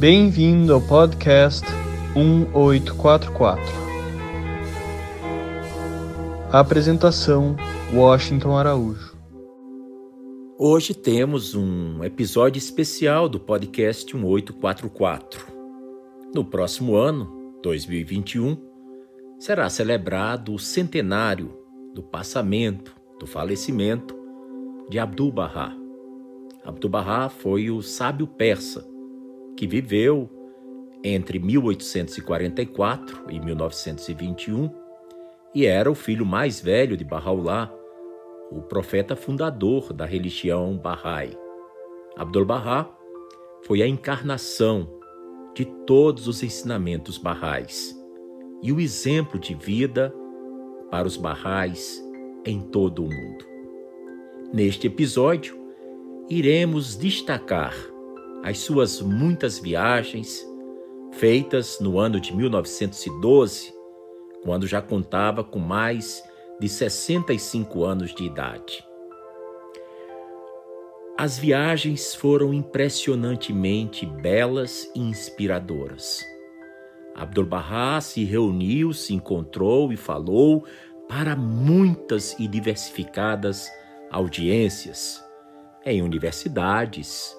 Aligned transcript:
Bem-vindo 0.00 0.72
ao 0.72 0.80
podcast 0.80 1.66
1844. 2.16 3.62
A 6.50 6.58
apresentação: 6.58 7.54
Washington 7.92 8.56
Araújo. 8.56 9.14
Hoje 10.58 10.94
temos 10.94 11.54
um 11.54 12.02
episódio 12.02 12.58
especial 12.58 13.28
do 13.28 13.38
podcast 13.38 14.16
1844. 14.16 15.46
No 16.34 16.46
próximo 16.46 16.96
ano, 16.96 17.58
2021, 17.62 18.56
será 19.38 19.68
celebrado 19.68 20.54
o 20.54 20.58
centenário 20.58 21.52
do 21.94 22.02
passamento, 22.02 22.96
do 23.18 23.26
falecimento 23.26 24.18
de 24.88 24.98
Abdu'l-Bahá. 24.98 25.76
Abdu'l-Bahá 26.64 27.28
foi 27.28 27.70
o 27.70 27.82
sábio 27.82 28.26
persa 28.26 28.89
que 29.56 29.66
viveu 29.66 30.28
entre 31.02 31.38
1844 31.38 33.26
e 33.30 33.40
1921 33.40 34.70
e 35.54 35.66
era 35.66 35.90
o 35.90 35.94
filho 35.94 36.24
mais 36.24 36.60
velho 36.60 36.96
de 36.96 37.04
Bahá'u'lláh, 37.04 37.72
o 38.50 38.62
profeta 38.62 39.16
fundador 39.16 39.92
da 39.92 40.04
religião 40.04 40.76
Bahá'í. 40.78 41.36
Abdu'l-Bahá 42.16 42.88
foi 43.62 43.82
a 43.82 43.86
encarnação 43.86 44.88
de 45.54 45.64
todos 45.86 46.28
os 46.28 46.42
ensinamentos 46.42 47.18
Bahá'ís 47.18 47.96
e 48.62 48.72
o 48.72 48.80
exemplo 48.80 49.38
de 49.38 49.54
vida 49.54 50.14
para 50.90 51.08
os 51.08 51.16
Bahá'ís 51.16 52.02
em 52.44 52.60
todo 52.60 53.04
o 53.04 53.08
mundo. 53.08 53.44
Neste 54.52 54.86
episódio, 54.86 55.58
iremos 56.28 56.96
destacar 56.96 57.74
as 58.42 58.58
suas 58.58 59.00
muitas 59.00 59.58
viagens 59.58 60.46
feitas 61.12 61.78
no 61.80 61.98
ano 61.98 62.20
de 62.20 62.34
1912, 62.34 63.72
quando 64.42 64.66
já 64.66 64.80
contava 64.80 65.44
com 65.44 65.58
mais 65.58 66.22
de 66.58 66.68
65 66.68 67.84
anos 67.84 68.14
de 68.14 68.24
idade. 68.24 68.84
As 71.18 71.38
viagens 71.38 72.14
foram 72.14 72.54
impressionantemente 72.54 74.06
belas 74.06 74.90
e 74.94 75.00
inspiradoras. 75.00 76.24
Abdu'l-Bahá 77.14 78.00
se 78.00 78.24
reuniu, 78.24 78.94
se 78.94 79.12
encontrou 79.12 79.92
e 79.92 79.96
falou 79.96 80.64
para 81.06 81.36
muitas 81.36 82.38
e 82.38 82.48
diversificadas 82.48 83.68
audiências 84.10 85.22
em 85.84 86.02
universidades, 86.02 87.36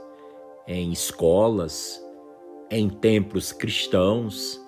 em 0.67 0.91
escolas, 0.91 1.99
em 2.69 2.89
templos 2.89 3.51
cristãos, 3.51 4.59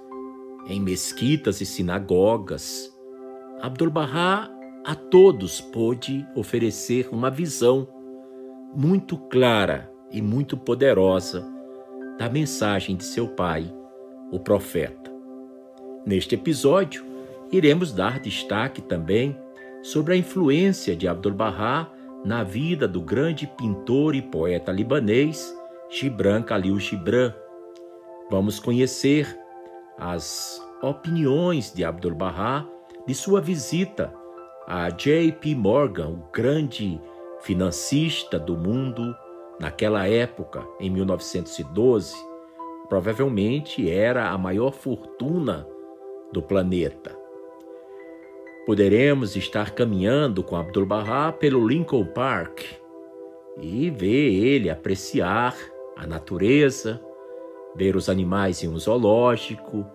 em 0.67 0.79
mesquitas 0.79 1.61
e 1.61 1.65
sinagogas. 1.65 2.91
Abdu'l-Bahá 3.61 4.49
a 4.85 4.95
todos 4.95 5.61
pôde 5.61 6.27
oferecer 6.35 7.07
uma 7.11 7.29
visão 7.29 7.87
muito 8.75 9.17
clara 9.17 9.91
e 10.11 10.21
muito 10.21 10.57
poderosa 10.57 11.47
da 12.17 12.29
mensagem 12.29 12.95
de 12.95 13.03
seu 13.03 13.27
pai, 13.27 13.73
o 14.31 14.39
profeta. 14.39 15.11
Neste 16.05 16.35
episódio, 16.35 17.05
iremos 17.51 17.93
dar 17.93 18.19
destaque 18.19 18.81
também 18.81 19.37
sobre 19.81 20.13
a 20.13 20.17
influência 20.17 20.95
de 20.95 21.07
Abdu'l-Bahá 21.07 21.89
na 22.25 22.43
vida 22.43 22.87
do 22.87 23.01
grande 23.01 23.47
pintor 23.57 24.15
e 24.15 24.21
poeta 24.21 24.71
libanês 24.71 25.53
Gibran 25.93 26.41
Khalil 26.41 26.79
Gibran. 26.79 27.31
Vamos 28.31 28.59
conhecer 28.59 29.27
as 29.95 30.59
opiniões 30.81 31.71
de 31.71 31.85
Abdu'l-Bahá 31.85 32.67
de 33.05 33.13
sua 33.13 33.39
visita 33.39 34.11
a 34.65 34.89
J.P. 34.89 35.53
Morgan, 35.53 36.07
o 36.07 36.23
grande 36.33 36.99
financista 37.41 38.39
do 38.39 38.57
mundo 38.57 39.15
naquela 39.59 40.07
época, 40.07 40.65
em 40.79 40.89
1912, 40.89 42.15
provavelmente 42.89 43.87
era 43.87 44.29
a 44.29 44.37
maior 44.37 44.73
fortuna 44.73 45.67
do 46.31 46.41
planeta. 46.41 47.15
Poderemos 48.65 49.35
estar 49.35 49.71
caminhando 49.71 50.41
com 50.41 50.55
Abdu'l-Bahá 50.55 51.31
pelo 51.31 51.67
Lincoln 51.67 52.05
Park 52.05 52.63
e 53.61 53.91
ver 53.91 54.33
ele 54.33 54.71
apreciar 54.71 55.55
a 55.95 56.07
natureza, 56.07 57.01
ver 57.75 57.95
os 57.95 58.09
animais 58.09 58.63
em 58.63 58.67
um 58.67 58.77
zoológico 58.77 59.85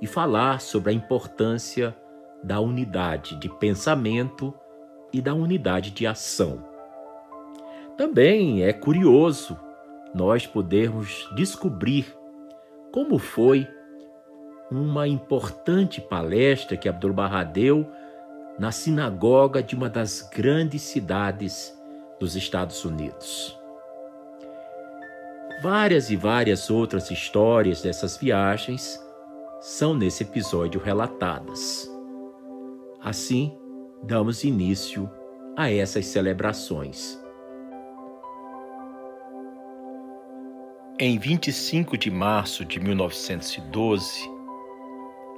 e 0.00 0.06
falar 0.06 0.60
sobre 0.60 0.90
a 0.90 0.94
importância 0.94 1.96
da 2.42 2.60
unidade 2.60 3.36
de 3.36 3.48
pensamento 3.48 4.52
e 5.12 5.20
da 5.20 5.32
unidade 5.32 5.90
de 5.90 6.06
ação. 6.06 6.62
Também 7.96 8.64
é 8.64 8.72
curioso 8.72 9.58
nós 10.14 10.46
podermos 10.46 11.28
descobrir 11.34 12.06
como 12.92 13.18
foi 13.18 13.66
uma 14.70 15.06
importante 15.06 16.00
palestra 16.00 16.76
que 16.76 16.88
Abdu'l-Bahá 16.88 17.44
deu 17.44 17.86
na 18.58 18.70
sinagoga 18.70 19.62
de 19.62 19.74
uma 19.74 19.88
das 19.88 20.22
grandes 20.22 20.82
cidades 20.82 21.76
dos 22.20 22.36
Estados 22.36 22.84
Unidos. 22.84 23.58
Várias 25.64 26.10
e 26.10 26.16
várias 26.16 26.68
outras 26.68 27.10
histórias 27.10 27.80
dessas 27.80 28.18
viagens 28.18 29.02
são 29.62 29.94
nesse 29.94 30.22
episódio 30.22 30.78
relatadas. 30.78 31.90
Assim, 33.00 33.56
damos 34.02 34.44
início 34.44 35.10
a 35.56 35.72
essas 35.72 36.04
celebrações. 36.04 37.18
Em 40.98 41.18
25 41.18 41.96
de 41.96 42.10
março 42.10 42.62
de 42.62 42.78
1912, 42.78 44.20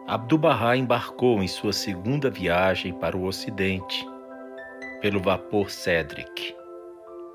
Abdu'l-Bahá 0.08 0.76
embarcou 0.76 1.40
em 1.40 1.46
sua 1.46 1.72
segunda 1.72 2.28
viagem 2.28 2.92
para 2.94 3.16
o 3.16 3.26
Ocidente, 3.26 4.04
pelo 5.00 5.22
vapor 5.22 5.70
Cedric, 5.70 6.52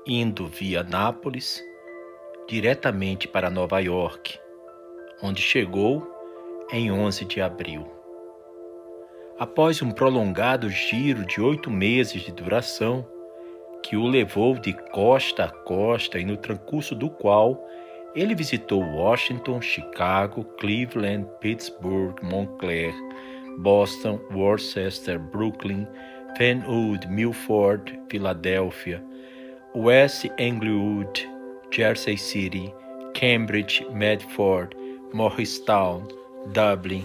indo 0.06 0.46
via 0.46 0.82
Nápoles 0.82 1.71
diretamente 2.52 3.26
para 3.26 3.48
Nova 3.48 3.80
York, 3.80 4.38
onde 5.22 5.40
chegou 5.40 6.06
em 6.70 6.92
11 6.92 7.24
de 7.24 7.40
abril. 7.40 7.90
Após 9.38 9.80
um 9.80 9.90
prolongado 9.90 10.68
giro 10.68 11.24
de 11.24 11.40
oito 11.40 11.70
meses 11.70 12.20
de 12.20 12.30
duração, 12.30 13.08
que 13.82 13.96
o 13.96 14.06
levou 14.06 14.52
de 14.58 14.74
costa 14.90 15.44
a 15.44 15.48
costa 15.48 16.18
e 16.18 16.26
no 16.26 16.36
transcurso 16.36 16.94
do 16.94 17.08
qual 17.08 17.58
ele 18.14 18.34
visitou 18.34 18.82
Washington, 18.82 19.62
Chicago, 19.62 20.44
Cleveland, 20.60 21.26
Pittsburgh, 21.40 22.22
Montclair, 22.22 22.92
Boston, 23.60 24.20
Worcester, 24.30 25.18
Brooklyn, 25.18 25.86
Fenwood, 26.36 27.08
Milford, 27.08 27.98
Filadélfia, 28.10 29.02
West 29.74 30.26
Englewood, 30.38 31.31
Jersey 31.72 32.16
City, 32.16 32.72
Cambridge, 33.14 33.82
Medford, 33.92 34.74
Morristown, 35.14 36.06
Dublin, 36.52 37.02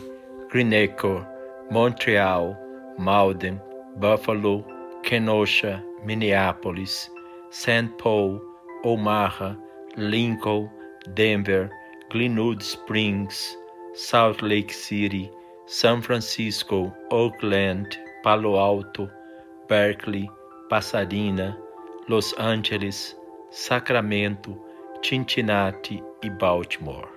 Greenacre, 0.50 1.26
Montreal, 1.72 2.58
Malden, 3.00 3.62
Buffalo, 3.96 4.66
Kenosha, 5.04 5.82
Minneapolis, 6.04 7.10
St. 7.50 7.98
Paul, 7.98 8.42
Omaha, 8.84 9.56
Lincoln, 9.96 10.70
Denver, 11.14 11.72
Glenwood 12.10 12.62
Springs, 12.62 13.56
Salt 13.94 14.42
Lake 14.42 14.74
City, 14.74 15.32
San 15.66 16.02
Francisco, 16.02 16.94
Oakland, 17.12 17.98
Palo 18.22 18.58
Alto, 18.58 19.10
Berkeley, 19.70 20.30
Pasadena, 20.70 21.58
Los 22.10 22.34
Angeles, 22.34 23.16
Sacramento, 23.50 24.60
Cincinnati 25.04 26.04
e 26.24 26.30
Baltimore. 26.30 27.10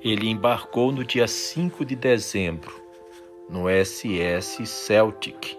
Ele 0.00 0.28
embarcou 0.28 0.92
no 0.92 1.04
dia 1.04 1.26
5 1.26 1.84
de 1.84 1.96
dezembro 1.96 2.82
no 3.48 3.68
SS 3.68 4.66
Celtic 4.66 5.58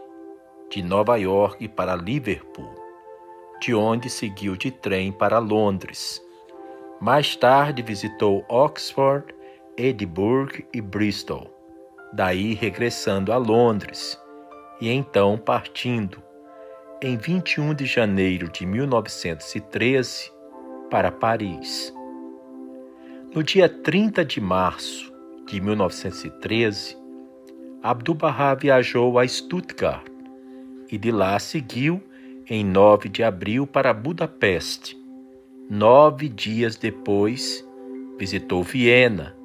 de 0.69 0.81
Nova 0.83 1.17
York 1.17 1.67
para 1.69 1.95
Liverpool, 1.95 2.73
de 3.61 3.73
onde 3.73 4.09
seguiu 4.09 4.55
de 4.55 4.71
trem 4.71 5.11
para 5.11 5.39
Londres 5.39 6.25
mais 6.99 7.35
tarde 7.35 7.81
visitou 7.81 8.45
Oxford, 8.47 9.25
Edimburgo 9.77 10.63
e 10.73 10.79
Bristol, 10.79 11.53
daí 12.13 12.53
regressando 12.53 13.33
a 13.33 13.37
Londres 13.37 14.19
e 14.79 14.89
então 14.89 15.37
partindo, 15.37 16.23
em 17.01 17.17
21 17.17 17.73
de 17.73 17.85
janeiro 17.85 18.49
de 18.49 18.65
1913, 18.65 20.31
para 20.89 21.11
Paris. 21.11 21.93
No 23.33 23.43
dia 23.43 23.67
30 23.67 24.23
de 24.23 24.39
março 24.39 25.13
de 25.45 25.59
1913, 25.59 26.97
Abdu'l-Bahá 27.83 28.55
viajou 28.55 29.19
a 29.19 29.27
Stuttgart 29.27 30.07
e 30.89 30.97
de 30.97 31.11
lá 31.11 31.37
seguiu 31.37 32.01
em 32.47 32.63
9 32.63 33.09
de 33.09 33.23
abril 33.23 33.67
para 33.67 33.93
Budapeste. 33.93 34.97
Nove 35.69 36.29
dias 36.29 36.77
depois, 36.77 37.67
visitou 38.17 38.63
Viena, 38.63 39.35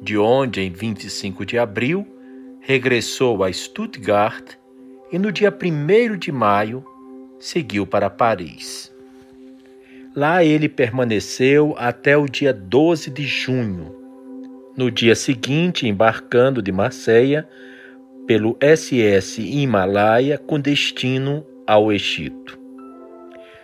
de 0.00 0.18
onde, 0.18 0.60
em 0.60 0.70
25 0.70 1.46
de 1.46 1.58
abril, 1.58 2.06
regressou 2.60 3.42
a 3.42 3.52
Stuttgart 3.52 4.56
e 5.12 5.18
no 5.18 5.30
dia 5.30 5.52
1 5.52 6.16
de 6.16 6.32
maio 6.32 6.82
seguiu 7.38 7.86
para 7.86 8.08
Paris. 8.08 8.90
Lá 10.16 10.42
ele 10.42 10.68
permaneceu 10.68 11.74
até 11.78 12.16
o 12.16 12.26
dia 12.26 12.52
12 12.52 13.10
de 13.10 13.24
junho. 13.24 13.94
No 14.76 14.90
dia 14.90 15.14
seguinte, 15.14 15.86
embarcando 15.86 16.62
de 16.62 16.72
Marseille 16.72 17.44
pelo 18.26 18.56
SS 18.60 19.40
Himalaia 19.42 20.38
com 20.38 20.58
destino 20.58 21.44
ao 21.66 21.92
Egito. 21.92 22.58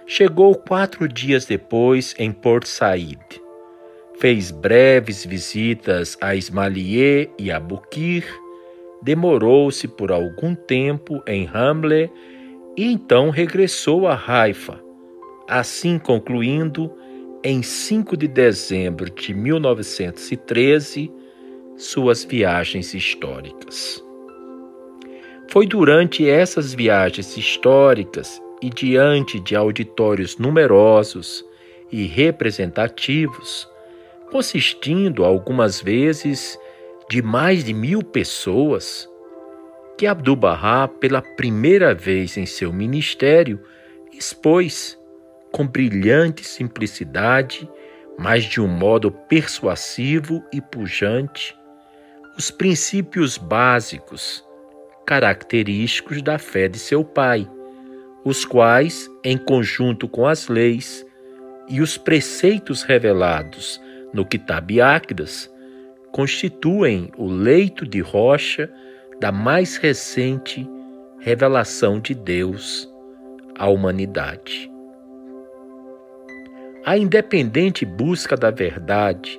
Chegou 0.06 0.54
quatro 0.54 1.06
dias 1.08 1.44
depois 1.44 2.14
em 2.18 2.32
Port 2.32 2.66
Said. 2.66 3.18
Fez 4.18 4.50
breves 4.50 5.24
visitas 5.24 6.16
a 6.20 6.34
Ismailier 6.34 7.30
e 7.38 7.52
a 7.52 7.60
Bukir, 7.60 8.24
demorou-se 9.02 9.86
por 9.88 10.10
algum 10.10 10.54
tempo 10.54 11.22
em 11.26 11.48
Hamle 11.52 12.10
e 12.76 12.84
então 12.92 13.30
regressou 13.30 14.06
a 14.06 14.14
Haifa, 14.14 14.80
assim 15.48 15.98
concluindo 15.98 16.92
em 17.42 17.62
5 17.62 18.16
de 18.16 18.28
dezembro 18.28 19.10
de 19.10 19.32
1913 19.32 21.10
suas 21.76 22.24
viagens 22.24 22.92
históricas. 22.94 24.04
Foi 25.50 25.66
durante 25.66 26.28
essas 26.28 26.74
viagens 26.74 27.36
históricas 27.36 28.42
e 28.60 28.68
diante 28.68 29.40
de 29.40 29.56
auditórios 29.56 30.36
numerosos 30.36 31.44
e 31.90 32.04
representativos, 32.06 33.68
consistindo 34.30 35.24
algumas 35.24 35.80
vezes 35.80 36.58
de 37.08 37.22
mais 37.22 37.64
de 37.64 37.72
mil 37.72 38.02
pessoas, 38.02 39.08
que 39.96 40.06
Abdu'l-Bahá, 40.06 40.86
pela 40.86 41.22
primeira 41.22 41.94
vez 41.94 42.36
em 42.36 42.44
seu 42.44 42.72
ministério, 42.72 43.58
expôs, 44.12 44.98
com 45.50 45.66
brilhante 45.66 46.44
simplicidade, 46.44 47.68
mas 48.18 48.44
de 48.44 48.60
um 48.60 48.68
modo 48.68 49.10
persuasivo 49.10 50.44
e 50.52 50.60
pujante, 50.60 51.56
os 52.36 52.50
princípios 52.50 53.38
básicos 53.38 54.44
característicos 55.06 56.20
da 56.20 56.38
fé 56.38 56.68
de 56.68 56.78
seu 56.78 57.02
pai, 57.02 57.50
os 58.22 58.44
quais, 58.44 59.10
em 59.24 59.38
conjunto 59.38 60.06
com 60.06 60.26
as 60.26 60.48
leis 60.48 61.06
e 61.66 61.80
os 61.80 61.96
preceitos 61.96 62.82
revelados 62.82 63.80
no 64.12 64.26
Kitab 64.26 64.78
Áquidas, 64.80 65.50
constituem 66.12 67.10
o 67.16 67.26
leito 67.26 67.86
de 67.86 68.00
rocha 68.00 68.70
da 69.20 69.32
mais 69.32 69.76
recente 69.76 70.68
revelação 71.20 72.00
de 72.00 72.14
Deus 72.14 72.88
à 73.58 73.68
humanidade. 73.68 74.70
A 76.84 76.96
independente 76.96 77.84
busca 77.84 78.36
da 78.36 78.50
verdade, 78.50 79.38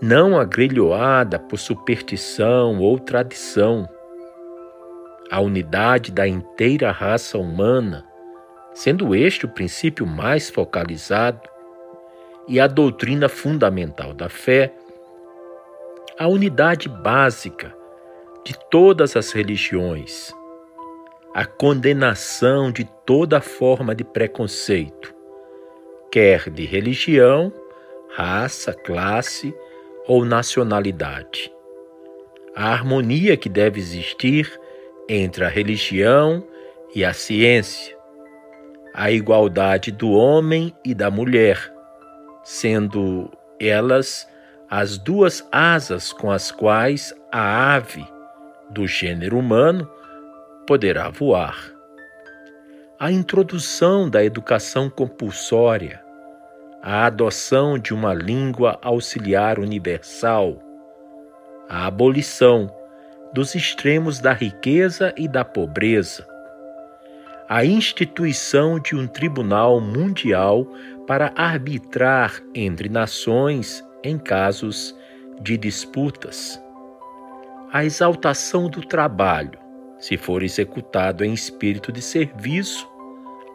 não 0.00 0.38
agrilhoada 0.38 1.38
por 1.38 1.58
superstição 1.58 2.78
ou 2.78 2.98
tradição, 2.98 3.88
a 5.30 5.40
unidade 5.40 6.10
da 6.10 6.26
inteira 6.26 6.90
raça 6.90 7.36
humana, 7.36 8.06
sendo 8.72 9.14
este 9.14 9.44
o 9.44 9.48
princípio 9.48 10.06
mais 10.06 10.48
focalizado, 10.48 11.48
e 12.46 12.58
a 12.58 12.66
doutrina 12.66 13.28
fundamental 13.28 14.14
da 14.14 14.30
fé, 14.30 14.72
a 16.18 16.26
unidade 16.26 16.88
básica 16.88 17.72
de 18.44 18.52
todas 18.70 19.14
as 19.14 19.30
religiões, 19.30 20.34
a 21.32 21.46
condenação 21.46 22.72
de 22.72 22.84
toda 23.06 23.40
forma 23.40 23.94
de 23.94 24.02
preconceito, 24.02 25.14
quer 26.10 26.50
de 26.50 26.66
religião, 26.66 27.52
raça, 28.10 28.74
classe 28.74 29.54
ou 30.08 30.24
nacionalidade. 30.24 31.52
A 32.52 32.72
harmonia 32.72 33.36
que 33.36 33.48
deve 33.48 33.78
existir 33.78 34.58
entre 35.08 35.44
a 35.44 35.48
religião 35.48 36.44
e 36.96 37.04
a 37.04 37.12
ciência, 37.12 37.96
a 38.92 39.08
igualdade 39.12 39.92
do 39.92 40.10
homem 40.10 40.74
e 40.84 40.94
da 40.94 41.12
mulher, 41.12 41.72
sendo 42.42 43.30
elas 43.60 44.26
as 44.70 44.98
duas 44.98 45.46
asas 45.50 46.12
com 46.12 46.30
as 46.30 46.50
quais 46.50 47.14
a 47.32 47.74
ave 47.74 48.06
do 48.70 48.86
gênero 48.86 49.38
humano 49.38 49.90
poderá 50.66 51.08
voar. 51.08 51.56
A 53.00 53.10
introdução 53.10 54.10
da 54.10 54.22
educação 54.22 54.90
compulsória, 54.90 56.02
a 56.82 57.06
adoção 57.06 57.78
de 57.78 57.94
uma 57.94 58.12
língua 58.12 58.78
auxiliar 58.82 59.58
universal, 59.58 60.58
a 61.68 61.86
abolição 61.86 62.70
dos 63.32 63.54
extremos 63.54 64.20
da 64.20 64.32
riqueza 64.32 65.14
e 65.16 65.26
da 65.26 65.44
pobreza, 65.44 66.26
a 67.48 67.64
instituição 67.64 68.78
de 68.78 68.94
um 68.94 69.06
tribunal 69.06 69.80
mundial 69.80 70.66
para 71.06 71.32
arbitrar 71.34 72.42
entre 72.54 72.90
nações 72.90 73.82
em 74.02 74.18
casos 74.18 74.94
de 75.40 75.56
disputas, 75.56 76.60
a 77.72 77.84
exaltação 77.84 78.68
do 78.68 78.80
trabalho, 78.80 79.58
se 79.98 80.16
for 80.16 80.42
executado 80.42 81.24
em 81.24 81.32
espírito 81.32 81.92
de 81.92 82.00
serviço, 82.00 82.88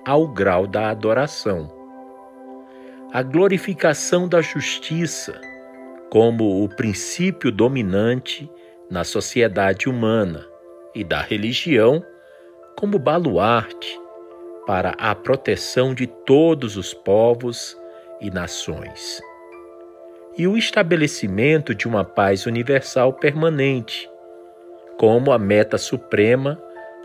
ao 0.06 0.28
grau 0.28 0.68
da 0.68 0.90
adoração, 0.90 1.72
a 3.12 3.22
glorificação 3.22 4.28
da 4.28 4.42
justiça 4.42 5.40
como 6.10 6.64
o 6.64 6.70
princípio 6.70 7.52
dominante 7.52 8.50
na 8.90 9.04
sociedade 9.04 9.90
humana 9.90 10.46
e 10.94 11.04
da 11.04 11.22
religião 11.22 12.04
como 12.78 13.00
baluarte 13.00 14.00
para 14.68 14.92
a 14.92 15.16
proteção 15.16 15.94
de 15.94 16.08
todos 16.08 16.78
os 16.78 16.94
povos 16.94 17.78
e 18.22 18.30
nações, 18.30 19.22
e 20.38 20.48
o 20.48 20.58
estabelecimento 20.58 21.76
de 21.76 21.88
uma 21.88 22.04
paz 22.04 22.46
universal 22.46 23.14
permanente, 23.14 24.10
como 24.98 25.32
a 25.32 25.38
meta 25.38 25.78
suprema 25.78 26.60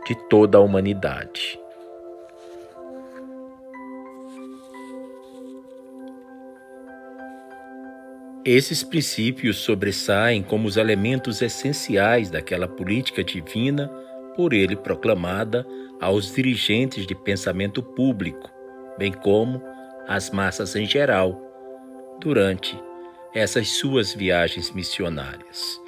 de 0.06 0.14
toda 0.28 0.56
a 0.56 0.60
humanidade. 0.60 1.60
Esses 8.44 8.82
princípios 8.82 9.58
sobressaem 9.58 10.42
como 10.42 10.66
os 10.66 10.78
elementos 10.78 11.42
essenciais 11.42 12.30
daquela 12.30 12.66
política 12.66 13.22
divina 13.22 13.88
por 14.34 14.54
ele 14.54 14.74
proclamada 14.74 15.66
aos 16.00 16.32
dirigentes 16.32 17.06
de 17.06 17.14
pensamento 17.14 17.82
público, 17.82 18.48
bem 18.96 19.12
como 19.12 19.60
às 20.06 20.30
massas 20.30 20.74
em 20.76 20.86
geral, 20.86 21.38
durante 22.20 22.87
essas 23.38 23.68
suas 23.68 24.12
viagens 24.12 24.72
missionárias. 24.72 25.80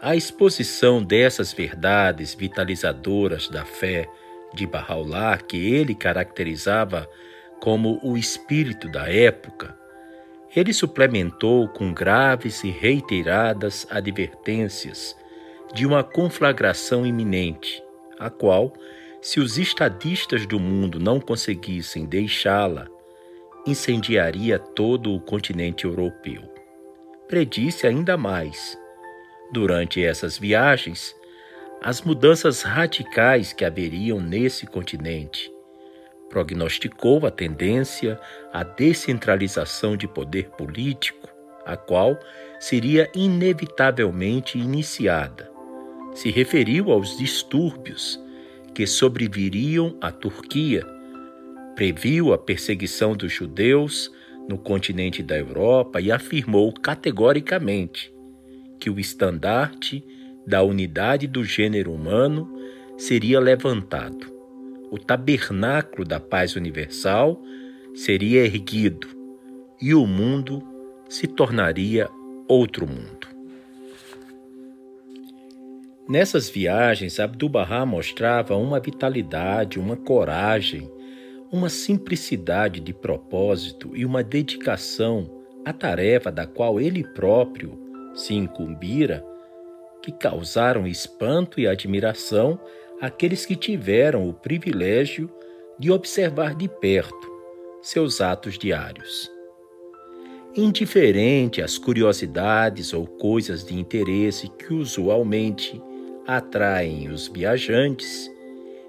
A 0.00 0.16
exposição 0.16 1.02
dessas 1.02 1.52
verdades 1.52 2.34
vitalizadoras 2.34 3.48
da 3.48 3.64
fé 3.64 4.08
de 4.54 4.66
Bahá'u'lláh, 4.66 5.38
que 5.38 5.74
ele 5.74 5.94
caracterizava 5.94 7.08
como 7.60 8.00
o 8.02 8.16
espírito 8.16 8.88
da 8.88 9.10
época, 9.10 9.78
ele 10.56 10.72
suplementou 10.72 11.68
com 11.68 11.92
graves 11.92 12.64
e 12.64 12.70
reiteradas 12.70 13.86
advertências 13.90 15.16
de 15.74 15.84
uma 15.84 16.02
conflagração 16.02 17.04
iminente, 17.04 17.82
a 18.18 18.30
qual, 18.30 18.72
se 19.20 19.40
os 19.40 19.58
estadistas 19.58 20.46
do 20.46 20.60
mundo 20.60 21.00
não 21.00 21.20
conseguissem 21.20 22.06
deixá-la, 22.06 22.88
incendiaria 23.66 24.58
todo 24.58 25.14
o 25.14 25.20
continente 25.20 25.84
europeu. 25.84 26.42
Predisse 27.28 27.86
ainda 27.86 28.16
mais, 28.16 28.78
durante 29.52 30.04
essas 30.04 30.38
viagens, 30.38 31.14
as 31.82 32.02
mudanças 32.02 32.62
radicais 32.62 33.52
que 33.52 33.64
haveriam 33.64 34.20
nesse 34.20 34.66
continente 34.66 35.54
prognosticou 36.34 37.24
a 37.24 37.30
tendência 37.30 38.20
à 38.52 38.64
descentralização 38.64 39.96
de 39.96 40.08
poder 40.08 40.48
político, 40.50 41.28
a 41.64 41.76
qual 41.76 42.18
seria 42.58 43.08
inevitavelmente 43.14 44.58
iniciada. 44.58 45.48
Se 46.12 46.32
referiu 46.32 46.90
aos 46.90 47.16
distúrbios 47.16 48.20
que 48.74 48.84
sobreviriam 48.84 49.96
à 50.00 50.10
Turquia, 50.10 50.84
previu 51.74 52.32
a 52.32 52.38
perseguição 52.38 53.16
dos 53.16 53.32
judeus 53.32 54.10
no 54.48 54.58
continente 54.58 55.22
da 55.22 55.38
Europa 55.38 56.00
e 56.00 56.12
afirmou 56.12 56.72
categoricamente 56.72 58.12
que 58.78 58.90
o 58.90 59.00
estandarte 59.00 60.04
da 60.46 60.62
unidade 60.62 61.26
do 61.26 61.42
gênero 61.42 61.92
humano 61.92 62.50
seria 62.98 63.40
levantado. 63.40 64.32
O 64.90 64.98
tabernáculo 64.98 66.04
da 66.04 66.20
paz 66.20 66.54
universal 66.54 67.40
seria 67.94 68.44
erguido 68.44 69.08
e 69.80 69.94
o 69.94 70.06
mundo 70.06 70.62
se 71.08 71.26
tornaria 71.26 72.08
outro 72.46 72.86
mundo. 72.86 73.34
Nessas 76.06 76.50
viagens, 76.50 77.18
Abdu'l-Bahá 77.18 77.86
mostrava 77.86 78.54
uma 78.56 78.78
vitalidade, 78.78 79.78
uma 79.78 79.96
coragem, 79.96 80.90
uma 81.54 81.68
simplicidade 81.68 82.80
de 82.80 82.92
propósito 82.92 83.96
e 83.96 84.04
uma 84.04 84.24
dedicação 84.24 85.30
à 85.64 85.72
tarefa 85.72 86.28
da 86.32 86.48
qual 86.48 86.80
ele 86.80 87.04
próprio 87.04 87.78
se 88.12 88.34
incumbira, 88.34 89.24
que 90.02 90.10
causaram 90.10 90.84
espanto 90.84 91.60
e 91.60 91.68
admiração 91.68 92.58
àqueles 93.00 93.46
que 93.46 93.54
tiveram 93.54 94.28
o 94.28 94.34
privilégio 94.34 95.30
de 95.78 95.92
observar 95.92 96.56
de 96.56 96.66
perto 96.66 97.32
seus 97.80 98.20
atos 98.20 98.58
diários. 98.58 99.30
Indiferente 100.56 101.62
às 101.62 101.78
curiosidades 101.78 102.92
ou 102.92 103.06
coisas 103.06 103.64
de 103.64 103.78
interesse 103.78 104.48
que 104.48 104.74
usualmente 104.74 105.80
atraem 106.26 107.10
os 107.10 107.28
viajantes 107.28 108.28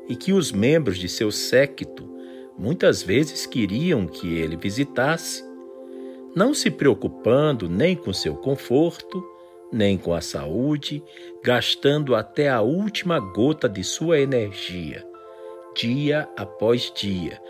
e 0.09 0.15
que 0.15 0.33
os 0.33 0.51
membros 0.51 0.97
de 0.97 1.07
seu 1.07 1.29
séquito 1.31 2.14
muitas 2.57 3.03
vezes 3.03 3.45
queriam 3.45 4.07
que 4.07 4.37
ele 4.37 4.55
visitasse, 4.55 5.43
não 6.35 6.53
se 6.53 6.69
preocupando 6.69 7.69
nem 7.69 7.95
com 7.95 8.11
seu 8.11 8.35
conforto, 8.35 9.23
nem 9.71 9.97
com 9.97 10.13
a 10.13 10.21
saúde, 10.21 11.03
gastando 11.43 12.15
até 12.15 12.49
a 12.49 12.61
última 12.61 13.19
gota 13.19 13.67
de 13.67 13.83
sua 13.83 14.19
energia, 14.19 15.05
dia 15.75 16.29
após 16.37 16.91
dia, 16.95 17.41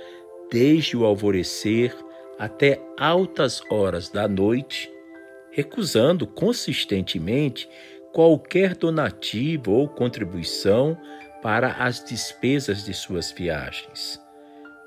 desde 0.52 0.96
o 0.96 1.06
alvorecer 1.06 1.96
até 2.38 2.82
altas 2.98 3.62
horas 3.70 4.10
da 4.10 4.28
noite, 4.28 4.92
recusando 5.52 6.28
consistentemente 6.28 7.70
qualquer 8.12 8.76
donativo 8.76 9.72
ou 9.72 9.88
contribuição 9.88 10.98
para 11.42 11.74
as 11.74 12.04
despesas 12.04 12.84
de 12.84 12.94
suas 12.94 13.32
viagens, 13.32 14.20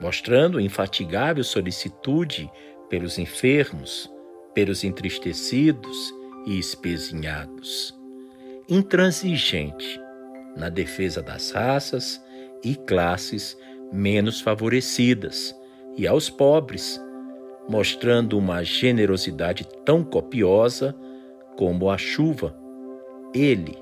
mostrando 0.01 0.61
infatigável 0.61 1.43
solicitude 1.43 2.51
pelos 2.89 3.19
enfermos, 3.19 4.11
pelos 4.55 4.85
entristecidos 4.85 6.15
e 6.47 6.59
espezinhados, 6.59 7.95
intransigente 8.69 10.01
na 10.57 10.69
defesa 10.69 11.23
das 11.23 11.51
raças 11.51 12.23
e 12.65 12.75
classes 12.75 13.57
menos 13.93 14.41
favorecidas 14.41 15.55
e 15.97 16.07
aos 16.07 16.29
pobres, 16.31 17.01
mostrando 17.69 18.39
uma 18.39 18.65
generosidade 18.65 19.67
tão 19.85 20.03
copiosa 20.03 20.95
como 21.57 21.91
a 21.91 21.99
chuva. 21.99 22.57
Ele, 23.35 23.77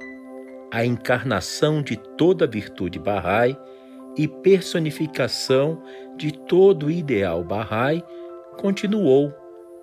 a 0.73 0.85
encarnação 0.85 1.83
de 1.83 1.97
toda 2.17 2.45
a 2.45 2.49
virtude 2.49 2.99
Bahá'í 2.99 3.57
e 4.17 4.27
personificação 4.27 5.83
de 6.17 6.33
todo 6.33 6.87
o 6.87 6.91
ideal 6.91 7.45
Bahá'í, 7.45 8.03
continuou 8.57 9.33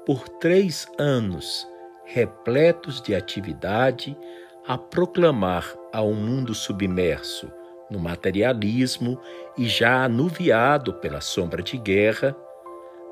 por 0.05 0.27
três 0.27 0.87
anos, 0.97 1.67
repletos 2.05 3.01
de 3.01 3.15
atividade, 3.15 4.17
a 4.67 4.77
proclamar 4.77 5.73
a 5.91 6.01
um 6.01 6.13
mundo 6.13 6.53
submerso 6.53 7.51
no 7.89 7.99
materialismo 7.99 9.19
e 9.57 9.67
já 9.67 10.03
anuviado 10.03 10.93
pela 10.95 11.21
sombra 11.21 11.61
de 11.61 11.77
guerra, 11.77 12.35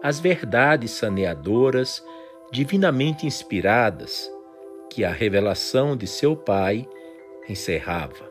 as 0.01 0.19
verdades 0.19 0.91
saneadoras, 0.91 2.03
divinamente 2.51 3.27
inspiradas, 3.27 4.31
que 4.89 5.05
a 5.05 5.11
revelação 5.11 5.95
de 5.95 6.07
seu 6.07 6.35
pai 6.35 6.87
encerrava. 7.47 8.30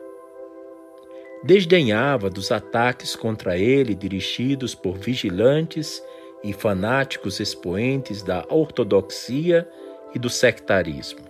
Desdenhava 1.43 2.29
dos 2.29 2.51
ataques 2.51 3.15
contra 3.15 3.57
ele 3.57 3.95
dirigidos 3.95 4.75
por 4.75 4.97
vigilantes 4.97 6.01
e 6.43 6.53
fanáticos 6.53 7.39
expoentes 7.39 8.21
da 8.21 8.45
ortodoxia 8.49 9.67
e 10.13 10.19
do 10.19 10.29
sectarismo. 10.29 11.21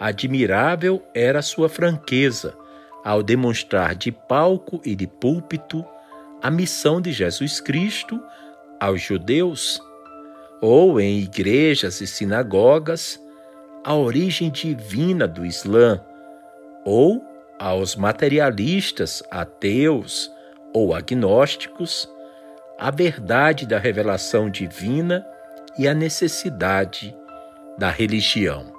Admirável 0.00 1.02
era 1.14 1.42
sua 1.42 1.68
franqueza 1.68 2.56
ao 3.04 3.22
demonstrar 3.22 3.94
de 3.94 4.10
palco 4.10 4.80
e 4.84 4.94
de 4.94 5.06
púlpito 5.06 5.84
a 6.42 6.50
missão 6.50 7.00
de 7.00 7.12
Jesus 7.12 7.60
Cristo 7.60 8.20
aos 8.80 9.00
judeus, 9.00 9.80
ou 10.60 11.00
em 11.00 11.18
igrejas 11.20 12.00
e 12.00 12.06
sinagogas 12.06 13.20
a 13.84 13.94
origem 13.94 14.50
divina 14.50 15.26
do 15.26 15.46
Islã, 15.46 16.00
ou 16.84 17.22
aos 17.58 17.96
materialistas, 17.96 19.22
ateus 19.30 20.30
ou 20.74 20.94
agnósticos, 20.94 22.08
a 22.78 22.90
verdade 22.90 23.66
da 23.66 23.78
revelação 23.78 24.50
divina 24.50 25.26
e 25.78 25.88
a 25.88 25.94
necessidade 25.94 27.16
da 27.78 27.90
religião. 27.90 28.74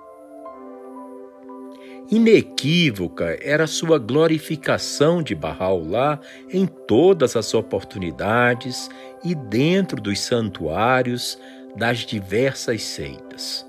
Inequívoca 2.10 3.38
era 3.41 3.67
sua 3.67 4.00
glorificação 4.00 5.22
de 5.22 5.36
Bahá'u'lláh 5.36 6.19
em 6.50 6.65
todas 6.65 7.36
as 7.36 7.53
oportunidades 7.53 8.89
e 9.24 9.36
dentro 9.36 10.01
dos 10.01 10.22
santuários 10.22 11.38
das 11.75 12.00
diversas 12.00 12.81
seitas. 12.81 13.67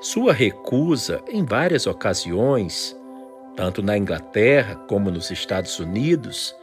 Sua 0.00 0.32
recusa, 0.32 1.20
em 1.28 1.44
várias 1.44 1.86
ocasiões, 1.86 2.96
tanto 3.56 3.82
na 3.82 3.96
Inglaterra 3.96 4.76
como 4.86 5.10
nos 5.10 5.30
Estados 5.30 5.80
Unidos, 5.80 6.54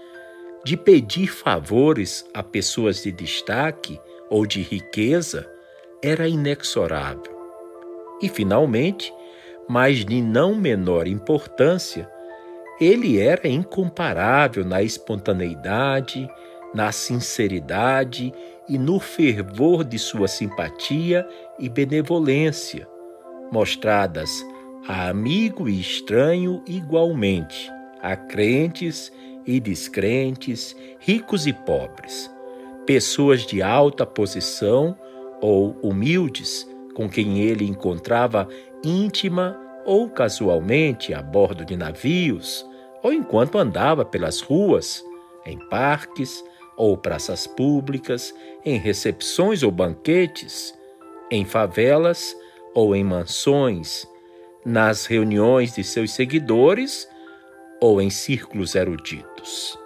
de 0.63 0.77
pedir 0.77 1.27
favores 1.27 2.25
a 2.33 2.41
pessoas 2.41 3.01
de 3.03 3.11
destaque 3.11 3.99
ou 4.29 4.45
de 4.45 4.61
riqueza 4.61 5.49
era 6.01 6.27
inexorável. 6.27 7.33
E, 8.21 8.29
finalmente, 8.29 9.13
mas 9.67 10.05
de 10.05 10.21
não 10.21 10.55
menor 10.55 11.07
importância, 11.07 12.09
ele 12.79 13.19
era 13.19 13.47
incomparável 13.47 14.63
na 14.63 14.81
espontaneidade, 14.81 16.29
na 16.73 16.91
sinceridade 16.91 18.33
e 18.67 18.77
no 18.77 18.99
fervor 18.99 19.83
de 19.83 19.99
sua 19.99 20.27
simpatia 20.27 21.27
e 21.59 21.67
benevolência, 21.67 22.87
mostradas 23.51 24.43
a 24.87 25.07
amigo 25.07 25.69
e 25.69 25.79
estranho 25.79 26.61
igualmente, 26.67 27.71
a 28.01 28.17
crentes 28.17 29.11
e 29.45 29.59
descrentes, 29.59 30.75
ricos 30.99 31.47
e 31.47 31.53
pobres, 31.53 32.29
pessoas 32.85 33.45
de 33.45 33.61
alta 33.61 34.05
posição 34.05 34.97
ou 35.41 35.77
humildes, 35.81 36.67
com 36.93 37.09
quem 37.09 37.39
ele 37.39 37.65
encontrava 37.65 38.47
íntima 38.83 39.57
ou 39.85 40.09
casualmente 40.09 41.13
a 41.13 41.21
bordo 41.21 41.63
de 41.63 41.77
navios, 41.77 42.65
ou 43.01 43.13
enquanto 43.13 43.57
andava 43.57 44.03
pelas 44.03 44.41
ruas, 44.41 45.03
em 45.45 45.57
parques 45.69 46.43
ou 46.75 46.97
praças 46.97 47.47
públicas, 47.47 48.33
em 48.65 48.77
recepções 48.77 49.63
ou 49.63 49.71
banquetes, 49.71 50.73
em 51.31 51.45
favelas 51.45 52.35
ou 52.73 52.95
em 52.95 53.03
mansões, 53.03 54.07
nas 54.65 55.05
reuniões 55.05 55.75
de 55.75 55.83
seus 55.83 56.11
seguidores 56.11 57.07
ou 57.81 58.01
em 58.01 58.09
círculos 58.09 58.75
eruditos. 58.75 59.77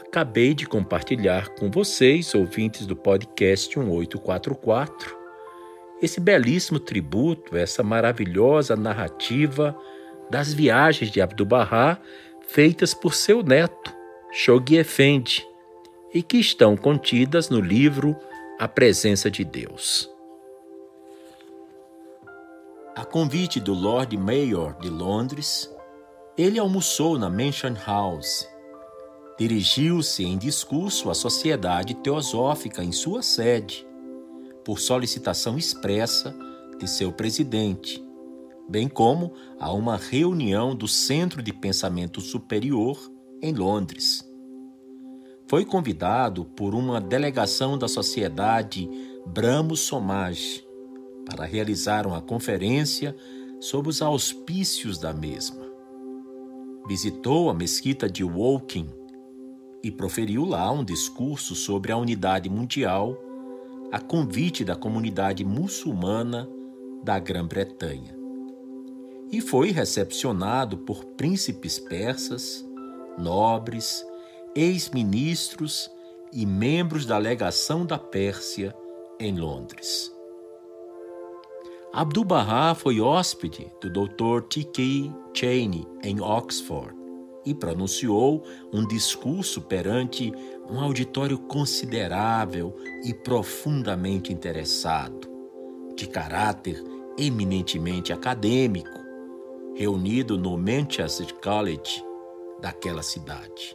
Acabei 0.00 0.54
de 0.54 0.66
compartilhar 0.66 1.50
com 1.50 1.70
vocês, 1.70 2.34
ouvintes 2.34 2.86
do 2.86 2.96
podcast 2.96 3.78
1844, 3.78 5.16
esse 6.00 6.20
belíssimo 6.20 6.78
tributo, 6.78 7.56
essa 7.56 7.82
maravilhosa 7.82 8.76
narrativa 8.76 9.78
das 10.30 10.52
viagens 10.52 11.10
de 11.10 11.20
Abdu'l-Bahá 11.20 11.98
feitas 12.46 12.94
por 12.94 13.14
seu 13.14 13.42
neto, 13.42 13.92
Shoghi 14.32 14.76
Effendi, 14.76 15.46
e 16.12 16.22
que 16.22 16.38
estão 16.38 16.76
contidas 16.76 17.50
no 17.50 17.60
livro 17.60 18.16
A 18.58 18.66
Presença 18.66 19.30
de 19.30 19.44
Deus. 19.44 20.15
A 22.96 23.04
convite 23.04 23.60
do 23.60 23.74
Lord 23.74 24.16
Mayor 24.16 24.74
de 24.80 24.88
Londres, 24.88 25.70
ele 26.34 26.58
almoçou 26.58 27.18
na 27.18 27.28
Mansion 27.28 27.74
House. 27.86 28.48
Dirigiu-se 29.38 30.24
em 30.24 30.38
discurso 30.38 31.10
à 31.10 31.14
Sociedade 31.14 31.92
Teosófica 31.96 32.82
em 32.82 32.92
sua 32.92 33.20
sede, 33.20 33.86
por 34.64 34.80
solicitação 34.80 35.58
expressa 35.58 36.34
de 36.78 36.88
seu 36.88 37.12
presidente, 37.12 38.02
bem 38.66 38.88
como 38.88 39.34
a 39.60 39.70
uma 39.70 39.98
reunião 39.98 40.74
do 40.74 40.88
Centro 40.88 41.42
de 41.42 41.52
Pensamento 41.52 42.22
Superior 42.22 42.98
em 43.42 43.52
Londres. 43.52 44.26
Foi 45.46 45.66
convidado 45.66 46.46
por 46.46 46.74
uma 46.74 46.98
delegação 46.98 47.76
da 47.76 47.88
Sociedade 47.88 48.88
Brahmo 49.26 49.76
Somaj 49.76 50.65
para 51.26 51.44
realizar 51.44 52.06
uma 52.06 52.22
conferência 52.22 53.14
sob 53.60 53.88
os 53.88 54.00
auspícios 54.00 54.98
da 54.98 55.12
mesma. 55.12 55.66
Visitou 56.86 57.50
a 57.50 57.54
mesquita 57.54 58.08
de 58.08 58.22
Woking 58.22 58.88
e 59.82 59.90
proferiu 59.90 60.44
lá 60.44 60.70
um 60.70 60.84
discurso 60.84 61.54
sobre 61.54 61.92
a 61.92 61.96
unidade 61.96 62.48
mundial 62.48 63.22
a 63.92 64.00
convite 64.00 64.64
da 64.64 64.74
comunidade 64.74 65.44
muçulmana 65.44 66.48
da 67.02 67.18
Grã-Bretanha. 67.18 68.16
E 69.30 69.40
foi 69.40 69.70
recepcionado 69.70 70.78
por 70.78 71.04
príncipes 71.04 71.78
persas, 71.78 72.64
nobres, 73.18 74.04
ex-ministros 74.54 75.90
e 76.32 76.44
membros 76.46 77.06
da 77.06 77.18
legação 77.18 77.84
da 77.84 77.98
Pérsia 77.98 78.74
em 79.18 79.38
Londres. 79.38 80.15
Abdu'l-Bahá 81.96 82.74
foi 82.74 83.00
hóspede 83.00 83.72
do 83.80 83.88
Dr. 83.88 84.42
T.K. 84.50 85.10
Cheney 85.32 85.88
em 86.02 86.20
Oxford 86.20 86.94
e 87.42 87.54
pronunciou 87.54 88.44
um 88.70 88.86
discurso 88.86 89.62
perante 89.62 90.30
um 90.68 90.78
auditório 90.78 91.38
considerável 91.38 92.76
e 93.02 93.14
profundamente 93.14 94.30
interessado, 94.30 95.26
de 95.96 96.06
caráter 96.06 96.84
eminentemente 97.18 98.12
acadêmico, 98.12 99.00
reunido 99.74 100.36
no 100.36 100.58
Manchester 100.58 101.32
College 101.42 102.04
daquela 102.60 103.02
cidade, 103.02 103.74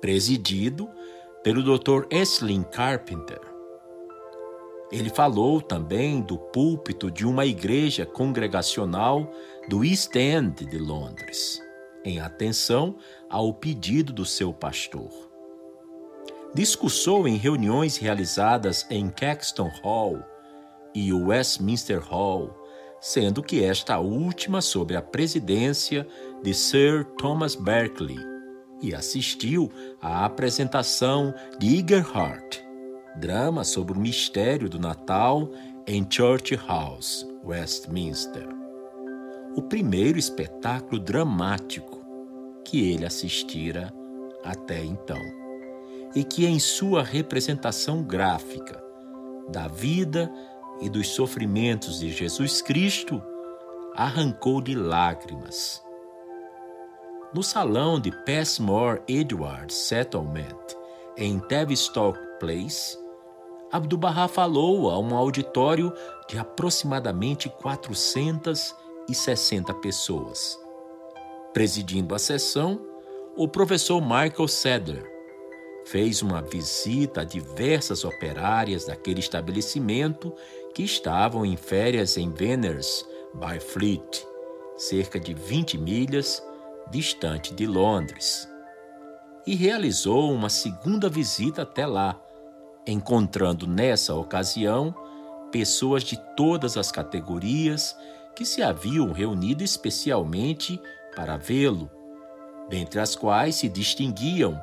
presidido 0.00 0.88
pelo 1.44 1.62
Dr. 1.62 2.06
Esslin 2.10 2.62
Carpenter. 2.62 3.49
Ele 4.90 5.08
falou 5.08 5.60
também 5.60 6.20
do 6.20 6.36
púlpito 6.36 7.10
de 7.10 7.24
uma 7.24 7.46
igreja 7.46 8.04
congregacional 8.04 9.30
do 9.68 9.84
East 9.84 10.16
End 10.16 10.66
de 10.66 10.78
Londres, 10.78 11.62
em 12.04 12.18
atenção 12.18 12.96
ao 13.28 13.54
pedido 13.54 14.12
do 14.12 14.24
seu 14.24 14.52
pastor. 14.52 15.10
Discursou 16.52 17.28
em 17.28 17.36
reuniões 17.36 17.96
realizadas 17.96 18.84
em 18.90 19.08
Caxton 19.08 19.70
Hall 19.82 20.18
e 20.92 21.12
Westminster 21.12 22.00
Hall, 22.00 22.52
sendo 23.00 23.44
que 23.44 23.62
esta 23.62 24.00
última 24.00 24.60
sob 24.60 24.96
a 24.96 25.00
presidência 25.00 26.04
de 26.42 26.52
Sir 26.52 27.04
Thomas 27.16 27.54
Berkeley, 27.54 28.18
e 28.82 28.92
assistiu 28.92 29.70
à 30.00 30.24
apresentação 30.24 31.32
de 31.58 31.78
Eager 31.78 32.04
Heart, 32.12 32.69
drama 33.16 33.64
sobre 33.64 33.96
o 33.96 34.00
mistério 34.00 34.68
do 34.68 34.78
Natal 34.78 35.50
em 35.86 36.06
Church 36.08 36.54
House, 36.66 37.26
Westminster. 37.44 38.46
O 39.56 39.62
primeiro 39.62 40.18
espetáculo 40.18 41.00
dramático 41.00 42.00
que 42.64 42.92
ele 42.92 43.04
assistira 43.04 43.92
até 44.44 44.82
então, 44.84 45.20
e 46.14 46.22
que 46.22 46.46
em 46.46 46.58
sua 46.58 47.02
representação 47.02 48.02
gráfica 48.02 48.82
da 49.48 49.66
vida 49.66 50.32
e 50.80 50.88
dos 50.88 51.08
sofrimentos 51.08 52.00
de 52.00 52.10
Jesus 52.10 52.62
Cristo, 52.62 53.22
arrancou-lhe 53.94 54.74
lágrimas. 54.74 55.82
No 57.34 57.42
salão 57.42 58.00
de 58.00 58.10
Passmore 58.24 59.02
Edward 59.06 59.72
Settlement, 59.72 60.56
em 61.16 61.38
Tavistock 61.38 62.18
Place, 62.38 62.96
Abdu'l-Bahá 63.72 64.26
falou 64.26 64.90
a 64.90 64.98
um 64.98 65.16
auditório 65.16 65.92
de 66.28 66.38
aproximadamente 66.38 67.48
460 67.48 69.72
pessoas. 69.74 70.58
Presidindo 71.52 72.14
a 72.14 72.18
sessão, 72.18 72.80
o 73.36 73.46
professor 73.46 74.00
Michael 74.00 74.48
Sadler 74.48 75.04
fez 75.86 76.22
uma 76.22 76.42
visita 76.42 77.22
a 77.22 77.24
diversas 77.24 78.04
operárias 78.04 78.86
daquele 78.86 79.20
estabelecimento 79.20 80.34
que 80.74 80.82
estavam 80.82 81.46
em 81.46 81.56
férias 81.56 82.16
em 82.16 82.30
Venners 82.30 83.06
by 83.34 83.60
Fleet, 83.60 84.26
cerca 84.76 85.18
de 85.18 85.32
20 85.32 85.78
milhas 85.78 86.42
distante 86.90 87.54
de 87.54 87.66
Londres, 87.66 88.48
e 89.46 89.54
realizou 89.54 90.32
uma 90.32 90.48
segunda 90.48 91.08
visita 91.08 91.62
até 91.62 91.86
lá, 91.86 92.20
encontrando 92.86 93.66
nessa 93.66 94.14
ocasião 94.14 94.94
pessoas 95.50 96.02
de 96.02 96.16
todas 96.36 96.76
as 96.76 96.90
categorias 96.90 97.96
que 98.34 98.44
se 98.44 98.62
haviam 98.62 99.12
reunido 99.12 99.62
especialmente 99.62 100.80
para 101.14 101.36
vê-lo, 101.36 101.90
dentre 102.68 103.00
as 103.00 103.16
quais 103.16 103.56
se 103.56 103.68
distinguiam 103.68 104.62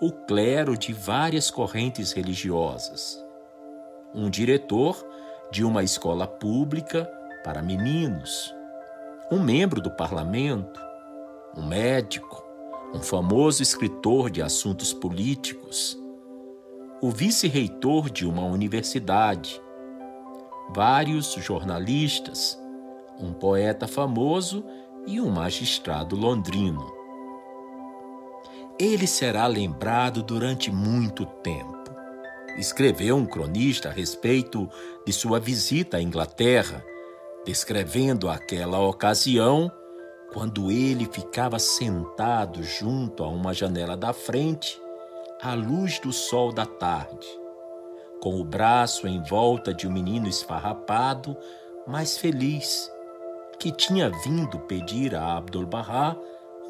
o 0.00 0.10
clero 0.10 0.76
de 0.76 0.92
várias 0.92 1.50
correntes 1.50 2.12
religiosas, 2.12 3.22
um 4.14 4.30
diretor 4.30 5.04
de 5.50 5.64
uma 5.64 5.82
escola 5.82 6.26
pública 6.26 7.04
para 7.42 7.62
meninos, 7.62 8.54
um 9.30 9.42
membro 9.42 9.80
do 9.80 9.90
parlamento, 9.90 10.80
um 11.56 11.66
médico, 11.66 12.44
um 12.94 13.00
famoso 13.00 13.62
escritor 13.62 14.30
de 14.30 14.42
assuntos 14.42 14.92
políticos, 14.92 15.98
o 17.02 17.10
vice-reitor 17.10 18.10
de 18.10 18.26
uma 18.26 18.44
universidade, 18.44 19.60
vários 20.74 21.34
jornalistas, 21.34 22.58
um 23.18 23.32
poeta 23.32 23.86
famoso 23.86 24.64
e 25.06 25.20
um 25.20 25.30
magistrado 25.30 26.16
londrino. 26.16 26.92
Ele 28.78 29.06
será 29.06 29.46
lembrado 29.46 30.22
durante 30.22 30.70
muito 30.72 31.24
tempo. 31.26 31.84
Escreveu 32.56 33.16
um 33.16 33.26
cronista 33.26 33.88
a 33.88 33.92
respeito 33.92 34.68
de 35.06 35.12
sua 35.12 35.38
visita 35.38 35.98
à 35.98 36.02
Inglaterra, 36.02 36.84
descrevendo 37.44 38.28
aquela 38.28 38.80
ocasião 38.80 39.70
quando 40.32 40.70
ele 40.70 41.06
ficava 41.06 41.58
sentado 41.58 42.62
junto 42.62 43.22
a 43.22 43.28
uma 43.28 43.54
janela 43.54 43.96
da 43.96 44.12
frente, 44.12 44.80
à 45.44 45.52
luz 45.52 45.98
do 45.98 46.10
sol 46.10 46.50
da 46.50 46.64
tarde, 46.64 47.26
com 48.22 48.40
o 48.40 48.44
braço 48.44 49.06
em 49.06 49.22
volta 49.24 49.74
de 49.74 49.86
um 49.86 49.92
menino 49.92 50.26
esfarrapado, 50.26 51.36
mas 51.86 52.16
feliz, 52.16 52.90
que 53.58 53.70
tinha 53.70 54.08
vindo 54.24 54.58
pedir 54.60 55.14
a 55.14 55.36
Abdul-Bahá 55.36 56.16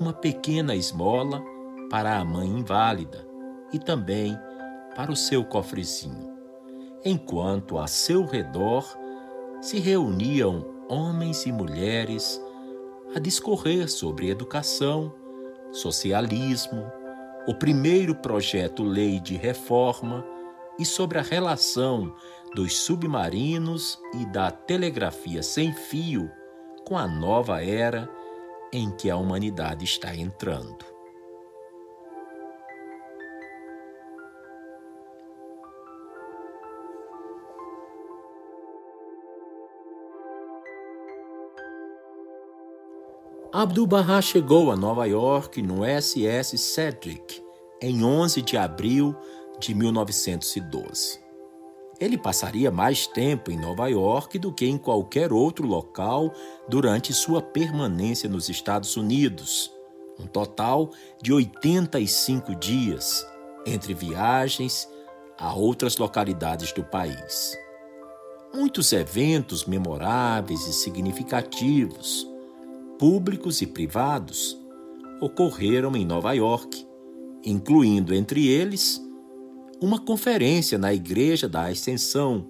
uma 0.00 0.12
pequena 0.12 0.74
esmola 0.74 1.40
para 1.88 2.18
a 2.18 2.24
mãe 2.24 2.48
inválida 2.48 3.24
e 3.72 3.78
também 3.78 4.37
para 4.96 5.12
o 5.12 5.16
seu 5.16 5.44
cofrezinho, 5.44 6.37
enquanto 7.04 7.78
a 7.78 7.87
seu 7.87 8.26
redor 8.26 8.84
se 9.60 9.78
reuniam 9.78 10.66
homens 10.88 11.46
e 11.46 11.52
mulheres 11.52 12.42
a 13.14 13.20
discorrer 13.20 13.88
sobre 13.88 14.30
educação, 14.30 15.14
socialismo, 15.70 17.03
o 17.46 17.54
primeiro 17.54 18.14
projeto-lei 18.14 19.20
de 19.20 19.37
reforma 19.37 20.24
e 20.78 20.85
sobre 20.85 21.18
a 21.18 21.22
relação 21.22 22.14
dos 22.54 22.76
submarinos 22.76 23.98
e 24.14 24.24
da 24.26 24.50
telegrafia 24.50 25.42
sem 25.42 25.72
fio 25.72 26.30
com 26.87 26.96
a 26.96 27.07
nova 27.07 27.62
era 27.62 28.09
em 28.72 28.90
que 28.90 29.11
a 29.11 29.16
humanidade 29.16 29.85
está 29.85 30.14
entrando. 30.14 30.93
Abdu'l-Bahá 43.56 44.20
chegou 44.20 44.72
a 44.72 44.76
Nova 44.76 45.06
York 45.06 45.62
no 45.62 45.84
SS 45.84 46.58
Cedric 46.58 47.40
em 47.80 48.02
11 48.04 48.42
de 48.42 48.56
abril 48.56 49.14
de 49.60 49.72
1912. 49.76 51.20
ele 52.00 52.18
passaria 52.18 52.68
mais 52.72 53.06
tempo 53.06 53.52
em 53.52 53.56
Nova 53.56 53.86
York 53.86 54.40
do 54.40 54.52
que 54.52 54.66
em 54.66 54.76
qualquer 54.76 55.32
outro 55.32 55.68
local 55.68 56.34
durante 56.68 57.12
sua 57.12 57.40
permanência 57.40 58.28
nos 58.28 58.48
Estados 58.48 58.96
Unidos. 58.96 59.70
Um 60.18 60.26
total 60.26 60.90
de 61.22 61.32
85 61.32 62.56
dias 62.56 63.24
entre 63.64 63.94
viagens 63.94 64.88
a 65.38 65.54
outras 65.54 65.96
localidades 65.96 66.72
do 66.72 66.82
país. 66.82 67.56
Muitos 68.52 68.92
eventos 68.92 69.64
memoráveis 69.64 70.66
e 70.66 70.72
significativos, 70.72 72.33
públicos 72.98 73.61
e 73.62 73.66
privados, 73.66 74.59
ocorreram 75.20 75.96
em 75.96 76.04
Nova 76.04 76.33
York, 76.33 76.87
incluindo 77.44 78.14
entre 78.14 78.46
eles 78.46 79.02
uma 79.80 79.98
conferência 79.98 80.78
na 80.78 80.94
Igreja 80.94 81.48
da 81.48 81.66
Ascensão, 81.66 82.48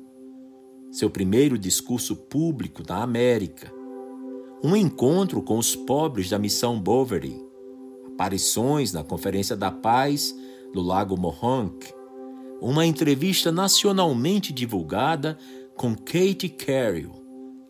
seu 0.90 1.11
primeiro 1.11 1.59
discurso 1.59 2.14
público 2.14 2.83
na 2.88 3.02
América, 3.02 3.72
um 4.62 4.76
encontro 4.76 5.42
com 5.42 5.59
os 5.59 5.74
pobres 5.74 6.30
da 6.30 6.38
Missão 6.38 6.80
Bovary, 6.80 7.37
aparições 8.07 8.92
na 8.92 9.02
Conferência 9.02 9.57
da 9.57 9.70
Paz 9.70 10.35
no 10.72 10.80
Lago 10.80 11.16
Mohonk, 11.18 11.92
uma 12.61 12.87
entrevista 12.87 13.50
nacionalmente 13.50 14.52
divulgada 14.52 15.37
com 15.76 15.94
Kate 15.94 16.48
Carroll, 16.48 17.22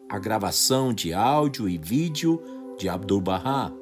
a 0.09 0.19
gravação 0.19 0.93
de 0.93 1.13
áudio 1.13 1.69
e 1.69 1.79
vídeo 1.79 2.41
de 2.79 2.89
Abdu'l-Bahá, 2.89 3.73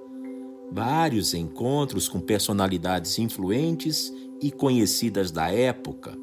vários 0.70 1.35
encontros 1.35 2.09
com 2.09 2.20
personalidades 2.20 3.18
influentes 3.18 4.12
e 4.40 4.50
conhecidas 4.50 5.31
da 5.31 5.50
época, 5.50 6.16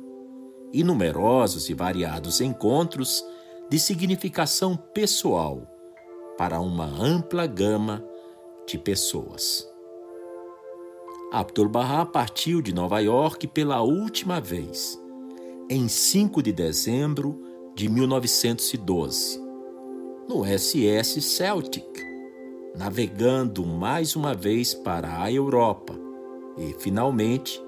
e 0.74 0.84
numerosos 0.84 1.70
e 1.70 1.74
variados 1.74 2.42
encontros 2.42 3.24
de 3.70 3.80
significação 3.80 4.76
pessoal 4.76 5.68
para 6.38 6.60
uma 6.60 6.86
ampla 6.86 7.46
gama 7.46 8.04
de 8.68 8.78
pessoas. 8.78 9.68
Abdu'l-Bahá 11.32 12.06
partiu 12.06 12.62
de 12.62 12.74
Nova 12.74 13.00
York 13.00 13.48
pela 13.48 13.82
última 13.82 14.42
vez, 14.42 15.00
em 15.70 15.88
5 15.88 16.42
de 16.42 16.52
dezembro 16.52 17.40
de 17.76 17.88
1912, 17.88 19.40
no 20.28 20.44
SS 20.44 21.22
Celtic, 21.22 22.09
navegando 22.76 23.66
mais 23.66 24.16
uma 24.16 24.34
vez 24.34 24.74
para 24.74 25.22
a 25.22 25.32
Europa 25.32 25.94
e, 26.58 26.74
finalmente, 26.80 27.62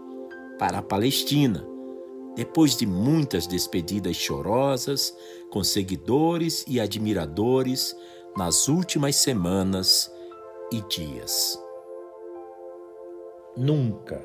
para 0.59 0.79
a 0.79 0.81
Palestina, 0.81 1.65
depois 2.35 2.77
de 2.77 2.85
muitas 2.85 3.47
despedidas 3.47 4.15
chorosas 4.15 5.15
com 5.49 5.63
seguidores 5.63 6.63
e 6.67 6.79
admiradores 6.79 7.95
nas 8.37 8.67
últimas 8.67 9.15
semanas 9.17 10.11
e 10.71 10.81
dias. 10.81 11.59
Nunca, 13.57 14.23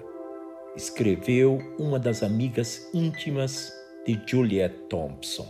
escreveu 0.77 1.59
uma 1.79 1.99
das 1.99 2.23
amigas 2.23 2.89
íntimas 2.95 3.73
de 4.07 4.21
Juliet 4.25 4.73
Thompson. 4.89 5.49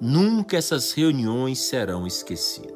Nunca 0.00 0.56
essas 0.56 0.92
reuniões 0.92 1.58
serão 1.58 2.06
esquecidas. 2.06 2.75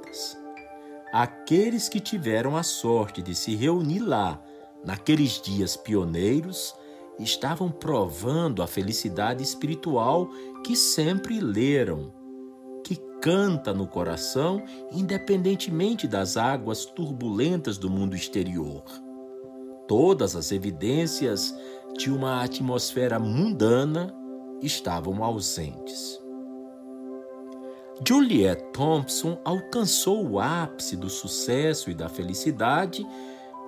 Aqueles 1.13 1.89
que 1.89 1.99
tiveram 1.99 2.57
a 2.57 2.63
sorte 2.63 3.21
de 3.21 3.35
se 3.35 3.57
reunir 3.57 3.99
lá 3.99 4.41
naqueles 4.85 5.41
dias 5.41 5.77
pioneiros 5.77 6.75
estavam 7.19 7.71
provando 7.71 8.63
a 8.63 8.67
felicidade 8.67 9.43
espiritual 9.43 10.29
que 10.65 10.77
sempre 10.77 11.41
leram, 11.41 12.13
que 12.85 12.97
canta 13.21 13.75
no 13.75 13.87
coração 13.87 14.63
independentemente 14.93 16.07
das 16.07 16.37
águas 16.37 16.85
turbulentas 16.85 17.77
do 17.77 17.91
mundo 17.91 18.15
exterior. 18.15 18.85
Todas 19.89 20.37
as 20.37 20.53
evidências 20.53 21.53
de 21.99 22.11
uma 22.11 22.45
atmosfera 22.45 23.19
mundana 23.19 24.15
estavam 24.63 25.25
ausentes. 25.25 26.20
Juliet 28.07 28.63
Thompson 28.73 29.39
alcançou 29.45 30.27
o 30.27 30.41
ápice 30.41 30.97
do 30.97 31.11
sucesso 31.11 31.91
e 31.91 31.95
da 31.95 32.09
felicidade 32.09 33.07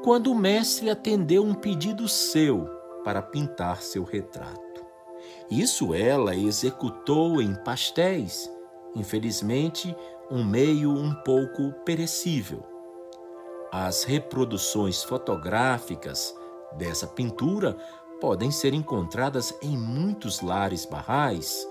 quando 0.03 0.33
o 0.33 0.35
mestre 0.35 0.89
atendeu 0.91 1.45
um 1.45 1.55
pedido 1.55 2.09
seu 2.09 2.65
para 3.05 3.21
pintar 3.21 3.83
seu 3.83 4.03
retrato. 4.03 4.85
Isso 5.51 5.95
ela 5.95 6.35
executou 6.35 7.43
em 7.43 7.55
pastéis, 7.55 8.51
infelizmente, 8.97 9.95
um 10.31 10.43
meio 10.43 10.91
um 10.91 11.15
pouco 11.23 11.73
perecível. 11.85 12.65
As 13.71 14.03
reproduções 14.03 15.03
fotográficas 15.03 16.35
dessa 16.77 17.07
pintura 17.07 17.77
podem 18.21 18.51
ser 18.51 18.73
encontradas 18.73 19.55
em 19.61 19.77
muitos 19.77 20.41
lares 20.41 20.87
barrais, 20.87 21.67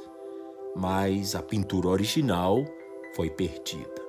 mas 0.75 1.35
a 1.35 1.41
pintura 1.41 1.87
original 1.87 2.65
foi 3.15 3.29
perdida. 3.29 4.01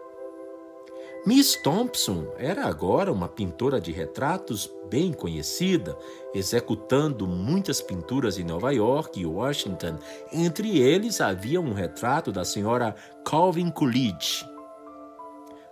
Miss 1.24 1.54
Thompson 1.62 2.26
era 2.36 2.66
agora 2.66 3.12
uma 3.12 3.28
pintora 3.28 3.80
de 3.80 3.92
retratos 3.92 4.68
bem 4.90 5.12
conhecida, 5.12 5.96
executando 6.34 7.28
muitas 7.28 7.80
pinturas 7.80 8.38
em 8.38 8.44
Nova 8.44 8.72
York 8.72 9.20
e 9.20 9.24
Washington. 9.24 9.98
Entre 10.32 10.80
eles 10.80 11.20
havia 11.20 11.60
um 11.60 11.72
retrato 11.72 12.32
da 12.32 12.44
senhora 12.44 12.96
Calvin 13.24 13.70
Coolidge. 13.70 14.44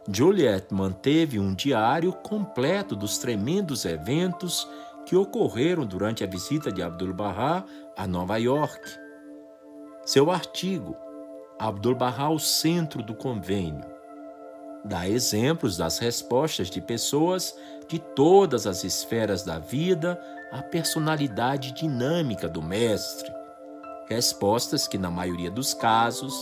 Juliet 0.09 0.72
manteve 0.72 1.40
um 1.40 1.53
diário 1.53 2.12
completo 2.12 2.94
dos 2.94 3.18
tremendos 3.18 3.85
eventos 3.85 4.68
que 5.05 5.16
ocorreram 5.16 5.85
durante 5.85 6.22
a 6.22 6.29
visita 6.29 6.70
de 6.70 6.81
Abdu'l-Bahá 6.81 7.64
a 7.96 8.07
Nova 8.07 8.37
York. 8.37 8.81
Seu 10.12 10.29
artigo, 10.29 10.96
Abdu'l-Bahá 11.57 12.25
ao 12.25 12.37
centro 12.40 13.01
do 13.01 13.14
convênio, 13.14 13.85
dá 14.85 15.09
exemplos 15.09 15.77
das 15.77 16.01
respostas 16.01 16.68
de 16.68 16.81
pessoas 16.81 17.57
de 17.87 18.01
todas 18.01 18.66
as 18.66 18.83
esferas 18.83 19.44
da 19.44 19.61
vida 19.61 20.20
à 20.51 20.64
personalidade 20.64 21.70
dinâmica 21.70 22.49
do 22.49 22.61
Mestre. 22.61 23.33
Respostas 24.09 24.88
que, 24.88 24.99
na 24.99 25.12
maioria 25.12 25.49
dos 25.49 25.75
casos, 25.75 26.35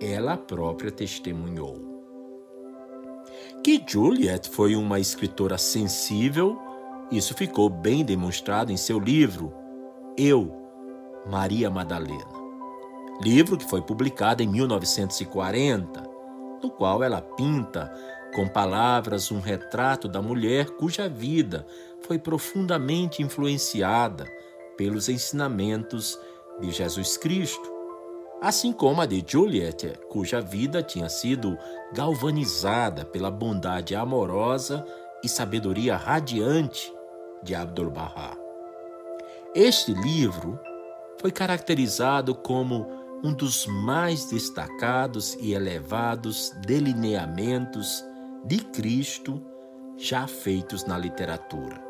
ela 0.00 0.38
própria 0.38 0.90
testemunhou. 0.90 1.76
Que 3.62 3.84
Juliet 3.86 4.48
foi 4.48 4.74
uma 4.74 4.98
escritora 4.98 5.58
sensível, 5.58 6.58
isso 7.12 7.34
ficou 7.34 7.68
bem 7.68 8.02
demonstrado 8.02 8.72
em 8.72 8.78
seu 8.78 8.98
livro 8.98 9.52
Eu, 10.16 10.50
Maria 11.26 11.68
Madalena. 11.68 12.37
Livro 13.20 13.58
que 13.58 13.68
foi 13.68 13.82
publicado 13.82 14.42
em 14.42 14.48
1940 14.48 16.18
no 16.62 16.70
qual 16.70 17.02
ela 17.02 17.20
pinta 17.20 17.92
com 18.34 18.46
palavras 18.46 19.30
um 19.30 19.40
retrato 19.40 20.08
da 20.08 20.20
mulher 20.20 20.70
cuja 20.70 21.08
vida 21.08 21.66
foi 22.02 22.18
profundamente 22.18 23.22
influenciada 23.22 24.26
pelos 24.76 25.08
ensinamentos 25.08 26.18
de 26.60 26.70
Jesus 26.70 27.16
Cristo, 27.16 27.72
assim 28.40 28.72
como 28.72 29.00
a 29.00 29.06
de 29.06 29.24
Juliet, 29.26 29.98
cuja 30.08 30.40
vida 30.40 30.82
tinha 30.82 31.08
sido 31.08 31.56
galvanizada 31.92 33.04
pela 33.04 33.30
bondade 33.30 33.94
amorosa 33.94 34.84
e 35.24 35.28
sabedoria 35.28 35.96
radiante 35.96 36.92
de 37.42 37.54
Abdu'l-Bahá. 37.54 38.36
Este 39.54 39.92
livro 39.92 40.58
foi 41.20 41.32
caracterizado 41.32 42.34
como 42.34 42.97
um 43.22 43.32
dos 43.32 43.66
mais 43.66 44.26
destacados 44.26 45.34
e 45.40 45.52
elevados 45.52 46.52
delineamentos 46.66 48.04
de 48.44 48.58
Cristo 48.58 49.42
já 49.96 50.26
feitos 50.26 50.84
na 50.84 50.96
literatura. 50.96 51.82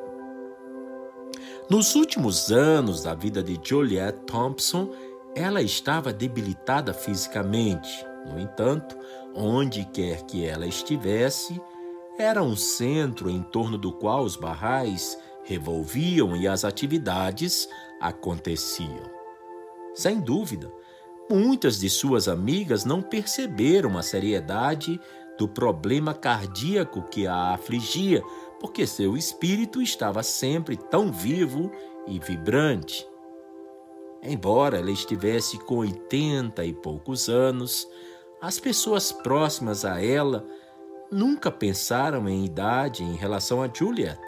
Nos 1.69 1.95
últimos 1.95 2.51
anos 2.51 3.03
da 3.03 3.15
vida 3.15 3.43
de 3.43 3.61
Juliet 3.63 4.17
Thompson, 4.27 4.91
ela 5.35 5.61
estava 5.61 6.13
debilitada 6.13 6.95
fisicamente. 6.95 8.07
No 8.27 8.39
entanto, 8.41 8.97
onde 9.35 9.85
quer 9.85 10.23
que 10.23 10.47
ela 10.47 10.67
estivesse, 10.67 11.61
era 12.19 12.43
um 12.43 12.57
centro 12.57 13.29
em 13.29 13.43
torno 13.43 13.77
do 13.77 13.93
qual 13.93 14.25
os 14.25 14.35
barrais 14.35 15.19
revolviam 15.45 16.37
e 16.37 16.49
as 16.49 16.65
atividades 16.65 17.69
aconteciam. 18.01 19.19
Sem 19.95 20.21
dúvida, 20.21 20.73
Muitas 21.31 21.79
de 21.79 21.91
suas 21.91 22.27
amigas 22.27 22.87
não 22.87 23.03
perceberam 23.03 23.99
a 23.99 24.03
seriedade 24.03 24.99
do 25.37 25.47
problema 25.47 26.15
cardíaco 26.15 27.03
que 27.03 27.27
a 27.27 27.53
afligia, 27.53 28.23
porque 28.59 28.87
seu 28.87 29.17
espírito 29.17 29.83
estava 29.83 30.23
sempre 30.23 30.77
tão 30.77 31.13
vivo 31.13 31.71
e 32.07 32.19
vibrante. 32.19 33.07
Embora 34.23 34.79
ela 34.79 34.91
estivesse 34.91 35.59
com 35.59 35.77
oitenta 35.77 36.65
e 36.65 36.73
poucos 36.73 37.29
anos, 37.29 37.87
as 38.41 38.59
pessoas 38.59 39.13
próximas 39.13 39.85
a 39.85 40.03
ela 40.03 40.47
nunca 41.11 41.51
pensaram 41.51 42.29
em 42.29 42.45
idade 42.45 43.05
em 43.05 43.17
relação 43.17 43.63
a 43.63 43.69
Juliet. 43.73 44.19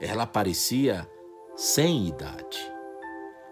Ela 0.00 0.26
parecia 0.26 1.08
sem 1.56 2.06
idade. 2.06 2.58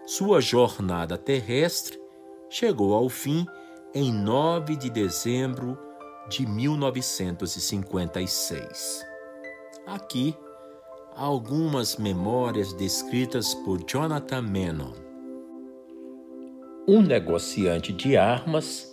Sua 0.05 0.39
jornada 0.39 1.17
terrestre 1.17 2.04
chegou 2.49 2.93
ao 2.93 3.09
fim 3.09 3.45
em 3.93 4.11
9 4.11 4.75
de 4.75 4.89
dezembro 4.89 5.77
de 6.29 6.45
1956. 6.45 9.05
Aqui, 9.85 10.35
algumas 11.15 11.95
memórias 11.97 12.73
descritas 12.73 13.53
por 13.53 13.81
Jonathan 13.83 14.41
Menon. 14.41 14.91
Um 16.87 17.01
negociante 17.01 17.91
de 17.93 18.17
armas 18.17 18.91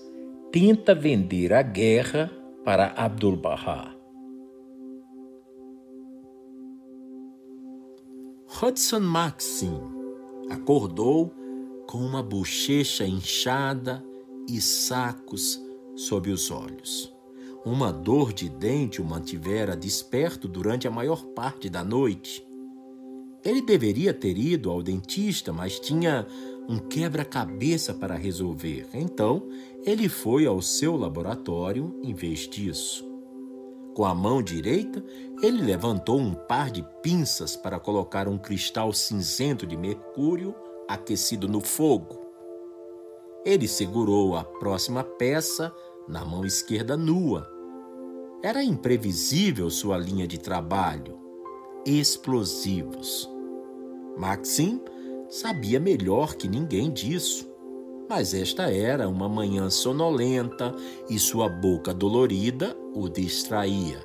tenta 0.51 0.95
vender 0.95 1.53
a 1.53 1.61
guerra 1.63 2.31
para 2.65 2.95
Abdu'l-Bahá. 2.97 3.95
Hudson 8.63 9.01
Maxim 9.01 9.79
acordou 10.51 11.33
com 11.93 11.99
uma 11.99 12.23
bochecha 12.23 13.05
inchada 13.05 14.03
e 14.49 14.63
sacos 14.63 15.61
sob 15.95 16.31
os 16.31 16.51
olhos. 16.51 17.13
Uma 17.67 17.93
dor 17.93 18.33
de 18.33 18.49
dente 18.49 19.03
o 19.03 19.05
mantivera 19.05 19.77
desperto 19.77 20.49
durante 20.49 20.89
a 20.89 20.91
maior 20.91 21.23
parte 21.23 21.69
da 21.69 21.85
noite. 21.85 22.43
Ele 23.45 23.61
deveria 23.61 24.15
ter 24.15 24.39
ido 24.39 24.71
ao 24.71 24.83
dentista, 24.83 25.53
mas 25.53 25.79
tinha 25.79 26.27
um 26.67 26.79
quebra-cabeça 26.79 27.93
para 27.93 28.17
resolver. 28.17 28.89
Então, 28.95 29.47
ele 29.85 30.09
foi 30.09 30.47
ao 30.47 30.63
seu 30.63 30.97
laboratório 30.97 31.95
em 32.03 32.15
vez 32.15 32.49
disso. 32.49 33.07
Com 33.95 34.07
a 34.07 34.15
mão 34.15 34.43
direita, 34.43 35.05
ele 35.43 35.61
levantou 35.61 36.19
um 36.19 36.33
par 36.33 36.71
de 36.71 36.83
pinças 37.03 37.55
para 37.55 37.79
colocar 37.79 38.29
um 38.29 38.39
cristal 38.39 38.95
cinzento 38.95 39.67
de 39.67 39.77
mercúrio 39.77 40.55
aquecido 40.93 41.49
no 41.49 41.61
fogo. 41.61 42.21
Ele 43.45 43.67
segurou 43.67 44.37
a 44.37 44.45
próxima 44.45 45.03
peça 45.03 45.75
na 46.09 46.25
mão 46.25 46.45
esquerda 46.45 46.97
nua. 46.97 47.51
Era 48.43 48.63
imprevisível 48.63 49.71
sua 49.71 49.97
linha 49.97 50.27
de 50.27 50.39
trabalho. 50.39 51.19
Explosivos. 51.85 53.29
Maxim 54.17 54.81
sabia 55.29 55.81
melhor 55.81 56.35
que 56.35 56.49
ninguém 56.49 56.91
disso. 56.91 57.51
Mas 58.09 58.35
esta 58.35 58.71
era 58.71 59.09
uma 59.09 59.29
manhã 59.29 59.71
sonolenta 59.71 60.75
e 61.09 61.19
sua 61.19 61.49
boca 61.49 61.95
dolorida 61.95 62.77
o 62.95 63.09
distraía. 63.09 64.05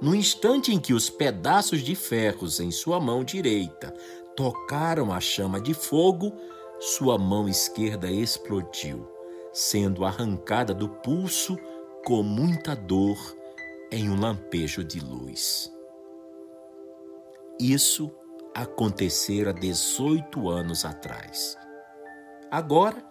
No 0.00 0.14
instante 0.14 0.72
em 0.72 0.78
que 0.78 0.92
os 0.92 1.08
pedaços 1.08 1.80
de 1.80 1.94
ferros 1.94 2.60
em 2.60 2.70
sua 2.70 3.00
mão 3.00 3.24
direita 3.24 3.94
tocaram 4.36 5.12
a 5.12 5.18
chama 5.18 5.60
de 5.60 5.72
fogo, 5.72 6.32
sua 6.78 7.16
mão 7.16 7.48
esquerda 7.48 8.10
explodiu, 8.10 9.08
sendo 9.52 10.04
arrancada 10.04 10.74
do 10.74 10.88
pulso 10.88 11.58
com 12.04 12.22
muita 12.22 12.76
dor 12.76 13.16
em 13.90 14.10
um 14.10 14.20
lampejo 14.20 14.84
de 14.84 15.00
luz. 15.00 15.72
Isso 17.58 18.12
acontecera 18.54 19.52
18 19.52 20.48
anos 20.48 20.84
atrás. 20.84 21.56
Agora, 22.50 23.02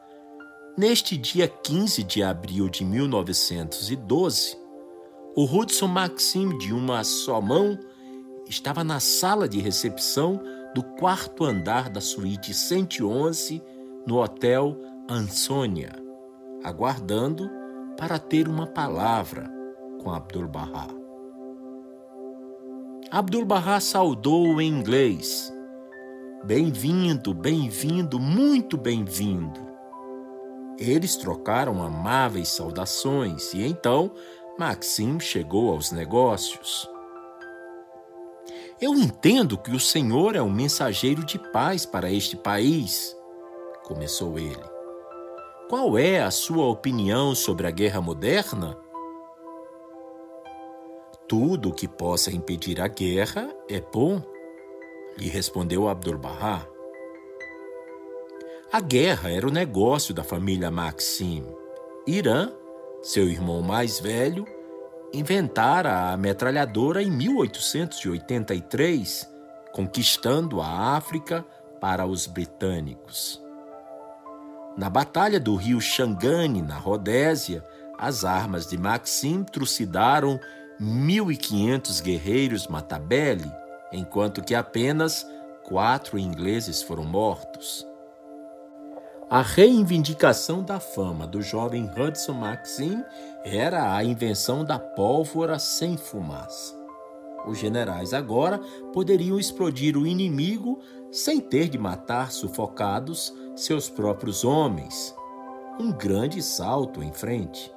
neste 0.78 1.18
dia 1.18 1.48
15 1.48 2.04
de 2.04 2.22
abril 2.22 2.70
de 2.70 2.86
1912, 2.86 4.58
o 5.36 5.44
Hudson 5.44 5.88
Maxim, 5.88 6.58
de 6.60 6.72
uma 6.72 7.04
só 7.04 7.42
mão, 7.42 7.78
estava 8.48 8.84
na 8.84 9.00
sala 9.00 9.50
de 9.50 9.60
recepção 9.60 10.42
do 10.76 10.84
quarto 10.84 11.46
andar 11.46 11.90
da 11.90 12.02
suíte 12.02 12.54
111 12.54 13.64
no 14.06 14.22
Hotel 14.22 14.78
Ansônia, 15.10 15.94
aguardando 16.66 17.50
para 17.98 18.20
ter 18.20 18.46
uma 18.50 18.68
palavra 18.68 19.50
com 20.04 20.12
Abdul-Bahá. 20.12 20.88
Abdul-Bahá 23.10 23.80
saudou 23.80 24.60
em 24.60 24.68
inglês. 24.68 25.50
Bem-vindo, 26.44 27.34
bem-vindo, 27.34 28.20
muito 28.20 28.76
bem-vindo. 28.78 29.62
Eles 30.78 31.16
trocaram 31.16 31.82
amáveis 31.82 32.50
saudações 32.50 33.54
e 33.54 33.66
então 33.66 34.12
Maxim 34.60 35.22
chegou 35.22 35.72
aos 35.72 35.94
negócios. 35.94 36.94
Eu 38.82 38.94
entendo 38.94 39.58
que 39.58 39.72
o 39.72 39.80
Senhor 39.80 40.36
é 40.36 40.42
um 40.42 40.52
mensageiro 40.52 41.24
de 41.24 41.40
paz 41.40 41.86
para 41.86 42.12
este 42.12 42.36
país, 42.36 43.16
começou 43.86 44.38
ele. 44.38 44.64
Qual 45.70 45.98
é 45.98 46.22
a 46.22 46.30
sua 46.30 46.66
opinião 46.68 47.34
sobre 47.34 47.68
a 47.68 47.72
guerra 47.72 48.02
moderna? 48.02 48.78
Tudo 51.26 51.74
que 51.74 51.88
possa 51.88 52.32
impedir 52.32 52.82
a 52.82 52.90
guerra 52.90 53.50
é 53.70 53.80
bom, 53.80 54.22
lhe 55.18 55.30
respondeu 55.30 55.88
Abdul-Bahá. 55.88 56.68
A 58.74 58.82
guerra 58.82 59.32
era 59.32 59.48
o 59.48 59.52
negócio 59.52 60.14
da 60.14 60.24
família 60.24 60.70
Maxim. 60.70 61.48
Irã, 62.06 62.52
seu 63.02 63.30
irmão 63.30 63.62
mais 63.62 64.02
velho, 64.02 64.46
inventara 65.14 66.12
a 66.12 66.18
metralhadora 66.18 67.02
em 67.02 67.10
1883, 67.12 69.34
conquistando 69.72 70.62
a 70.62 70.96
África 70.96 71.46
para 71.80 72.06
os 72.06 72.28
britânicos. 72.28 73.42
Na 74.78 74.90
Batalha 74.90 75.40
do 75.40 75.56
rio 75.56 75.80
Xangane, 75.80 76.62
na 76.62 76.78
Rodésia, 76.78 77.64
as 77.98 78.26
armas 78.26 78.68
de 78.68 78.78
Maxim 78.78 79.42
trucidaram 79.44 80.38
1.500 80.82 82.04
guerreiros 82.04 82.68
Matabele, 82.68 83.50
enquanto 83.92 84.44
que 84.44 84.54
apenas 84.54 85.26
quatro 85.64 86.20
ingleses 86.20 86.82
foram 86.82 87.06
mortos. 87.06 87.88
A 89.28 89.42
reivindicação 89.42 90.62
da 90.62 90.80
fama 90.80 91.26
do 91.26 91.42
jovem 91.42 91.90
Hudson 91.98 92.34
Maxim 92.34 93.04
era 93.44 93.96
a 93.96 94.04
invenção 94.04 94.64
da 94.64 94.78
pólvora 94.78 95.58
sem 95.58 95.98
fumaça. 95.98 96.76
Os 97.48 97.58
generais 97.58 98.14
agora 98.14 98.60
poderiam 98.94 99.40
explodir 99.40 99.98
o 99.98 100.06
inimigo 100.06 100.80
sem 101.12 101.42
ter 101.42 101.70
de 101.70 101.78
matar 101.78 102.32
sufocados 102.32 103.34
seus 103.56 103.90
próprios 103.90 104.46
homens. 104.46 105.16
Um 105.80 105.92
grande 105.92 106.40
salto 106.44 107.02
em 107.02 107.12
frente. 107.12 107.74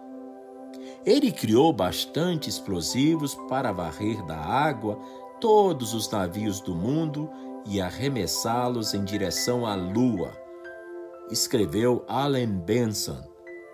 Ele 1.02 1.32
criou 1.32 1.72
bastante 1.72 2.50
explosivos 2.50 3.34
para 3.48 3.72
varrer 3.72 4.22
da 4.26 4.36
água 4.36 4.98
todos 5.40 5.94
os 5.94 6.10
navios 6.10 6.60
do 6.60 6.74
mundo 6.74 7.30
e 7.64 7.80
arremessá-los 7.80 8.92
em 8.92 9.02
direção 9.02 9.64
à 9.64 9.74
Lua 9.74 10.47
escreveu 11.30 12.04
Allen 12.08 12.58
Benson 12.60 13.22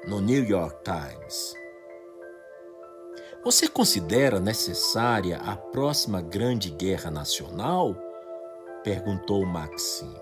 no 0.06 0.20
New 0.20 0.44
York 0.44 0.76
Times. 0.82 1.54
Você 3.44 3.68
considera 3.68 4.40
necessária 4.40 5.36
a 5.38 5.56
próxima 5.56 6.20
grande 6.20 6.70
guerra 6.70 7.10
nacional? 7.10 7.94
perguntou 8.82 9.46
Maxim. 9.46 10.14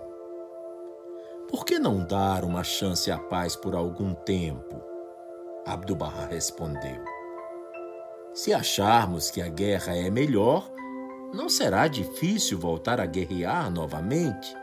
Por 1.49 1.65
que 1.65 1.79
não 1.79 2.05
dar 2.05 2.43
uma 2.43 2.63
chance 2.63 3.09
à 3.11 3.17
paz 3.17 3.55
por 3.55 3.75
algum 3.75 4.13
tempo? 4.13 4.81
Abdu'l-Bahá 5.65 6.25
respondeu. 6.25 7.03
Se 8.33 8.53
acharmos 8.53 9.31
que 9.31 9.41
a 9.41 9.47
guerra 9.47 9.95
é 9.95 10.09
melhor, 10.09 10.69
não 11.33 11.49
será 11.49 11.87
difícil 11.87 12.59
voltar 12.59 12.99
a 12.99 13.05
guerrear 13.05 13.71
novamente. 13.71 14.62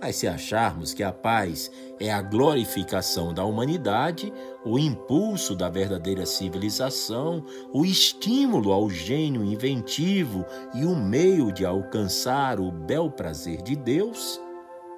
Mas 0.00 0.16
se 0.16 0.26
acharmos 0.26 0.94
que 0.94 1.02
a 1.02 1.12
paz 1.12 1.70
é 1.98 2.10
a 2.10 2.22
glorificação 2.22 3.34
da 3.34 3.44
humanidade, 3.44 4.32
o 4.64 4.78
impulso 4.78 5.54
da 5.54 5.68
verdadeira 5.68 6.24
civilização, 6.24 7.44
o 7.72 7.84
estímulo 7.84 8.72
ao 8.72 8.88
gênio 8.88 9.44
inventivo 9.44 10.44
e 10.74 10.86
o 10.86 10.96
meio 10.96 11.52
de 11.52 11.66
alcançar 11.66 12.58
o 12.58 12.72
bel 12.72 13.10
prazer 13.10 13.60
de 13.60 13.76
Deus, 13.76 14.40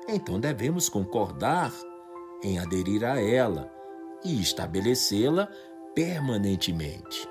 então 0.08 0.38
devemos 0.38 0.88
concordar 0.88 1.72
em 2.42 2.60
aderir 2.60 3.04
a 3.04 3.20
ela 3.20 3.72
e 4.24 4.40
estabelecê-la 4.40 5.48
permanentemente. 5.94 7.28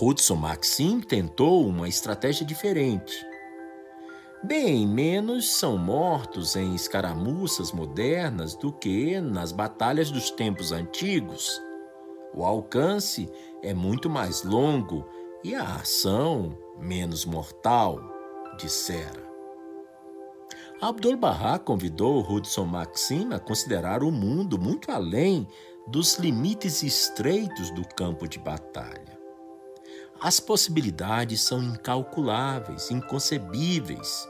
Hudson 0.00 0.36
Maxim 0.36 1.00
tentou 1.00 1.66
uma 1.66 1.88
estratégia 1.88 2.44
diferente 2.44 3.29
bem 4.42 4.86
menos 4.86 5.50
são 5.50 5.76
mortos 5.76 6.56
em 6.56 6.74
escaramuças 6.74 7.72
modernas 7.72 8.54
do 8.54 8.72
que 8.72 9.20
nas 9.20 9.52
batalhas 9.52 10.10
dos 10.10 10.30
tempos 10.30 10.72
antigos. 10.72 11.60
O 12.34 12.44
alcance 12.44 13.30
é 13.62 13.74
muito 13.74 14.08
mais 14.08 14.42
longo 14.42 15.06
e 15.44 15.54
a 15.54 15.76
ação 15.76 16.56
menos 16.78 17.24
mortal, 17.24 18.00
dissera. 18.58 19.28
Abdu'l-Bahá 20.80 21.58
convidou 21.58 22.22
Hudson 22.22 22.64
Maxim 22.64 23.34
a 23.34 23.38
considerar 23.38 24.02
o 24.02 24.10
mundo 24.10 24.58
muito 24.58 24.90
além 24.90 25.46
dos 25.86 26.18
limites 26.18 26.82
estreitos 26.82 27.70
do 27.70 27.86
campo 27.86 28.26
de 28.26 28.38
batalha. 28.38 29.18
As 30.18 30.38
possibilidades 30.38 31.40
são 31.42 31.62
incalculáveis, 31.62 32.90
inconcebíveis, 32.90 34.28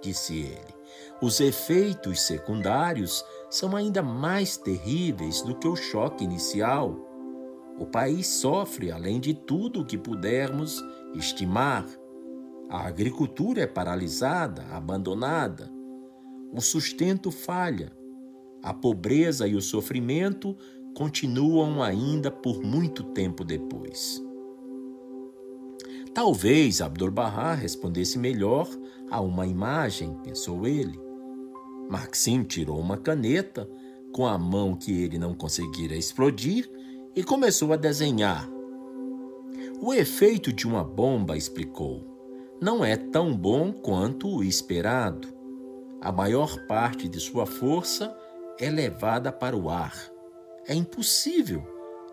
disse 0.00 0.38
ele. 0.38 0.78
Os 1.20 1.40
efeitos 1.40 2.20
secundários 2.22 3.24
são 3.50 3.74
ainda 3.74 4.02
mais 4.02 4.56
terríveis 4.56 5.42
do 5.42 5.54
que 5.54 5.66
o 5.66 5.76
choque 5.76 6.24
inicial. 6.24 6.96
O 7.78 7.86
país 7.86 8.26
sofre 8.26 8.90
além 8.90 9.20
de 9.20 9.34
tudo 9.34 9.80
o 9.80 9.84
que 9.84 9.98
pudermos 9.98 10.82
estimar. 11.14 11.86
A 12.68 12.86
agricultura 12.86 13.62
é 13.62 13.66
paralisada, 13.66 14.64
abandonada. 14.70 15.70
O 16.52 16.60
sustento 16.60 17.30
falha. 17.30 17.92
A 18.62 18.74
pobreza 18.74 19.46
e 19.46 19.54
o 19.54 19.62
sofrimento 19.62 20.56
continuam 20.94 21.82
ainda 21.82 22.30
por 22.30 22.60
muito 22.60 23.04
tempo 23.04 23.44
depois. 23.44 24.27
Talvez 26.18 26.80
Abdu'l-Bahá 26.80 27.54
respondesse 27.54 28.18
melhor 28.18 28.68
a 29.08 29.20
uma 29.20 29.46
imagem, 29.46 30.14
pensou 30.24 30.66
ele. 30.66 30.98
Maxim 31.88 32.42
tirou 32.42 32.80
uma 32.80 32.96
caneta 32.96 33.70
com 34.12 34.26
a 34.26 34.36
mão 34.36 34.74
que 34.74 35.00
ele 35.00 35.16
não 35.16 35.32
conseguira 35.32 35.94
explodir 35.94 36.68
e 37.14 37.22
começou 37.22 37.72
a 37.72 37.76
desenhar. 37.76 38.50
O 39.80 39.94
efeito 39.94 40.52
de 40.52 40.66
uma 40.66 40.82
bomba, 40.82 41.36
explicou, 41.36 42.04
não 42.60 42.84
é 42.84 42.96
tão 42.96 43.32
bom 43.32 43.72
quanto 43.72 44.26
o 44.28 44.42
esperado. 44.42 45.28
A 46.00 46.10
maior 46.10 46.66
parte 46.66 47.08
de 47.08 47.20
sua 47.20 47.46
força 47.46 48.12
é 48.58 48.68
levada 48.68 49.30
para 49.30 49.56
o 49.56 49.70
ar. 49.70 49.94
É 50.66 50.74
impossível 50.74 51.62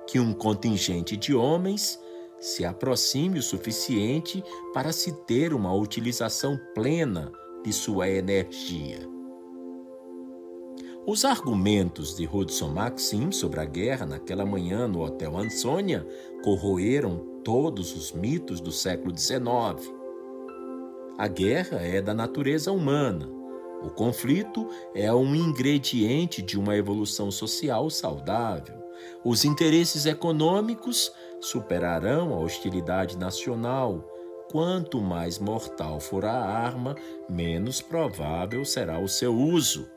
que 0.06 0.20
um 0.20 0.32
contingente 0.32 1.18
de 1.18 1.34
homens 1.34 2.00
se 2.46 2.64
aproxime 2.64 3.40
o 3.40 3.42
suficiente 3.42 4.44
para 4.72 4.92
se 4.92 5.12
ter 5.26 5.52
uma 5.52 5.74
utilização 5.74 6.60
plena 6.76 7.32
de 7.64 7.74
sua 7.74 8.08
energia. 8.08 9.00
Os 11.08 11.26
argumentos 11.26 12.16
de 12.16 12.30
Hudson 12.32 12.70
Maxim 12.70 13.32
sobre 13.32 13.60
a 13.60 13.66
guerra 13.66 14.06
naquela 14.06 14.46
manhã 14.46 14.88
no 14.88 15.02
Hotel 15.02 15.36
Ansônia 15.36 16.08
corroeram 16.44 17.42
todos 17.44 17.96
os 17.96 18.12
mitos 18.12 18.62
do 18.62 18.72
século 18.72 19.18
XIX. 19.18 19.92
A 21.18 21.28
guerra 21.28 21.78
é 21.78 22.00
da 22.00 22.14
natureza 22.14 22.72
humana. 22.72 23.28
O 23.82 23.90
conflito 23.90 24.70
é 24.94 25.12
um 25.12 25.34
ingrediente 25.34 26.44
de 26.44 26.60
uma 26.60 26.78
evolução 26.78 27.32
social 27.32 27.90
saudável. 27.90 28.85
Os 29.24 29.46
interesses 29.46 30.06
econômicos 30.06 31.12
superarão 31.40 32.34
a 32.34 32.40
hostilidade 32.40 33.18
nacional. 33.18 34.04
Quanto 34.52 35.02
mais 35.02 35.40
mortal 35.40 36.00
for 36.00 36.26
a 36.26 36.34
arma, 36.34 36.96
menos 37.30 37.82
provável 37.82 38.64
será 38.64 39.00
o 39.00 39.08
seu 39.08 39.36
uso. 39.36 39.90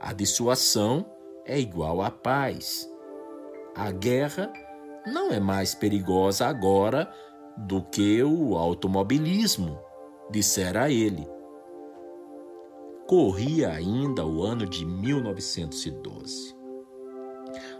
A 0.00 0.12
dissuasão 0.12 1.04
é 1.44 1.58
igual 1.58 2.00
à 2.00 2.10
paz. 2.10 2.90
A 3.74 3.90
guerra 3.90 4.52
não 5.06 5.30
é 5.30 5.38
mais 5.38 5.74
perigosa 5.74 6.46
agora 6.46 7.12
do 7.56 7.82
que 7.82 8.22
o 8.22 8.56
automobilismo, 8.56 9.78
dissera 10.30 10.90
ele. 10.90 11.28
Corria 13.06 13.70
ainda 13.70 14.24
o 14.24 14.42
ano 14.42 14.66
de 14.66 14.84
1912. 14.86 16.59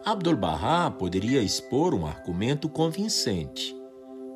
Abdu'l-Bahá 0.04 0.90
poderia 0.90 1.42
expor 1.42 1.94
um 1.94 2.06
argumento 2.06 2.70
convincente, 2.70 3.76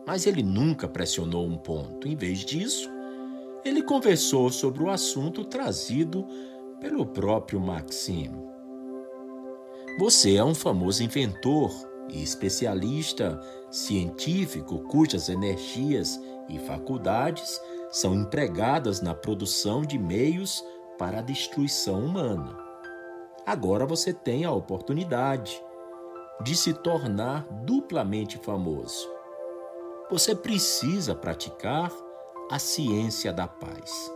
mas 0.06 0.26
ele 0.26 0.42
nunca 0.42 0.86
pressionou 0.86 1.46
um 1.46 1.56
ponto. 1.56 2.06
Em 2.06 2.14
vez 2.14 2.40
disso, 2.40 2.90
ele 3.64 3.82
conversou 3.82 4.50
sobre 4.50 4.82
o 4.82 4.90
assunto 4.90 5.42
trazido 5.42 6.26
pelo 6.80 7.06
próprio 7.06 7.58
Maxim. 7.58 8.30
Você 9.98 10.36
é 10.36 10.44
um 10.44 10.54
famoso 10.54 11.02
inventor 11.02 11.70
e 12.10 12.22
especialista 12.22 13.40
científico 13.70 14.80
cujas 14.80 15.30
energias 15.30 16.20
e 16.46 16.58
faculdades 16.58 17.58
são 17.90 18.14
empregadas 18.14 19.00
na 19.00 19.14
produção 19.14 19.80
de 19.80 19.98
meios 19.98 20.62
para 20.98 21.20
a 21.20 21.22
destruição 21.22 22.04
humana. 22.04 22.63
Agora 23.46 23.84
você 23.84 24.12
tem 24.12 24.44
a 24.44 24.52
oportunidade 24.52 25.62
de 26.42 26.56
se 26.56 26.72
tornar 26.72 27.46
duplamente 27.64 28.38
famoso. 28.38 29.06
Você 30.10 30.34
precisa 30.34 31.14
praticar 31.14 31.92
a 32.50 32.58
ciência 32.58 33.32
da 33.32 33.46
paz. 33.46 34.12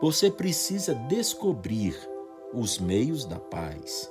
Você 0.00 0.30
precisa 0.30 0.94
descobrir 0.94 1.96
os 2.52 2.78
meios 2.78 3.24
da 3.24 3.38
paz, 3.38 4.10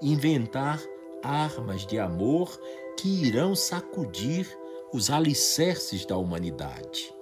inventar 0.00 0.80
armas 1.22 1.86
de 1.86 1.98
amor 1.98 2.58
que 2.98 3.26
irão 3.26 3.54
sacudir 3.54 4.46
os 4.92 5.10
alicerces 5.10 6.06
da 6.06 6.16
humanidade. 6.16 7.14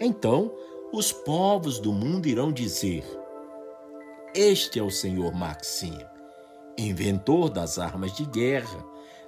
Então, 0.00 0.54
os 0.92 1.12
povos 1.12 1.78
do 1.78 1.92
mundo 1.92 2.26
irão 2.26 2.52
dizer: 2.52 3.04
este 4.34 4.78
é 4.78 4.82
o 4.82 4.90
senhor 4.90 5.32
Maxim, 5.32 5.98
inventor 6.78 7.50
das 7.50 7.78
armas 7.78 8.12
de 8.12 8.24
guerra, 8.24 8.84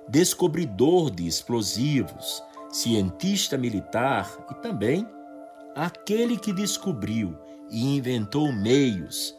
descobridor 0.09 1.11
de 1.11 1.27
explosivos, 1.27 2.43
cientista 2.71 3.59
militar 3.59 4.31
e 4.51 4.55
também 4.55 5.07
aquele 5.75 6.37
que 6.37 6.53
descobriu 6.53 7.37
e 7.69 7.97
inventou 7.97 8.53
meios 8.53 9.37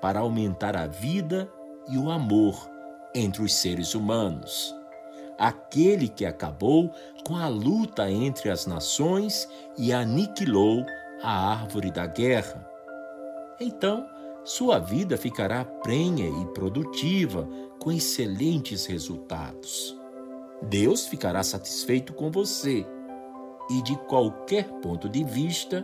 para 0.00 0.20
aumentar 0.20 0.76
a 0.76 0.86
vida 0.86 1.48
e 1.88 1.96
o 1.96 2.10
amor 2.10 2.68
entre 3.14 3.42
os 3.42 3.54
seres 3.54 3.94
humanos. 3.94 4.74
Aquele 5.38 6.08
que 6.08 6.26
acabou 6.26 6.90
com 7.24 7.36
a 7.36 7.48
luta 7.48 8.10
entre 8.10 8.50
as 8.50 8.66
nações 8.66 9.48
e 9.76 9.92
aniquilou 9.92 10.84
a 11.22 11.52
árvore 11.52 11.90
da 11.90 12.06
guerra. 12.06 12.68
Então, 13.60 14.08
sua 14.44 14.78
vida 14.78 15.16
ficará 15.16 15.64
prenha 15.64 16.28
e 16.28 16.46
produtiva, 16.52 17.48
com 17.78 17.90
excelentes 17.90 18.84
resultados. 18.84 19.98
Deus 20.60 21.06
ficará 21.06 21.42
satisfeito 21.42 22.12
com 22.12 22.30
você 22.30 22.86
e, 23.70 23.82
de 23.82 23.96
qualquer 24.06 24.68
ponto 24.80 25.08
de 25.08 25.24
vista, 25.24 25.82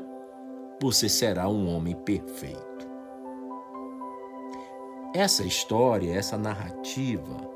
você 0.81 1.09
será 1.09 1.49
um 1.49 1.75
homem 1.75 1.95
perfeito. 1.95 2.61
Essa 5.15 5.43
história, 5.43 6.13
essa 6.13 6.37
narrativa 6.37 7.49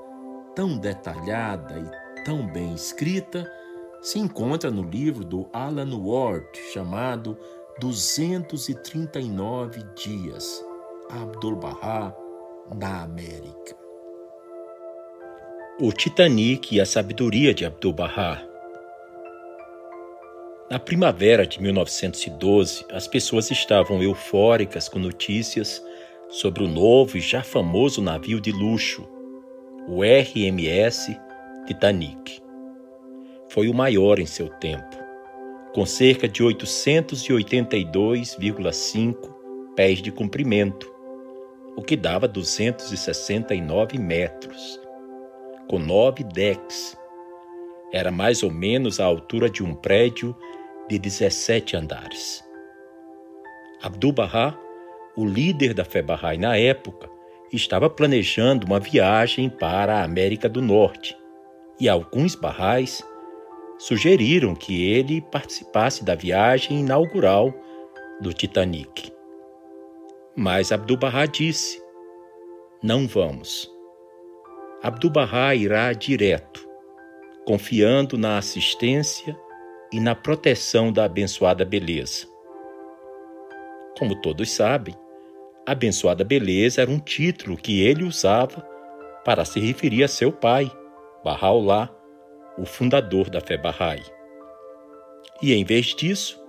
tão 0.55 0.79
detalhada 0.79 1.79
e 1.79 2.25
tão 2.25 2.47
bem 2.47 2.73
escrita, 2.73 3.53
se 4.01 4.19
encontra 4.19 4.71
no 4.71 4.83
livro 4.83 5.23
do 5.23 5.47
Alan 5.53 5.99
Ward 5.99 6.49
chamado 6.73 7.37
239 7.79 9.83
Dias 9.95 10.65
Abdu'l-Bahá 11.11 12.15
na 12.75 13.03
América. 13.03 13.77
O 15.79 15.93
Titanic 15.93 16.75
e 16.75 16.81
a 16.81 16.87
sabedoria 16.87 17.53
de 17.53 17.67
Abdu'l-Bahá. 17.67 18.43
Na 20.71 20.79
primavera 20.79 21.47
de 21.47 21.61
1912, 21.61 22.87
as 22.91 23.07
pessoas 23.07 23.51
estavam 23.51 24.03
eufóricas 24.03 24.89
com 24.89 24.99
notícias 24.99 25.85
sobre 26.31 26.65
o 26.65 26.69
novo 26.69 27.19
e 27.19 27.21
já 27.21 27.43
famoso 27.43 28.01
navio 28.01 28.41
de 28.41 28.51
luxo, 28.51 29.07
o 29.87 30.03
RMS 30.03 31.15
Titanic. 31.67 32.41
Foi 33.51 33.69
o 33.69 33.75
maior 33.75 34.19
em 34.19 34.27
seu 34.27 34.49
tempo, 34.49 34.97
com 35.75 35.85
cerca 35.85 36.27
de 36.27 36.43
882,5 36.43 39.35
pés 39.77 40.01
de 40.01 40.11
comprimento 40.11 40.94
o 41.77 41.83
que 41.83 41.97
dava 41.97 42.29
269 42.29 43.99
metros, 43.99 44.81
com 45.69 45.79
nove 45.79 46.25
decks. 46.25 46.97
Era 47.93 48.11
mais 48.11 48.43
ou 48.43 48.51
menos 48.51 49.01
a 49.01 49.05
altura 49.05 49.49
de 49.49 49.63
um 49.63 49.75
prédio 49.75 50.37
de 50.89 50.99
17 50.99 51.77
andares. 51.77 52.45
Abdu'l-Bahá, 53.83 54.59
o 55.17 55.27
líder 55.27 55.75
da 55.75 55.85
fé 55.85 56.03
Bahá'í 56.03 56.39
na 56.39 56.57
época, 56.57 57.09
estava 57.53 57.89
planejando 57.89 58.67
uma 58.67 58.81
viagem 58.81 59.49
para 59.49 59.99
a 59.99 60.05
América 60.05 60.49
do 60.49 60.61
Norte 60.61 61.17
e 61.79 61.89
alguns 61.89 62.35
Bahá'ís 62.35 63.03
sugeriram 63.79 64.55
que 64.55 64.91
ele 64.91 65.21
participasse 65.21 66.05
da 66.05 66.15
viagem 66.15 66.81
inaugural 66.81 67.53
do 68.21 68.33
Titanic. 68.33 69.14
Mas 70.37 70.73
Abdu'l-Bahá 70.73 71.27
disse: 71.27 71.81
Não 72.83 73.07
vamos. 73.07 73.71
Abdu'l-Bahá 74.83 75.55
irá 75.55 75.93
direto, 75.93 76.69
confiando 77.47 78.19
na 78.19 78.37
assistência 78.37 79.39
e 79.93 80.01
na 80.01 80.15
proteção 80.15 80.93
da 80.93 81.05
abençoada 81.05 81.65
beleza. 81.65 82.27
Como 83.97 84.21
todos 84.21 84.51
sabem, 84.51 84.95
abençoada 85.65 86.25
beleza 86.25 86.83
era 86.83 86.91
um 86.91 86.99
título 86.99 87.57
que 87.57 87.81
ele 87.83 88.03
usava 88.03 88.61
para 89.25 89.45
se 89.45 89.61
referir 89.61 90.03
a 90.03 90.09
seu 90.09 90.33
pai, 90.33 90.71
Bahá'u'lláh, 91.25 91.89
o 92.59 92.67
fundador 92.67 93.31
da 93.31 93.41
fé 93.41 93.57
Bahá'í. 93.57 94.03
E 95.41 95.55
em 95.55 95.65
vez 95.65 95.87
disso, 95.95 96.44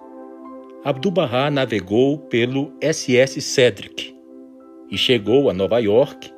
Abdu'l-Bahá 0.85 1.49
navegou 1.49 2.19
pelo 2.19 2.71
SS 2.79 3.41
Cedric 3.41 4.15
e 4.87 4.95
chegou 4.95 5.49
a 5.49 5.53
Nova 5.53 5.79
York 5.79 6.31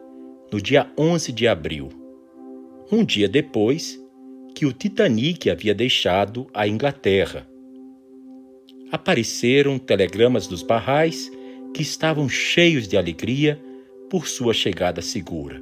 no 0.49 0.61
dia 0.61 0.89
11 0.97 1.33
de 1.33 1.49
abril, 1.49 1.89
um 2.89 3.03
dia 3.03 3.27
depois 3.27 4.01
que 4.55 4.65
o 4.65 4.71
Titanic 4.71 5.49
havia 5.49 5.75
deixado 5.75 6.47
a 6.53 6.65
Inglaterra. 6.65 7.45
Apareceram 8.89 9.77
telegramas 9.77 10.47
dos 10.47 10.63
barrais 10.63 11.29
que 11.73 11.81
estavam 11.81 12.29
cheios 12.29 12.87
de 12.87 12.95
alegria 12.95 13.61
por 14.09 14.29
sua 14.29 14.53
chegada 14.53 15.01
segura. 15.01 15.61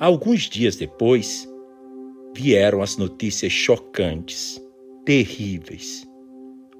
Alguns 0.00 0.50
dias 0.50 0.74
depois, 0.74 1.48
vieram 2.34 2.82
as 2.82 2.96
notícias 2.96 3.52
chocantes, 3.52 4.60
terríveis. 5.04 6.12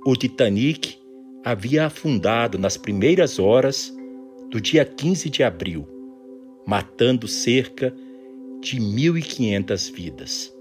O 0.06 0.14
Titanic 0.14 0.98
havia 1.42 1.86
afundado 1.86 2.58
nas 2.58 2.76
primeiras 2.76 3.38
horas 3.38 3.90
do 4.50 4.60
dia 4.60 4.84
15 4.84 5.30
de 5.30 5.42
abril, 5.42 5.88
matando 6.66 7.26
cerca 7.26 7.90
de 8.60 8.78
1.500 8.78 9.94
vidas. 9.94 10.54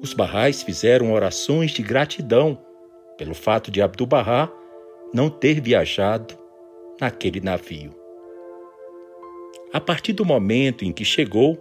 Os 0.00 0.14
barrais 0.14 0.62
fizeram 0.62 1.12
orações 1.12 1.72
de 1.72 1.82
gratidão 1.82 2.56
pelo 3.18 3.34
fato 3.34 3.72
de 3.72 3.82
Abdu'l-Bahá 3.82 4.48
não 5.12 5.28
ter 5.28 5.60
viajado 5.60 6.38
naquele 7.00 7.40
navio. 7.40 7.92
A 9.72 9.80
partir 9.80 10.12
do 10.12 10.24
momento 10.24 10.84
em 10.84 10.92
que 10.92 11.04
chegou, 11.04 11.60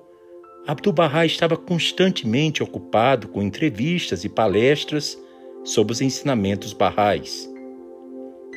Abdu'l-Bahá 0.67 1.25
estava 1.25 1.57
constantemente 1.57 2.61
ocupado 2.61 3.29
com 3.29 3.41
entrevistas 3.41 4.23
e 4.23 4.29
palestras 4.29 5.17
sobre 5.63 5.93
os 5.93 6.01
ensinamentos 6.01 6.73
barrais. 6.73 7.49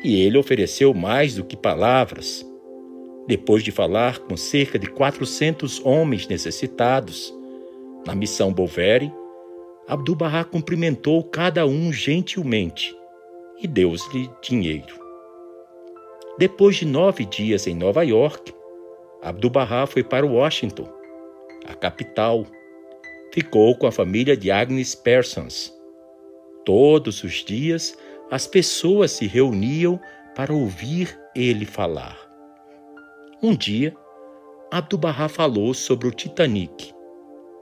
E 0.02 0.20
ele 0.20 0.38
ofereceu 0.38 0.92
mais 0.92 1.34
do 1.34 1.44
que 1.44 1.56
palavras. 1.56 2.46
Depois 3.26 3.62
de 3.62 3.70
falar 3.70 4.18
com 4.18 4.36
cerca 4.36 4.78
de 4.78 4.86
400 4.86 5.84
homens 5.84 6.28
necessitados 6.28 7.34
na 8.06 8.14
missão 8.14 8.52
Boveri, 8.52 9.12
Abdu'l-Bahá 9.88 10.44
cumprimentou 10.44 11.22
cada 11.24 11.66
um 11.66 11.92
gentilmente 11.92 12.94
e 13.62 13.66
deu-lhe 13.66 14.30
dinheiro. 14.42 14.98
Depois 16.38 16.76
de 16.76 16.84
nove 16.84 17.24
dias 17.24 17.66
em 17.66 17.74
Nova 17.74 18.02
York, 18.02 18.52
Abdu'l-Bahá 19.22 19.86
foi 19.86 20.02
para 20.02 20.26
Washington 20.26 20.94
a 21.66 21.74
capital, 21.74 22.46
ficou 23.32 23.74
com 23.76 23.86
a 23.86 23.92
família 23.92 24.36
de 24.36 24.50
Agnes 24.50 24.94
Persons. 24.94 25.72
Todos 26.64 27.22
os 27.22 27.44
dias, 27.44 27.96
as 28.30 28.46
pessoas 28.46 29.12
se 29.12 29.26
reuniam 29.26 30.00
para 30.34 30.52
ouvir 30.52 31.18
ele 31.34 31.64
falar. 31.64 32.18
Um 33.42 33.54
dia, 33.54 33.94
Abdu'l-Bahá 34.70 35.28
falou 35.28 35.74
sobre 35.74 36.08
o 36.08 36.10
Titanic 36.10 36.92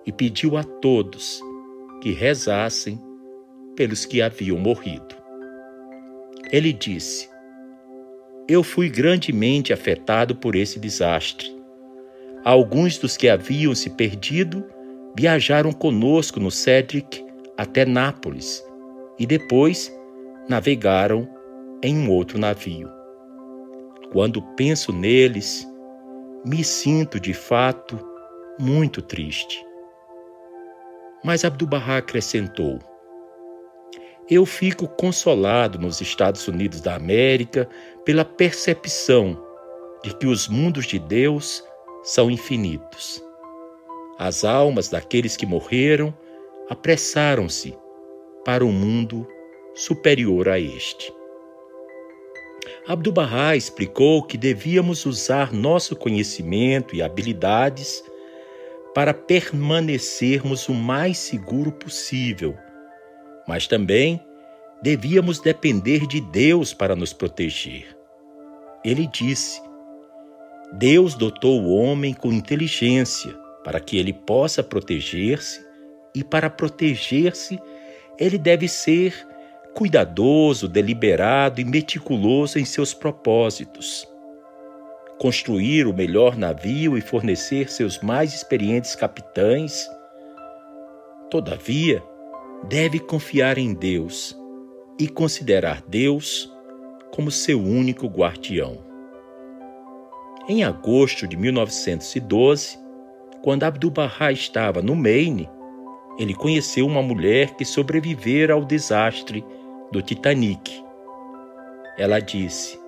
e 0.06 0.12
pediu 0.12 0.56
a 0.56 0.62
todos 0.62 1.40
que 2.00 2.12
rezassem 2.12 3.00
pelos 3.76 4.04
que 4.04 4.22
haviam 4.22 4.58
morrido. 4.58 5.14
Ele 6.50 6.72
disse: 6.72 7.28
Eu 8.48 8.62
fui 8.62 8.88
grandemente 8.88 9.72
afetado 9.72 10.36
por 10.36 10.54
esse 10.54 10.78
desastre 10.78 11.62
Alguns 12.44 12.98
dos 12.98 13.16
que 13.16 13.28
haviam 13.28 13.72
se 13.72 13.90
perdido 13.90 14.64
viajaram 15.16 15.70
conosco 15.72 16.40
no 16.40 16.50
Cedric 16.50 17.24
até 17.56 17.84
Nápoles 17.84 18.64
e 19.18 19.26
depois 19.26 19.92
navegaram 20.48 21.28
em 21.82 21.96
um 21.96 22.10
outro 22.10 22.38
navio. 22.38 22.88
Quando 24.12 24.42
penso 24.56 24.92
neles, 24.92 25.66
me 26.44 26.62
sinto 26.62 27.18
de 27.18 27.32
fato 27.32 27.98
muito 28.58 29.00
triste. 29.00 29.64
Mas 31.24 31.44
Abdu'l-Bahá 31.44 31.98
acrescentou: 31.98 32.78
Eu 34.28 34.44
fico 34.44 34.88
consolado 34.88 35.78
nos 35.78 36.00
Estados 36.00 36.46
Unidos 36.48 36.80
da 36.80 36.94
América 36.94 37.68
pela 38.04 38.24
percepção 38.24 39.40
de 40.02 40.14
que 40.16 40.26
os 40.26 40.48
mundos 40.48 40.84
de 40.84 40.98
Deus 40.98 41.64
são 42.02 42.30
infinitos. 42.30 43.22
As 44.18 44.44
almas 44.44 44.88
daqueles 44.88 45.36
que 45.36 45.46
morreram 45.46 46.12
apressaram-se 46.68 47.76
para 48.44 48.64
um 48.64 48.72
mundo 48.72 49.26
superior 49.74 50.48
a 50.48 50.58
este. 50.58 51.12
Abdu'l-Bahá 52.86 53.56
explicou 53.56 54.22
que 54.22 54.36
devíamos 54.36 55.06
usar 55.06 55.52
nosso 55.52 55.94
conhecimento 55.94 56.96
e 56.96 57.02
habilidades 57.02 58.02
para 58.94 59.14
permanecermos 59.14 60.68
o 60.68 60.74
mais 60.74 61.18
seguro 61.18 61.72
possível, 61.72 62.56
mas 63.46 63.66
também 63.66 64.20
devíamos 64.82 65.40
depender 65.40 66.06
de 66.06 66.20
Deus 66.20 66.74
para 66.74 66.96
nos 66.96 67.12
proteger. 67.12 67.96
Ele 68.84 69.06
disse: 69.06 69.62
Deus 70.72 71.14
dotou 71.14 71.62
o 71.62 71.74
homem 71.74 72.12
com 72.12 72.32
inteligência 72.32 73.32
para 73.64 73.78
que 73.78 73.96
ele 73.96 74.12
possa 74.12 74.62
proteger-se, 74.62 75.64
e 76.14 76.22
para 76.22 76.50
proteger-se, 76.50 77.58
ele 78.18 78.38
deve 78.38 78.68
ser 78.68 79.26
cuidadoso, 79.74 80.68
deliberado 80.68 81.60
e 81.60 81.64
meticuloso 81.64 82.58
em 82.58 82.64
seus 82.64 82.92
propósitos. 82.92 84.06
Construir 85.18 85.86
o 85.86 85.94
melhor 85.94 86.36
navio 86.36 86.98
e 86.98 87.00
fornecer 87.00 87.70
seus 87.70 88.00
mais 88.00 88.34
experientes 88.34 88.94
capitães. 88.94 89.88
Todavia, 91.30 92.02
deve 92.68 92.98
confiar 92.98 93.58
em 93.58 93.72
Deus 93.72 94.36
e 94.98 95.08
considerar 95.08 95.82
Deus 95.88 96.52
como 97.10 97.30
seu 97.30 97.60
único 97.60 98.06
guardião. 98.06 98.78
Em 100.48 100.64
agosto 100.64 101.26
de 101.26 101.36
1912, 101.36 102.78
quando 103.42 103.64
Abdu'l-Bahá 103.64 104.32
estava 104.32 104.82
no 104.82 104.94
Maine, 104.94 105.48
ele 106.18 106.34
conheceu 106.34 106.86
uma 106.86 107.02
mulher 107.02 107.54
que 107.54 107.64
sobrevivera 107.64 108.54
ao 108.54 108.64
desastre 108.64 109.44
do 109.90 110.02
Titanic. 110.02 110.82
Ela 111.98 112.20
disse: 112.20 112.78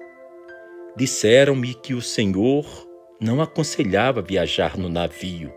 Disseram-me 0.96 1.74
que 1.74 1.94
o 1.94 2.02
Senhor 2.02 2.64
não 3.20 3.40
aconselhava 3.40 4.22
viajar 4.22 4.76
no 4.76 4.88
navio. 4.88 5.52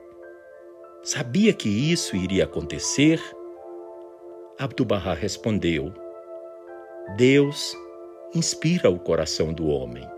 Sabia 1.04 1.54
que 1.54 1.70
isso 1.70 2.16
iria 2.16 2.46
acontecer? 2.46 3.22
Abdu'l-Bahá 4.58 5.14
respondeu: 5.14 5.94
Deus 7.16 7.76
inspira 8.34 8.90
o 8.90 9.00
coração 9.00 9.54
do 9.54 9.68
homem. 9.68 10.17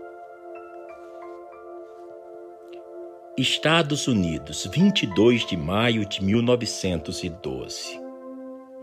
Estados 3.40 4.06
Unidos, 4.06 4.68
22 4.70 5.46
de 5.46 5.56
maio 5.56 6.04
de 6.04 6.22
1912. 6.22 7.98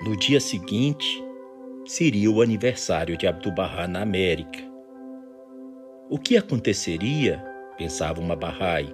No 0.02 0.18
dia 0.18 0.40
seguinte, 0.40 1.24
seria 1.86 2.32
o 2.32 2.42
aniversário 2.42 3.16
de 3.16 3.28
Abdu'l-Bahá 3.28 3.88
na 3.88 4.02
América. 4.02 4.58
O 6.10 6.18
que 6.18 6.36
aconteceria, 6.36 7.38
pensava 7.78 8.20
uma 8.20 8.36
Bahá'í, 8.36 8.92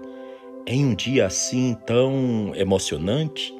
em 0.68 0.86
um 0.86 0.93
dia 0.93 1.28
assim 1.28 1.78
tão 1.86 2.51
emocionante? 2.55 3.55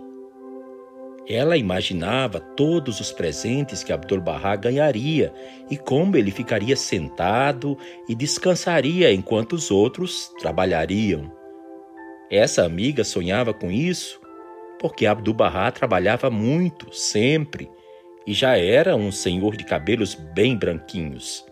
Ela 1.26 1.56
imaginava 1.56 2.41
todos 2.41 2.99
os 2.99 3.14
presentes 3.14 3.82
que 3.82 3.93
Abdu'l-Bahá 3.93 4.58
ganharia 4.58 5.34
e 5.72 5.78
como 5.78 6.18
ele 6.18 6.32
ficaria 6.32 6.76
sentado 6.76 7.78
e 8.10 8.14
descansaria 8.14 9.14
enquanto 9.14 9.54
os 9.54 9.72
outros 9.72 10.34
trabalhariam. 10.38 11.43
Essa 12.30 12.66
amiga 12.66 13.04
sonhava 13.04 13.54
com 13.54 13.70
isso 13.70 14.24
porque 14.84 15.06
Abdu'l-Bahá 15.06 15.72
trabalhava 15.72 16.30
muito, 16.30 16.94
sempre, 16.94 17.72
e 18.28 18.34
já 18.34 18.58
era 18.58 18.98
um 18.98 19.14
senhor 19.14 19.56
de 19.56 19.64
cabelos 19.64 20.14
bem 20.14 20.58
branquinhos. 20.58 21.46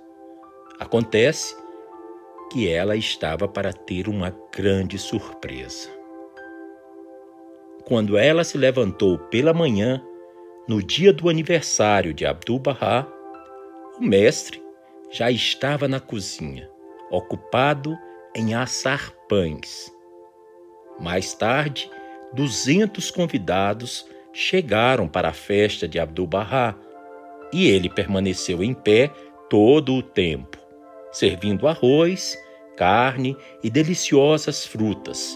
Acontece 0.77 1.55
que 2.51 2.67
ela 2.67 2.93
estava 2.93 3.47
para 3.47 3.71
ter 3.71 4.09
uma 4.09 4.35
grande 4.53 4.97
surpresa. 4.97 5.89
Quando 7.85 8.17
ela 8.17 8.43
se 8.43 8.57
levantou 8.57 9.17
pela 9.17 9.53
manhã, 9.53 10.03
no 10.67 10.83
dia 10.83 11.13
do 11.13 11.29
aniversário 11.29 12.13
de 12.13 12.25
Abdu'l-Bahá, 12.25 13.07
o 13.97 14.03
mestre 14.03 14.61
já 15.09 15.31
estava 15.31 15.87
na 15.87 16.01
cozinha, 16.01 16.69
ocupado 17.09 17.97
em 18.35 18.53
assar 18.53 19.13
pães. 19.29 19.89
Mais 21.01 21.33
tarde, 21.33 21.89
duzentos 22.31 23.09
convidados 23.09 24.05
chegaram 24.31 25.07
para 25.07 25.29
a 25.29 25.33
festa 25.33 25.87
de 25.87 25.99
Abdu'l-Bahá 25.99 26.75
e 27.51 27.67
ele 27.67 27.89
permaneceu 27.89 28.63
em 28.63 28.71
pé 28.73 29.11
todo 29.49 29.95
o 29.95 30.03
tempo, 30.03 30.57
servindo 31.11 31.67
arroz, 31.67 32.37
carne 32.77 33.35
e 33.63 33.69
deliciosas 33.69 34.65
frutas, 34.65 35.35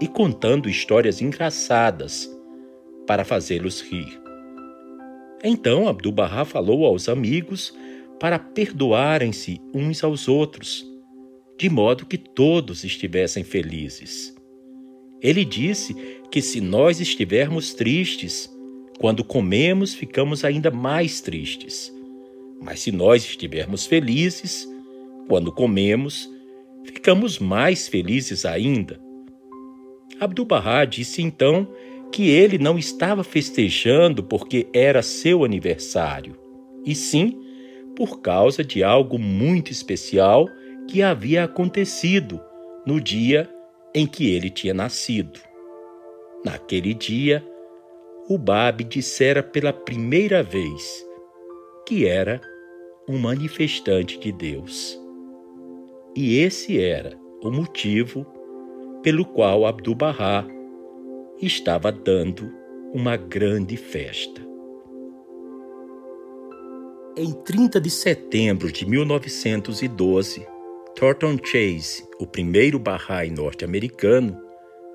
e 0.00 0.06
contando 0.06 0.68
histórias 0.68 1.20
engraçadas 1.20 2.30
para 3.04 3.24
fazê-los 3.24 3.82
rir. 3.82 4.18
Então 5.42 5.88
Abdu'l-Bahá 5.88 6.44
falou 6.44 6.86
aos 6.86 7.08
amigos 7.08 7.76
para 8.20 8.38
perdoarem-se 8.38 9.60
uns 9.74 10.04
aos 10.04 10.28
outros, 10.28 10.86
de 11.58 11.68
modo 11.68 12.06
que 12.06 12.16
todos 12.16 12.84
estivessem 12.84 13.42
felizes. 13.42 14.39
Ele 15.22 15.44
disse 15.44 15.94
que 16.30 16.40
se 16.40 16.60
nós 16.60 17.00
estivermos 17.00 17.74
tristes, 17.74 18.50
quando 18.98 19.24
comemos 19.24 19.94
ficamos 19.94 20.44
ainda 20.44 20.70
mais 20.70 21.20
tristes. 21.20 21.92
Mas 22.60 22.80
se 22.80 22.92
nós 22.92 23.24
estivermos 23.24 23.86
felizes, 23.86 24.68
quando 25.26 25.50
comemos, 25.52 26.28
ficamos 26.84 27.38
mais 27.38 27.88
felizes 27.88 28.44
ainda. 28.44 29.00
Abdu'l-Bahá 30.18 30.84
disse 30.84 31.22
então 31.22 31.66
que 32.12 32.28
ele 32.28 32.58
não 32.58 32.78
estava 32.78 33.24
festejando 33.24 34.22
porque 34.22 34.66
era 34.72 35.00
seu 35.02 35.44
aniversário, 35.44 36.36
e 36.84 36.94
sim 36.94 37.38
por 37.96 38.20
causa 38.20 38.64
de 38.64 38.82
algo 38.82 39.18
muito 39.18 39.70
especial 39.70 40.46
que 40.88 41.02
havia 41.02 41.44
acontecido 41.44 42.40
no 42.86 43.00
dia 43.00 43.48
em 43.94 44.06
que 44.06 44.30
ele 44.30 44.50
tinha 44.50 44.74
nascido. 44.74 45.40
Naquele 46.44 46.94
dia, 46.94 47.44
o 48.28 48.38
Babe 48.38 48.84
dissera 48.84 49.42
pela 49.42 49.72
primeira 49.72 50.42
vez 50.42 51.04
que 51.86 52.06
era 52.06 52.40
um 53.08 53.18
manifestante 53.18 54.18
de 54.18 54.30
Deus. 54.30 54.98
E 56.14 56.38
esse 56.38 56.80
era 56.80 57.18
o 57.42 57.50
motivo 57.50 58.24
pelo 59.02 59.24
qual 59.24 59.66
Abdu'l-Bahá 59.66 60.46
estava 61.40 61.90
dando 61.90 62.52
uma 62.92 63.16
grande 63.16 63.76
festa. 63.76 64.40
Em 67.16 67.32
30 67.32 67.80
de 67.80 67.90
setembro 67.90 68.70
de 68.70 68.86
1912, 68.86 70.46
Thornton 70.96 71.38
Chase, 71.42 72.06
o 72.18 72.26
primeiro 72.26 72.78
Bahá'í 72.78 73.30
norte-americano, 73.30 74.38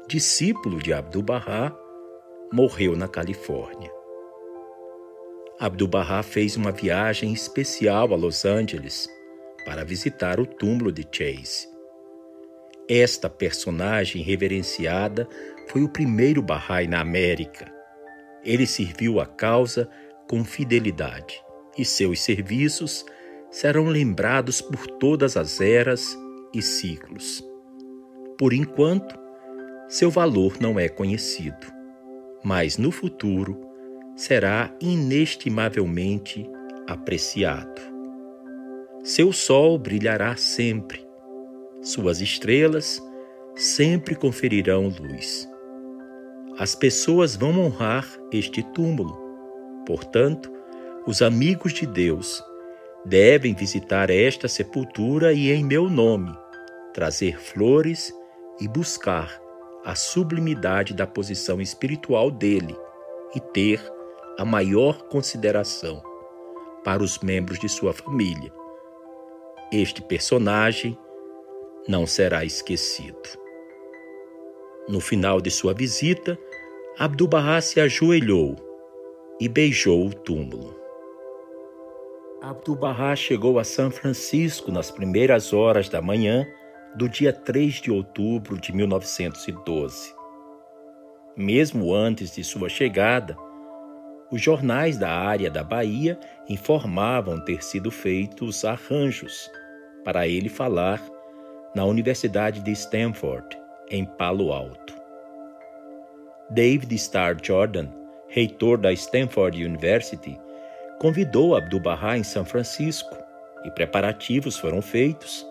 discípulo 0.07 0.77
de 0.77 0.93
Abdu'l-Bahá, 0.93 1.75
morreu 2.53 2.95
na 2.95 3.07
Califórnia. 3.07 3.91
Abdu'l-Bahá 5.59 6.21
fez 6.21 6.57
uma 6.57 6.71
viagem 6.71 7.33
especial 7.33 8.13
a 8.13 8.15
Los 8.15 8.45
Angeles 8.45 9.09
para 9.65 9.83
visitar 9.83 10.39
o 10.39 10.45
túmulo 10.45 10.91
de 10.91 11.07
Chase. 11.11 11.67
Esta 12.87 13.27
personagem 13.29 14.21
reverenciada 14.21 15.27
foi 15.69 15.81
o 15.81 15.89
primeiro 15.89 16.43
Bahá'í 16.43 16.87
na 16.87 16.99
América. 16.99 17.73
Ele 18.43 18.67
serviu 18.67 19.19
a 19.19 19.25
causa 19.25 19.89
com 20.29 20.43
fidelidade 20.43 21.41
e 21.75 21.83
seus 21.83 22.21
serviços 22.21 23.05
serão 23.55 23.85
lembrados 23.85 24.59
por 24.59 24.85
todas 24.85 25.37
as 25.37 25.61
eras 25.61 26.19
e 26.53 26.61
ciclos. 26.61 27.41
Por 28.37 28.51
enquanto, 28.51 29.17
seu 29.87 30.11
valor 30.11 30.57
não 30.59 30.77
é 30.77 30.89
conhecido, 30.89 31.65
mas 32.43 32.77
no 32.77 32.91
futuro 32.91 33.57
será 34.13 34.75
inestimavelmente 34.81 36.45
apreciado. 36.85 37.81
Seu 39.05 39.31
sol 39.31 39.79
brilhará 39.79 40.35
sempre, 40.35 41.07
suas 41.81 42.19
estrelas 42.19 43.01
sempre 43.55 44.15
conferirão 44.15 44.93
luz. 44.99 45.49
As 46.59 46.75
pessoas 46.75 47.37
vão 47.37 47.57
honrar 47.57 48.05
este 48.33 48.61
túmulo, 48.73 49.17
portanto, 49.87 50.51
os 51.07 51.21
amigos 51.21 51.71
de 51.71 51.85
Deus 51.85 52.43
devem 53.05 53.53
visitar 53.53 54.09
esta 54.09 54.47
sepultura 54.47 55.31
e, 55.31 55.51
em 55.51 55.63
meu 55.63 55.89
nome, 55.89 56.35
trazer 56.93 57.39
flores 57.39 58.11
e 58.59 58.67
buscar 58.67 59.39
a 59.83 59.93
sublimidade 59.93 60.93
da 60.93 61.05
posição 61.05 61.61
espiritual 61.61 62.31
dele 62.31 62.75
e 63.35 63.39
ter 63.39 63.79
a 64.37 64.43
maior 64.43 65.03
consideração 65.03 66.01
para 66.83 67.03
os 67.03 67.19
membros 67.19 67.59
de 67.59 67.69
sua 67.69 67.93
família. 67.93 68.51
Este 69.71 70.01
personagem 70.01 70.97
não 71.87 72.07
será 72.07 72.43
esquecido. 72.43 73.45
No 74.87 74.99
final 74.99 75.39
de 75.39 75.51
sua 75.51 75.73
visita, 75.73 76.37
Abdu'l-Bahá 76.97 77.61
se 77.61 77.79
ajoelhou 77.79 78.55
e 79.39 79.47
beijou 79.47 80.07
o 80.07 80.13
túmulo. 80.13 80.84
Abdu'l-Bahá 82.47 83.15
chegou 83.15 83.57
a 83.57 83.63
São 83.63 83.89
Francisco 83.89 84.71
nas 84.71 84.91
primeiras 84.91 85.51
horas 85.51 85.89
da 85.89 85.99
manhã 85.99 86.45
do 86.95 87.09
dia 87.09 87.33
3 87.33 87.73
de 87.81 87.89
outubro 87.89 88.55
de 88.59 88.71
1912. 88.71 90.13
Mesmo 91.35 91.91
antes 91.91 92.35
de 92.35 92.43
sua 92.43 92.69
chegada, 92.69 93.35
os 94.31 94.39
jornais 94.39 94.95
da 94.95 95.09
área 95.09 95.49
da 95.49 95.63
Bahia 95.63 96.19
informavam 96.47 97.43
ter 97.43 97.63
sido 97.63 97.89
feitos 97.89 98.63
arranjos 98.63 99.49
para 100.03 100.27
ele 100.27 100.47
falar 100.47 101.01
na 101.73 101.83
Universidade 101.83 102.61
de 102.61 102.71
Stanford, 102.73 103.57
em 103.89 104.05
Palo 104.05 104.53
Alto. 104.53 104.93
David 106.51 106.93
Starr 106.93 107.37
Jordan, 107.41 107.87
reitor 108.27 108.77
da 108.77 108.93
Stanford 108.93 109.65
University, 109.65 110.39
convidou 110.99 111.55
Abdu'l-Bahá 111.55 112.17
em 112.17 112.23
São 112.23 112.45
Francisco 112.45 113.15
e 113.63 113.71
preparativos 113.71 114.57
foram 114.57 114.81
feitos 114.81 115.45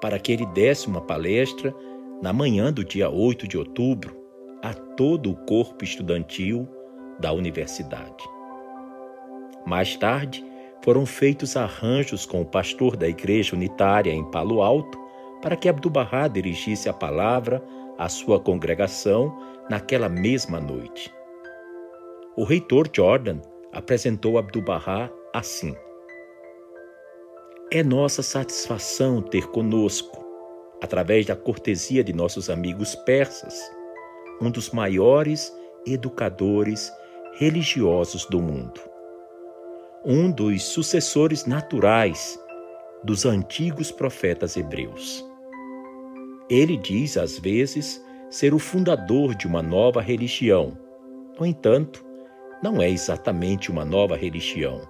para 0.00 0.18
que 0.18 0.32
ele 0.32 0.46
desse 0.46 0.86
uma 0.86 1.00
palestra 1.00 1.74
na 2.22 2.32
manhã 2.32 2.72
do 2.72 2.84
dia 2.84 3.10
8 3.10 3.48
de 3.48 3.58
outubro 3.58 4.16
a 4.62 4.72
todo 4.72 5.30
o 5.30 5.36
corpo 5.36 5.84
estudantil 5.84 6.68
da 7.18 7.32
universidade. 7.32 8.24
Mais 9.66 9.96
tarde, 9.96 10.44
foram 10.84 11.04
feitos 11.04 11.56
arranjos 11.56 12.24
com 12.24 12.42
o 12.42 12.46
pastor 12.46 12.96
da 12.96 13.08
igreja 13.08 13.56
unitária 13.56 14.12
em 14.12 14.30
Palo 14.30 14.62
Alto 14.62 14.98
para 15.42 15.56
que 15.56 15.68
Abdu'l-Bahá 15.68 16.28
dirigisse 16.28 16.88
a 16.88 16.92
palavra 16.92 17.62
à 17.98 18.08
sua 18.08 18.38
congregação 18.38 19.36
naquela 19.68 20.08
mesma 20.08 20.60
noite. 20.60 21.12
O 22.36 22.44
reitor 22.44 22.88
Jordan 22.94 23.40
apresentou 23.76 24.38
Abdu'l-Bahá 24.38 25.10
assim: 25.34 25.76
É 27.70 27.84
nossa 27.84 28.22
satisfação 28.22 29.20
ter 29.20 29.46
conosco, 29.48 30.24
através 30.82 31.26
da 31.26 31.36
cortesia 31.36 32.02
de 32.02 32.12
nossos 32.12 32.48
amigos 32.48 32.94
persas, 32.94 33.54
um 34.40 34.50
dos 34.50 34.70
maiores 34.70 35.54
educadores 35.86 36.90
religiosos 37.34 38.24
do 38.26 38.40
mundo. 38.40 38.80
Um 40.04 40.30
dos 40.30 40.62
sucessores 40.62 41.44
naturais 41.44 42.38
dos 43.04 43.26
antigos 43.26 43.90
profetas 43.90 44.56
hebreus. 44.56 45.24
Ele 46.48 46.76
diz, 46.76 47.16
às 47.16 47.38
vezes, 47.38 48.02
ser 48.30 48.54
o 48.54 48.58
fundador 48.58 49.34
de 49.34 49.46
uma 49.46 49.62
nova 49.62 50.00
religião. 50.00 50.78
No 51.38 51.44
entanto, 51.44 52.05
não 52.62 52.80
é 52.80 52.88
exatamente 52.88 53.70
uma 53.70 53.84
nova 53.84 54.16
religião. 54.16 54.80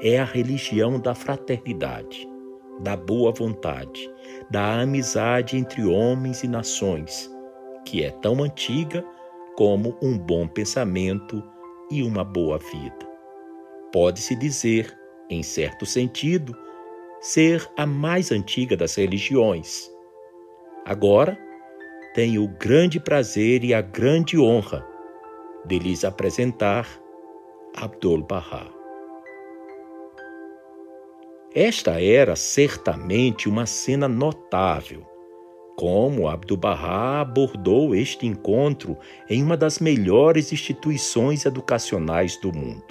É 0.00 0.18
a 0.18 0.24
religião 0.24 1.00
da 1.00 1.14
fraternidade, 1.14 2.28
da 2.80 2.96
boa 2.96 3.32
vontade, 3.32 4.08
da 4.50 4.80
amizade 4.80 5.56
entre 5.56 5.84
homens 5.84 6.44
e 6.44 6.48
nações, 6.48 7.30
que 7.84 8.04
é 8.04 8.10
tão 8.10 8.42
antiga 8.42 9.04
como 9.56 9.96
um 10.00 10.16
bom 10.16 10.46
pensamento 10.46 11.42
e 11.90 12.02
uma 12.02 12.22
boa 12.22 12.58
vida. 12.58 13.08
Pode-se 13.92 14.36
dizer, 14.36 14.96
em 15.28 15.42
certo 15.42 15.84
sentido, 15.84 16.54
ser 17.20 17.68
a 17.76 17.84
mais 17.84 18.30
antiga 18.30 18.76
das 18.76 18.94
religiões. 18.94 19.90
Agora, 20.84 21.36
tenho 22.14 22.44
o 22.44 22.48
grande 22.48 23.00
prazer 23.00 23.64
e 23.64 23.74
a 23.74 23.80
grande 23.80 24.38
honra 24.38 24.86
de 25.64 25.78
lhes 25.78 26.04
apresentar 26.04 26.86
Abdul-Bahá. 27.76 28.78
Esta 31.54 32.00
era 32.00 32.36
certamente 32.36 33.48
uma 33.48 33.66
cena 33.66 34.06
notável, 34.06 35.06
como 35.76 36.28
Abdu'l-Bahá 36.28 37.20
abordou 37.20 37.94
este 37.94 38.26
encontro 38.26 38.98
em 39.30 39.42
uma 39.42 39.56
das 39.56 39.78
melhores 39.78 40.52
instituições 40.52 41.46
educacionais 41.46 42.36
do 42.36 42.52
mundo. 42.52 42.84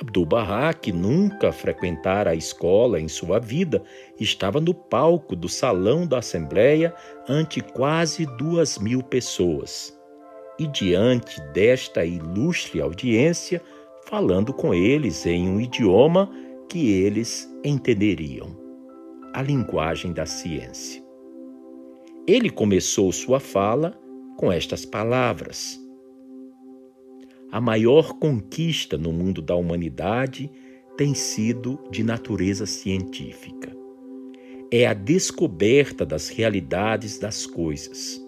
Abdu'l-Bahá, 0.00 0.74
que 0.74 0.92
nunca 0.92 1.52
frequentara 1.52 2.32
a 2.32 2.34
escola 2.34 3.00
em 3.00 3.08
sua 3.08 3.38
vida, 3.38 3.82
estava 4.20 4.60
no 4.60 4.74
palco 4.74 5.34
do 5.34 5.48
salão 5.48 6.06
da 6.06 6.18
Assembleia 6.18 6.94
ante 7.28 7.60
quase 7.60 8.26
duas 8.36 8.78
mil 8.78 9.02
pessoas. 9.02 9.95
E 10.58 10.66
diante 10.66 11.40
desta 11.52 12.04
ilustre 12.04 12.80
audiência, 12.80 13.62
falando 14.06 14.52
com 14.52 14.72
eles 14.72 15.26
em 15.26 15.48
um 15.48 15.60
idioma 15.60 16.30
que 16.68 16.90
eles 16.90 17.48
entenderiam, 17.64 18.56
a 19.34 19.42
linguagem 19.42 20.12
da 20.12 20.26
ciência. 20.26 21.02
Ele 22.26 22.50
começou 22.50 23.12
sua 23.12 23.38
fala 23.38 23.98
com 24.36 24.50
estas 24.50 24.84
palavras 24.84 25.80
a 27.50 27.60
maior 27.60 28.18
conquista 28.18 28.98
no 28.98 29.12
mundo 29.12 29.40
da 29.40 29.54
humanidade 29.54 30.50
tem 30.96 31.14
sido 31.14 31.78
de 31.90 32.02
natureza 32.02 32.66
científica. 32.66 33.74
É 34.70 34.86
a 34.86 34.92
descoberta 34.92 36.04
das 36.04 36.28
realidades 36.28 37.18
das 37.18 37.46
coisas. 37.46 38.20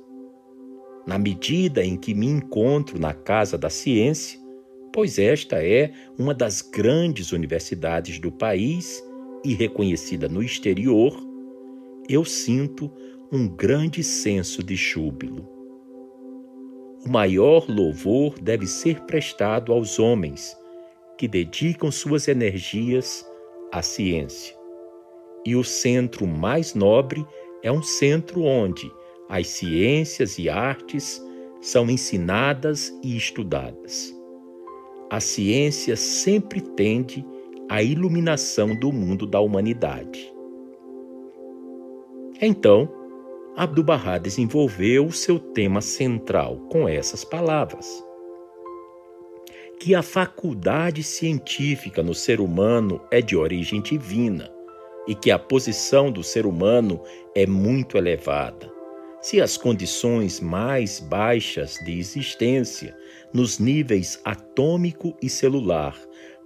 Na 1.08 1.18
medida 1.18 1.84
em 1.84 1.96
que 1.96 2.14
me 2.14 2.26
encontro 2.26 3.00
na 3.00 3.12
Casa 3.12 3.58
da 3.58 3.68
Ciência, 3.68 4.38
pois 4.92 5.18
esta 5.18 5.64
é 5.64 5.92
uma 6.16 6.32
das 6.32 6.62
grandes 6.62 7.32
universidades 7.32 8.20
do 8.20 8.30
país 8.30 9.02
e 9.44 9.54
reconhecida 9.54 10.28
no 10.28 10.40
exterior, 10.40 11.12
eu 12.08 12.24
sinto 12.24 12.92
um 13.32 13.48
grande 13.48 14.04
senso 14.04 14.62
de 14.62 14.76
júbilo 14.76 15.58
o 17.04 17.10
maior 17.10 17.64
louvor 17.68 18.38
deve 18.38 18.66
ser 18.66 19.00
prestado 19.02 19.72
aos 19.72 19.98
homens 19.98 20.56
que 21.16 21.28
dedicam 21.28 21.90
suas 21.90 22.28
energias 22.28 23.26
à 23.72 23.80
ciência. 23.82 24.56
E 25.46 25.56
o 25.56 25.64
centro 25.64 26.26
mais 26.26 26.74
nobre 26.74 27.24
é 27.62 27.70
um 27.72 27.82
centro 27.82 28.42
onde 28.42 28.90
as 29.28 29.46
ciências 29.48 30.38
e 30.38 30.48
artes 30.48 31.22
são 31.60 31.90
ensinadas 31.90 32.92
e 33.02 33.16
estudadas. 33.16 34.14
A 35.10 35.20
ciência 35.20 35.96
sempre 35.96 36.60
tende 36.60 37.24
à 37.68 37.82
iluminação 37.82 38.74
do 38.74 38.92
mundo 38.92 39.26
da 39.26 39.40
humanidade. 39.40 40.32
Então, 42.40 42.88
Abdu'l-Bahá 43.56 44.18
desenvolveu 44.18 45.06
o 45.06 45.12
seu 45.12 45.38
tema 45.38 45.80
central 45.80 46.56
com 46.70 46.88
essas 46.88 47.24
palavras. 47.24 48.04
Que 49.80 49.94
a 49.94 50.02
faculdade 50.02 51.02
científica 51.02 52.02
no 52.02 52.14
ser 52.14 52.40
humano 52.40 53.00
é 53.10 53.20
de 53.20 53.36
origem 53.36 53.82
divina 53.82 54.50
e 55.06 55.14
que 55.14 55.30
a 55.30 55.38
posição 55.38 56.10
do 56.10 56.22
ser 56.22 56.46
humano 56.46 57.00
é 57.34 57.46
muito 57.46 57.98
elevada. 57.98 58.77
Se 59.20 59.40
as 59.40 59.56
condições 59.56 60.40
mais 60.40 61.00
baixas 61.00 61.74
de 61.84 61.98
existência, 61.98 62.96
nos 63.32 63.58
níveis 63.58 64.20
atômico 64.24 65.16
e 65.20 65.28
celular, 65.28 65.98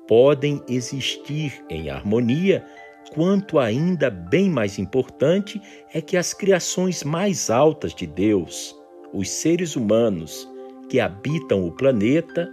podem 0.09 0.63
existir 0.67 1.63
em 1.69 1.91
harmonia, 1.91 2.65
quanto 3.13 3.59
ainda 3.59 4.09
bem 4.09 4.49
mais 4.49 4.79
importante 4.79 5.61
é 5.93 6.01
que 6.01 6.17
as 6.17 6.33
criações 6.33 7.05
mais 7.05 7.51
altas 7.51 7.95
de 7.95 8.07
Deus, 8.07 8.75
os 9.13 9.29
seres 9.29 9.77
humanos 9.77 10.49
que 10.89 10.99
habitam 10.99 11.67
o 11.67 11.73
planeta, 11.73 12.51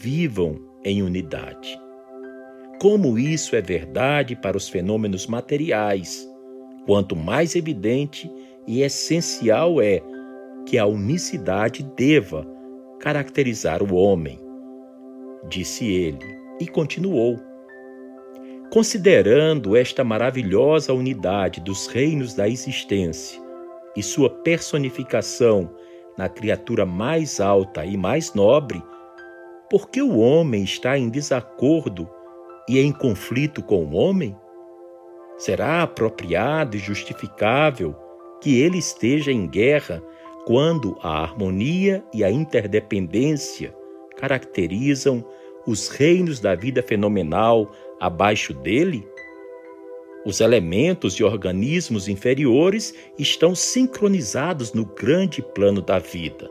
vivam 0.00 0.60
em 0.84 1.02
unidade. 1.02 1.76
Como 2.80 3.18
isso 3.18 3.56
é 3.56 3.60
verdade 3.60 4.36
para 4.36 4.56
os 4.56 4.68
fenômenos 4.68 5.26
materiais, 5.26 6.28
quanto 6.86 7.16
mais 7.16 7.56
evidente 7.56 8.30
e 8.66 8.82
essencial 8.82 9.80
é 9.80 10.02
que 10.66 10.78
a 10.78 10.86
unicidade 10.86 11.82
deva 11.96 12.46
caracterizar 12.98 13.82
o 13.82 13.94
homem, 13.94 14.40
disse 15.48 15.86
ele 15.86 16.24
e 16.60 16.66
continuou. 16.66 17.38
Considerando 18.72 19.76
esta 19.76 20.02
maravilhosa 20.02 20.92
unidade 20.92 21.60
dos 21.60 21.86
reinos 21.86 22.34
da 22.34 22.48
existência 22.48 23.40
e 23.96 24.02
sua 24.02 24.28
personificação 24.28 25.70
na 26.18 26.28
criatura 26.28 26.84
mais 26.84 27.40
alta 27.40 27.84
e 27.84 27.96
mais 27.96 28.34
nobre, 28.34 28.82
por 29.70 29.88
que 29.88 30.02
o 30.02 30.18
homem 30.18 30.64
está 30.64 30.98
em 30.98 31.08
desacordo 31.08 32.08
e 32.68 32.80
em 32.80 32.90
conflito 32.90 33.62
com 33.62 33.84
o 33.84 33.94
homem? 33.94 34.36
Será 35.38 35.82
apropriado 35.82 36.76
e 36.76 36.80
justificável 36.80 37.94
que 38.40 38.60
ele 38.60 38.78
esteja 38.78 39.32
em 39.32 39.46
guerra 39.46 40.02
quando 40.46 40.96
a 41.02 41.22
harmonia 41.22 42.04
e 42.14 42.22
a 42.22 42.30
interdependência 42.30 43.74
caracterizam 44.16 45.24
os 45.66 45.88
reinos 45.88 46.38
da 46.40 46.54
vida 46.54 46.82
fenomenal 46.82 47.70
abaixo 48.00 48.54
dele? 48.54 49.06
Os 50.24 50.40
elementos 50.40 51.14
e 51.14 51.24
organismos 51.24 52.08
inferiores 52.08 52.94
estão 53.18 53.54
sincronizados 53.54 54.72
no 54.72 54.84
grande 54.84 55.40
plano 55.40 55.80
da 55.80 56.00
vida. 56.00 56.50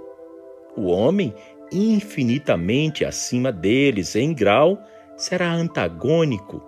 O 0.78 0.88
homem, 0.88 1.34
infinitamente 1.72 3.04
acima 3.04 3.52
deles 3.52 4.16
em 4.16 4.34
grau, 4.34 4.82
será 5.18 5.52
antagônico 5.52 6.64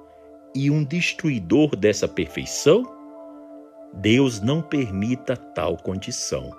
e 0.53 0.69
um 0.69 0.83
destruidor 0.83 1.75
dessa 1.75 2.07
perfeição? 2.07 2.96
Deus 3.99 4.39
não 4.39 4.61
permita 4.61 5.35
tal 5.35 5.75
condição. 5.75 6.51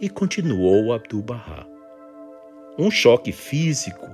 E 0.00 0.08
continuou 0.08 0.92
Abdu'l-Bahá. 0.92 1.64
Um 2.76 2.90
choque 2.90 3.30
físico 3.30 4.10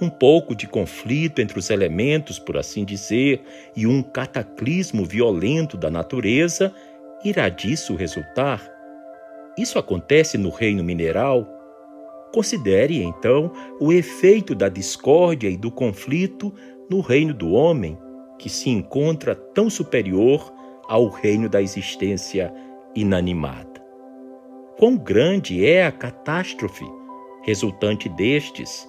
um 0.00 0.10
pouco 0.10 0.54
de 0.54 0.66
conflito 0.66 1.40
entre 1.40 1.58
os 1.58 1.70
elementos, 1.70 2.38
por 2.40 2.56
assim 2.56 2.84
dizer, 2.84 3.40
e 3.74 3.86
um 3.86 4.02
cataclismo 4.02 5.04
violento 5.04 5.76
da 5.76 5.90
natureza, 5.90 6.74
irá 7.24 7.48
disso 7.48 7.94
resultar? 7.94 8.68
Isso 9.56 9.78
acontece 9.78 10.36
no 10.36 10.50
reino 10.50 10.82
mineral? 10.82 11.48
Considere, 12.34 13.00
então, 13.00 13.52
o 13.80 13.92
efeito 13.92 14.56
da 14.56 14.68
discórdia 14.68 15.48
e 15.48 15.56
do 15.56 15.70
conflito 15.70 16.52
no 16.90 17.00
reino 17.00 17.32
do 17.32 17.52
homem, 17.52 17.96
que 18.38 18.50
se 18.50 18.68
encontra 18.68 19.34
tão 19.34 19.70
superior 19.70 20.52
ao 20.88 21.08
reino 21.08 21.48
da 21.48 21.60
existência 21.60 22.52
inanimada. 22.94 23.84
Quão 24.78 24.96
grande 24.96 25.66
é 25.66 25.86
a 25.86 25.92
catástrofe 25.92 26.84
resultante 27.44 28.08
destes? 28.08 28.88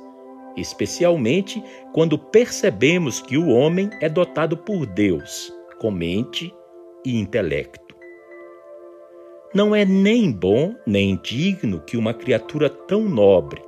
especialmente 0.57 1.63
quando 1.93 2.17
percebemos 2.17 3.21
que 3.21 3.37
o 3.37 3.49
homem 3.49 3.89
é 4.01 4.09
dotado 4.09 4.57
por 4.57 4.85
Deus 4.87 5.53
com 5.79 5.91
mente 5.91 6.51
e 7.05 7.17
intelecto. 7.17 7.95
Não 9.53 9.75
é 9.75 9.85
nem 9.85 10.31
bom 10.31 10.75
nem 10.85 11.15
digno 11.23 11.79
que 11.81 11.95
uma 11.95 12.13
criatura 12.13 12.69
tão 12.69 13.01
nobre, 13.03 13.61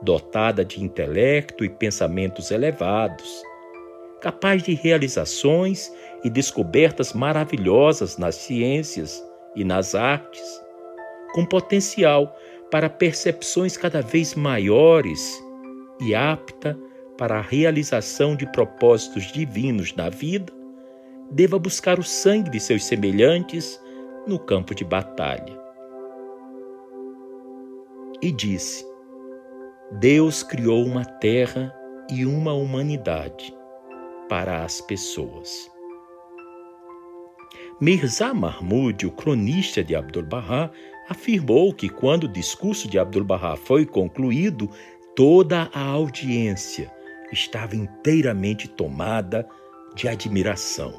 dotada 0.00 0.64
de 0.64 0.82
intelecto 0.82 1.64
e 1.64 1.68
pensamentos 1.68 2.50
elevados, 2.50 3.42
capaz 4.20 4.62
de 4.62 4.74
realizações 4.74 5.92
e 6.22 6.30
descobertas 6.30 7.12
maravilhosas 7.12 8.18
nas 8.18 8.34
ciências 8.34 9.22
e 9.56 9.64
nas 9.64 9.94
artes, 9.94 10.62
com 11.32 11.44
potencial 11.44 12.36
para 12.70 12.88
percepções 12.88 13.76
cada 13.76 14.00
vez 14.00 14.34
maiores 14.34 15.42
e 16.00 16.14
apta 16.14 16.78
para 17.16 17.38
a 17.38 17.42
realização 17.42 18.34
de 18.34 18.50
propósitos 18.50 19.30
divinos 19.32 19.94
na 19.94 20.08
vida, 20.08 20.52
deva 21.30 21.58
buscar 21.58 21.98
o 21.98 22.02
sangue 22.02 22.50
de 22.50 22.60
seus 22.60 22.84
semelhantes 22.84 23.80
no 24.26 24.38
campo 24.38 24.74
de 24.74 24.84
batalha. 24.84 25.58
E 28.22 28.30
disse: 28.30 28.84
Deus 29.92 30.42
criou 30.42 30.84
uma 30.84 31.04
terra 31.04 31.74
e 32.10 32.24
uma 32.24 32.52
humanidade 32.52 33.54
para 34.28 34.64
as 34.64 34.80
pessoas. 34.80 35.79
Mirza 37.80 38.34
Mahmud, 38.34 39.06
o 39.06 39.10
cronista 39.10 39.82
de 39.82 39.96
Abdu'l-Bahá, 39.96 40.70
afirmou 41.08 41.72
que 41.72 41.88
quando 41.88 42.24
o 42.24 42.28
discurso 42.28 42.86
de 42.86 42.98
Abdu'l-Bahá 42.98 43.56
foi 43.56 43.86
concluído, 43.86 44.68
toda 45.16 45.70
a 45.72 45.80
audiência 45.80 46.92
estava 47.32 47.74
inteiramente 47.74 48.68
tomada 48.68 49.48
de 49.94 50.08
admiração. 50.08 50.92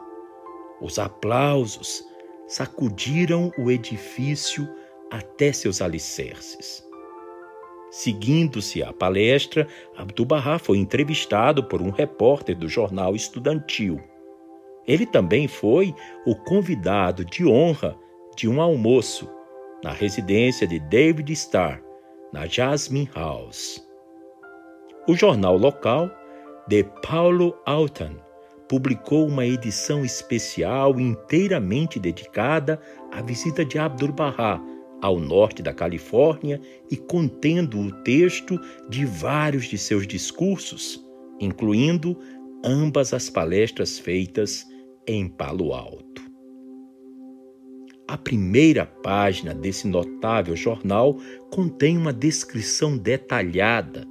Os 0.81 0.97
aplausos 0.97 2.03
sacudiram 2.47 3.51
o 3.59 3.69
edifício 3.69 4.67
até 5.11 5.53
seus 5.53 5.83
alicerces. 5.83 6.83
Seguindo-se 7.91 8.81
a 8.81 8.91
palestra, 8.91 9.67
Abdu'l-Bahá 9.95 10.57
foi 10.57 10.79
entrevistado 10.79 11.63
por 11.63 11.79
um 11.79 11.91
repórter 11.91 12.57
do 12.57 12.67
jornal 12.67 13.15
estudantil. 13.15 14.01
Ele 14.87 15.05
também 15.05 15.47
foi 15.47 15.93
o 16.25 16.35
convidado 16.35 17.23
de 17.23 17.45
honra 17.45 17.95
de 18.35 18.47
um 18.47 18.61
almoço 18.61 19.29
na 19.83 19.91
residência 19.91 20.67
de 20.67 20.79
David 20.79 21.31
Starr, 21.33 21.81
na 22.31 22.45
Jasmine 22.45 23.09
House. 23.15 23.85
O 25.07 25.15
jornal 25.15 25.57
local, 25.57 26.09
The 26.69 26.83
Paulo 27.07 27.57
Altan, 27.65 28.15
publicou 28.69 29.27
uma 29.27 29.45
edição 29.45 30.05
especial 30.05 30.99
inteiramente 30.99 31.99
dedicada 31.99 32.79
à 33.11 33.21
visita 33.21 33.65
de 33.65 33.77
Abdu'l-Bahá 33.77 34.61
ao 35.01 35.19
norte 35.19 35.63
da 35.63 35.73
Califórnia 35.73 36.61
e 36.89 36.95
contendo 36.95 37.79
o 37.79 37.91
texto 38.03 38.59
de 38.87 39.03
vários 39.05 39.65
de 39.65 39.77
seus 39.77 40.07
discursos, 40.07 41.03
incluindo 41.39 42.17
ambas 42.63 43.13
as 43.13 43.29
palestras 43.29 43.97
feitas 43.97 44.65
em 45.07 45.27
Palo 45.27 45.73
Alto. 45.73 46.21
A 48.07 48.17
primeira 48.17 48.85
página 48.85 49.53
desse 49.53 49.87
notável 49.87 50.55
jornal 50.55 51.17
contém 51.49 51.97
uma 51.97 52.11
descrição 52.11 52.97
detalhada 52.97 54.05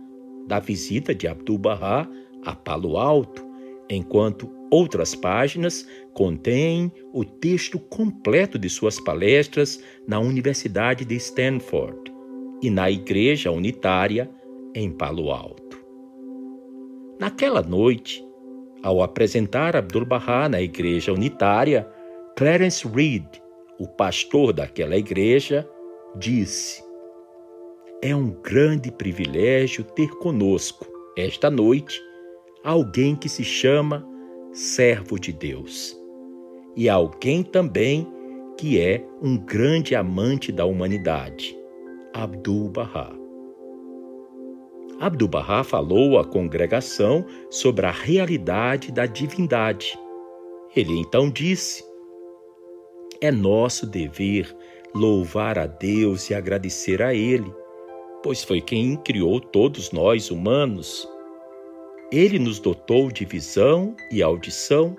da 0.47 0.59
visita 0.59 1.15
de 1.15 1.29
Abdu'l-Bahá 1.29 2.09
a 2.45 2.55
Palo 2.55 2.97
Alto, 2.97 3.47
enquanto 3.91 4.51
outras 4.71 5.15
páginas 5.15 5.87
contêm 6.15 6.91
o 7.13 7.25
texto 7.25 7.79
completo 7.79 8.59
de 8.59 8.71
suas 8.71 8.99
palestras 8.99 9.83
na 10.09 10.19
Universidade 10.19 11.05
de 11.05 11.17
Stanford 11.17 12.13
e 12.63 12.71
na 12.71 12.91
Igreja 12.91 13.51
Unitária 13.51 14.31
em 14.75 14.91
Palo 14.91 15.31
Alto. 15.31 15.79
Naquela 17.19 17.61
noite, 17.61 18.25
ao 18.83 19.03
apresentar 19.03 19.77
Abdu'l-Bahá 19.77 20.49
na 20.49 20.61
Igreja 20.61 21.13
Unitária, 21.13 21.89
Clarence 22.37 22.87
Reed, 22.87 23.27
o 23.79 23.87
pastor 23.87 24.53
daquela 24.53 24.97
igreja, 24.97 25.69
disse: 26.17 26.83
É 28.03 28.15
um 28.15 28.31
grande 28.31 28.91
privilégio 28.91 29.85
ter 29.85 30.09
conosco, 30.19 30.87
esta 31.17 31.51
noite, 31.51 32.01
alguém 32.65 33.15
que 33.15 33.29
se 33.29 33.45
chama 33.45 34.07
servo 34.53 35.19
de 35.19 35.33
Deus, 35.33 35.97
e 36.77 36.89
alguém 36.89 37.43
também 37.43 38.07
que 38.59 38.81
é 38.81 39.05
um 39.23 39.37
grande 39.37 39.95
amante 39.95 40.53
da 40.53 40.65
humanidade, 40.65 41.57
Abdu'l-Bahá. 42.13 43.20
Abdu'l-Bahá 45.01 45.65
falou 45.65 46.19
à 46.19 46.25
congregação 46.25 47.25
sobre 47.51 47.87
a 47.87 47.91
realidade 47.91 48.93
da 48.93 49.07
divindade. 49.07 49.99
Ele 50.77 50.99
então 50.99 51.29
disse: 51.29 51.83
É 53.21 53.33
nosso 53.33 53.87
dever 53.87 54.55
louvar 54.95 55.59
a 55.59 55.67
Deus 55.67 56.31
e 56.31 56.35
agradecer 56.35 57.03
a 57.03 57.15
Ele, 57.15 57.53
pois 58.23 58.45
foi 58.45 58.61
quem 58.61 58.97
criou 58.97 59.41
todos 59.41 59.91
nós 59.91 60.31
humanos 60.31 61.09
ele 62.13 62.41
nos 62.41 62.59
dotou 62.59 63.09
de 63.09 63.25
visão 63.25 63.95
e 64.11 64.21
audição. 64.21 64.97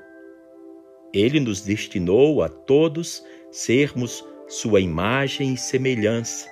Ele 1.13 1.41
nos 1.41 1.59
destinou 1.59 2.41
a 2.41 2.47
todos 2.47 3.21
sermos 3.51 4.25
sua 4.47 4.79
imagem 4.79 5.53
e 5.53 5.57
semelhança. 5.57 6.49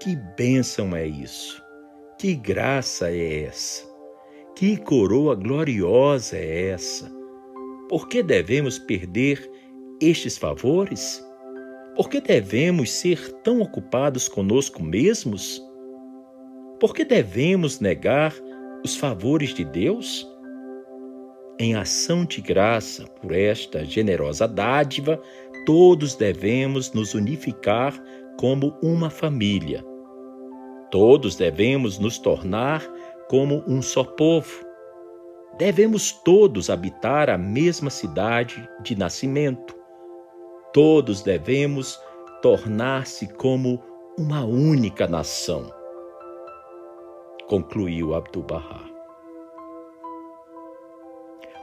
Que 0.00 0.16
bênção 0.38 0.96
é 0.96 1.06
isso! 1.06 1.62
Que 2.18 2.34
graça 2.34 3.12
é 3.12 3.44
essa! 3.44 3.86
Que 4.56 4.76
coroa 4.76 5.36
gloriosa 5.36 6.36
é 6.36 6.70
essa! 6.70 7.08
Por 7.88 8.08
que 8.08 8.24
devemos 8.24 8.76
perder 8.76 9.48
estes 10.02 10.36
favores? 10.36 11.24
Por 11.94 12.10
que 12.10 12.20
devemos 12.20 12.90
ser 12.90 13.32
tão 13.44 13.60
ocupados 13.60 14.28
conosco 14.28 14.82
mesmos? 14.82 15.62
Por 16.80 16.92
que 16.92 17.04
devemos 17.04 17.78
negar 17.78 18.34
os 18.84 18.96
favores 18.96 19.54
de 19.54 19.64
Deus? 19.64 20.28
Em 21.56 21.76
ação 21.76 22.24
de 22.24 22.40
graça 22.40 23.04
por 23.22 23.30
esta 23.30 23.84
generosa 23.84 24.48
dádiva, 24.48 25.22
todos 25.64 26.16
devemos 26.16 26.92
nos 26.92 27.14
unificar 27.14 27.94
como 28.40 28.76
uma 28.82 29.08
família. 29.08 29.87
Todos 30.90 31.36
devemos 31.36 31.98
nos 31.98 32.18
tornar 32.18 32.82
como 33.28 33.62
um 33.66 33.82
só 33.82 34.04
povo. 34.04 34.64
Devemos 35.58 36.12
todos 36.12 36.70
habitar 36.70 37.28
a 37.28 37.36
mesma 37.36 37.90
cidade 37.90 38.68
de 38.82 38.96
nascimento. 38.96 39.74
Todos 40.72 41.22
devemos 41.22 42.00
tornar-se 42.42 43.26
como 43.34 43.82
uma 44.16 44.44
única 44.44 45.06
nação 45.06 45.78
concluiu 47.48 48.14
Abdu'l-Bahá. 48.14 48.84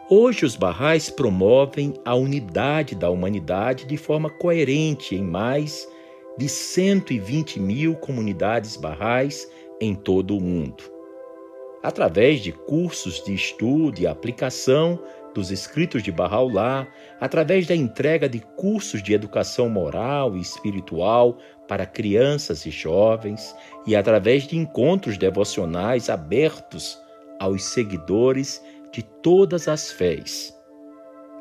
Hoje, 0.10 0.46
os 0.46 0.56
Bahais 0.56 1.10
promovem 1.10 1.94
a 2.04 2.14
unidade 2.16 2.96
da 2.96 3.10
humanidade 3.10 3.86
de 3.86 3.98
forma 3.98 4.30
coerente 4.30 5.16
em 5.16 5.24
mais 5.24 5.88
de 6.38 6.50
120 6.50 7.60
mil 7.60 7.96
comunidades 7.96 8.76
Bahais 8.76 9.50
em 9.80 9.96
todo 9.96 10.38
o 10.38 10.42
mundo. 10.42 10.84
Através 11.82 12.42
de 12.42 12.52
cursos 12.52 13.24
de 13.24 13.34
estudo 13.34 14.00
e 14.00 14.08
aplicação 14.08 15.00
dos 15.36 15.52
escritos 15.52 16.02
de 16.02 16.12
Bahá'u'lláh, 16.12 16.88
através 17.20 17.68
da 17.68 17.76
entrega 17.76 18.28
de 18.28 18.40
cursos 18.56 19.04
de 19.04 19.14
educação 19.14 19.70
moral 19.70 20.36
e 20.36 20.42
espiritual 20.42 21.38
para 21.68 21.86
crianças 21.86 22.66
e 22.66 22.72
jovens 22.72 23.56
e 23.86 23.96
através 23.96 24.48
de 24.48 24.58
encontros 24.58 25.18
devocionais 25.18 26.10
abertos 26.10 26.98
aos 27.40 27.66
seguidores 27.66 28.64
de 28.92 29.04
todas 29.04 29.68
as 29.68 29.92
fés. 29.92 30.56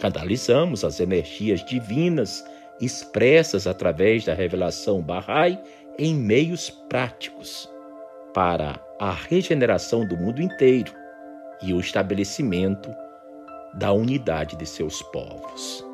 Canalizamos 0.01 0.85
as 0.85 0.99
energias 0.99 1.65
divinas 1.65 2.45
expressas 2.81 3.67
através 3.67 4.25
da 4.25 4.35
revelação 4.35 5.01
Bahá'í 5.01 5.59
em 5.99 6.15
meios 6.15 6.71
práticos 6.71 7.71
para 8.33 8.81
a 9.01 9.13
regeneração 9.13 10.07
do 10.07 10.17
mundo 10.17 10.43
inteiro 10.43 10.93
e 11.63 11.73
o 11.73 11.81
estabelecimento 11.81 12.91
da 13.75 13.93
unidade 13.93 14.57
de 14.57 14.67
seus 14.67 15.03
povos. 15.03 15.85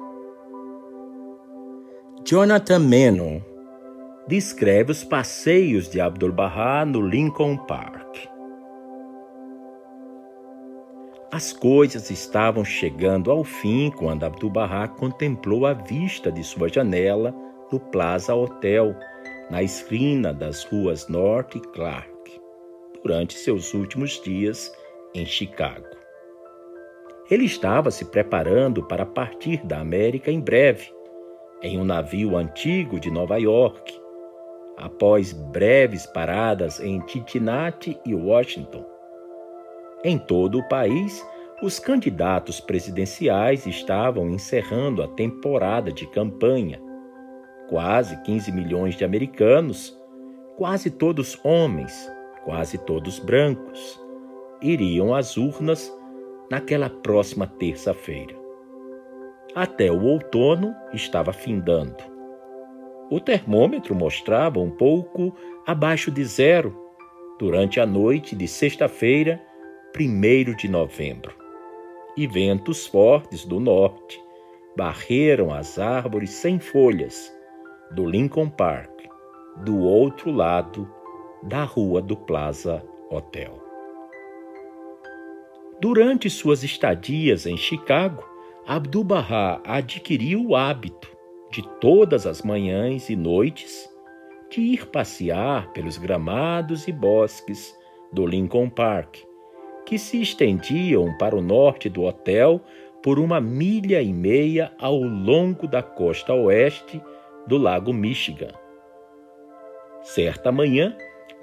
Jonathan 2.26 2.78
Menon 2.78 3.41
descreve 4.26 4.93
os 4.93 5.03
passeios 5.03 5.89
de 5.89 6.01
Abdu'l-Bahá 6.01 6.85
no 6.85 7.01
Lincoln 7.01 7.57
Park. 7.57 8.30
As 11.33 11.53
coisas 11.53 12.11
estavam 12.11 12.64
chegando 12.64 13.31
ao 13.31 13.45
fim 13.45 13.89
quando 13.91 14.24
Abdu'l-Bahá 14.24 14.89
contemplou 14.89 15.64
a 15.64 15.72
vista 15.72 16.31
de 16.33 16.43
sua 16.43 16.68
janela 16.68 17.33
no 17.70 17.78
Plaza 17.78 18.35
Hotel, 18.35 18.97
na 19.49 19.62
esquina 19.62 20.35
das 20.35 20.64
ruas 20.64 21.07
North 21.07 21.55
e 21.55 21.61
Clark, 21.61 22.41
durante 23.01 23.35
seus 23.39 23.72
últimos 23.74 24.20
dias 24.20 24.72
em 25.14 25.24
Chicago. 25.24 25.87
Ele 27.31 27.45
estava 27.45 27.93
se 27.93 28.07
preparando 28.07 28.83
para 28.83 29.07
partir 29.07 29.64
da 29.64 29.78
América 29.78 30.33
em 30.33 30.41
breve, 30.41 30.93
em 31.62 31.78
um 31.78 31.85
navio 31.85 32.37
antigo 32.37 32.99
de 32.99 33.09
Nova 33.09 33.39
York. 33.39 34.01
após 34.81 35.33
breves 35.33 36.07
paradas 36.07 36.81
em 36.81 37.07
Cincinnati 37.07 38.01
e 38.05 38.14
Washington. 38.14 38.89
Em 40.03 40.19
todo 40.19 40.59
o 40.59 40.63
país, 40.63 41.25
os 41.63 41.79
candidatos 41.79 42.59
presidenciais 42.59 43.67
estavam 43.67 44.31
encerrando 44.31 45.03
a 45.03 45.09
temporada 45.09 45.93
de 45.93 46.07
campanha. 46.07 46.81
Quase 47.69 48.17
15 48.23 48.51
milhões 48.51 48.97
de 48.97 49.05
americanos, 49.05 49.95
quase 50.57 50.91
todos 50.91 51.39
homens, 51.45 52.11
quase 52.45 52.79
todos 52.79 53.19
brancos, 53.19 54.01
iriam 54.63 55.15
às 55.15 55.37
urnas 55.37 55.93
naquela 56.51 56.89
próxima 56.89 57.47
terça-feira. 57.47 58.35
Até 59.55 59.93
o 59.93 60.03
outono 60.03 60.75
estava 60.95 61.33
findando. 61.33 61.97
O 63.11 63.21
termômetro 63.21 63.95
mostrava 63.95 64.61
um 64.61 64.71
pouco 64.71 65.37
abaixo 65.67 66.11
de 66.11 66.25
zero 66.25 66.75
durante 67.39 67.81
a 67.81 67.87
noite 67.87 68.35
de 68.35 68.47
sexta-feira, 68.49 69.41
1 69.99 70.55
de 70.55 70.68
novembro 70.68 71.34
e 72.16 72.24
ventos 72.26 72.86
fortes 72.86 73.45
do 73.45 73.59
norte 73.59 74.22
barreram 74.76 75.53
as 75.53 75.80
árvores 75.80 76.30
sem 76.30 76.61
folhas 76.61 77.30
do 77.91 78.07
Lincoln 78.07 78.49
Park, 78.49 78.88
do 79.64 79.80
outro 79.80 80.30
lado 80.30 80.88
da 81.43 81.64
rua 81.64 82.01
do 82.01 82.16
Plaza 82.16 82.84
Hotel. 83.11 83.61
Durante 85.80 86.30
suas 86.30 86.62
estadias 86.62 87.45
em 87.45 87.57
Chicago, 87.57 88.22
Abdu'l-Bahá 88.66 89.61
adquiriu 89.64 90.47
o 90.47 90.57
hábito 90.57 91.11
de 91.51 91.66
todas 91.80 92.26
as 92.26 92.43
manhãs 92.43 93.11
e 93.11 93.16
noites 93.16 93.91
de 94.51 94.61
ir 94.61 94.86
passear 94.86 95.72
pelos 95.72 95.99
gramados 95.99 96.86
e 96.86 96.93
bosques 96.93 97.76
do 98.12 98.24
Lincoln 98.24 98.70
Park 98.70 99.30
que 99.91 99.99
se 99.99 100.22
estendiam 100.22 101.12
para 101.18 101.34
o 101.34 101.43
norte 101.43 101.88
do 101.88 102.05
hotel 102.05 102.61
por 103.03 103.18
uma 103.18 103.41
milha 103.41 104.01
e 104.01 104.12
meia 104.12 104.70
ao 104.78 104.97
longo 105.01 105.66
da 105.66 105.82
costa 105.82 106.32
oeste 106.32 107.03
do 107.49 107.59
Lago 107.59 107.93
Michigan. 107.93 108.53
Certa 110.01 110.53
manhã, 110.53 110.97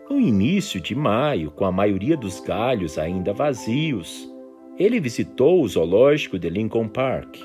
no 0.09 0.17
início 0.17 0.79
de 0.79 0.95
maio, 0.95 1.51
com 1.51 1.65
a 1.65 1.73
maioria 1.73 2.15
dos 2.15 2.39
galhos 2.39 2.97
ainda 2.97 3.33
vazios, 3.33 4.33
ele 4.79 5.01
visitou 5.01 5.61
o 5.61 5.67
zoológico 5.67 6.39
de 6.39 6.49
Lincoln 6.49 6.87
Park. 6.87 7.35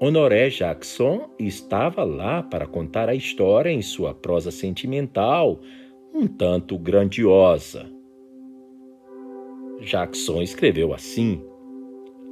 Honoré 0.00 0.48
Jackson 0.48 1.28
estava 1.38 2.04
lá 2.04 2.42
para 2.42 2.66
contar 2.66 3.10
a 3.10 3.14
história 3.14 3.70
em 3.70 3.82
sua 3.82 4.14
prosa 4.14 4.50
sentimental, 4.50 5.60
um 6.14 6.26
tanto 6.26 6.78
grandiosa. 6.78 8.00
Jackson 9.82 10.42
escreveu 10.42 10.94
assim: 10.94 11.42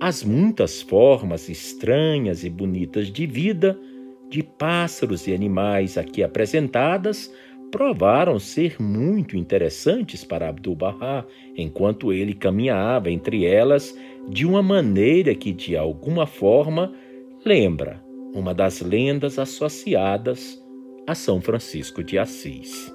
As 0.01 0.22
muitas 0.22 0.80
formas 0.80 1.48
estranhas 1.48 2.44
e 2.44 2.51
bonitas 2.51 3.09
de 3.09 3.26
vida 3.26 3.78
de 4.30 4.42
pássaros 4.44 5.26
e 5.26 5.34
animais 5.34 5.98
aqui 5.98 6.22
apresentadas 6.22 7.34
provaram 7.70 8.38
ser 8.38 8.80
muito 8.80 9.36
interessantes 9.36 10.24
para 10.24 10.48
Abdu'l-Bahá, 10.48 11.24
enquanto 11.57 12.12
ele 12.12 12.34
caminhava 12.34 13.11
entre 13.11 13.44
elas 13.44 13.96
de 14.28 14.46
uma 14.46 14.62
maneira 14.62 15.34
que, 15.34 15.53
de 15.53 15.76
alguma 15.76 16.26
forma, 16.26 16.92
lembra 17.44 18.03
uma 18.34 18.55
das 18.55 18.80
lendas 18.80 19.38
associadas 19.38 20.62
a 21.07 21.14
São 21.14 21.40
Francisco 21.40 22.03
de 22.03 22.18
Assis. 22.18 22.94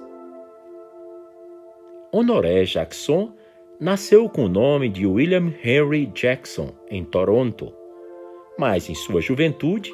Honoré 2.12 2.64
Jackson 2.64 3.34
nasceu 3.78 4.26
com 4.28 4.44
o 4.44 4.48
nome 4.48 4.88
de 4.88 5.06
William 5.06 5.52
Henry 5.62 6.06
Jackson, 6.06 6.72
em 6.88 7.04
Toronto, 7.04 7.72
mas 8.58 8.88
em 8.88 8.94
sua 8.94 9.20
juventude 9.20 9.92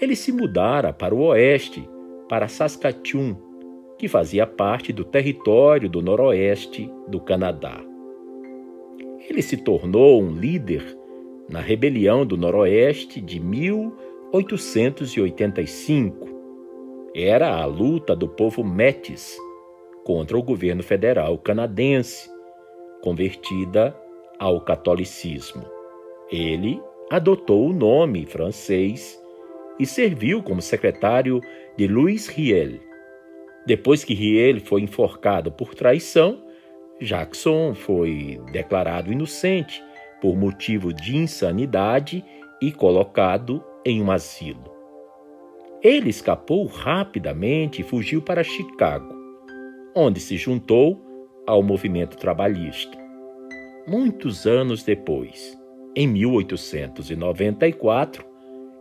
ele 0.00 0.16
se 0.16 0.32
mudara 0.32 0.92
para 0.92 1.14
o 1.14 1.20
oeste, 1.26 1.88
para 2.28 2.48
Saskatchewan, 2.48 3.36
que 3.98 4.08
fazia 4.08 4.44
parte 4.46 4.92
do 4.92 5.04
território 5.04 5.88
do 5.88 6.02
noroeste 6.02 6.92
do 7.06 7.20
Canadá. 7.20 7.80
Ele 9.28 9.42
se 9.42 9.58
tornou 9.58 10.20
um 10.22 10.32
líder 10.32 10.82
na 11.48 11.60
rebelião 11.60 12.24
do 12.24 12.36
noroeste 12.36 13.20
de 13.20 13.38
1885. 13.38 16.28
Era 17.14 17.54
a 17.54 17.64
luta 17.66 18.16
do 18.16 18.26
povo 18.26 18.64
Métis 18.64 19.38
contra 20.04 20.36
o 20.38 20.42
governo 20.42 20.82
federal 20.82 21.36
canadense 21.38 22.29
convertida 23.02 23.96
ao 24.38 24.60
catolicismo. 24.60 25.64
Ele 26.30 26.80
adotou 27.10 27.68
o 27.68 27.72
nome 27.72 28.24
francês 28.26 29.20
e 29.78 29.86
serviu 29.86 30.42
como 30.42 30.62
secretário 30.62 31.40
de 31.76 31.86
Louis 31.86 32.28
Riel. 32.28 32.78
Depois 33.66 34.04
que 34.04 34.14
Riel 34.14 34.60
foi 34.60 34.82
enforcado 34.82 35.50
por 35.50 35.74
traição, 35.74 36.42
Jackson 37.00 37.74
foi 37.74 38.40
declarado 38.52 39.12
inocente 39.12 39.82
por 40.20 40.36
motivo 40.36 40.92
de 40.92 41.16
insanidade 41.16 42.24
e 42.60 42.70
colocado 42.70 43.64
em 43.84 44.02
um 44.02 44.10
asilo. 44.10 44.70
Ele 45.82 46.10
escapou 46.10 46.66
rapidamente 46.66 47.80
e 47.80 47.84
fugiu 47.84 48.20
para 48.20 48.44
Chicago, 48.44 49.14
onde 49.94 50.20
se 50.20 50.36
juntou 50.36 51.09
ao 51.50 51.62
movimento 51.62 52.16
trabalhista. 52.16 52.96
Muitos 53.86 54.46
anos 54.46 54.82
depois, 54.82 55.58
em 55.96 56.06
1894, 56.06 58.24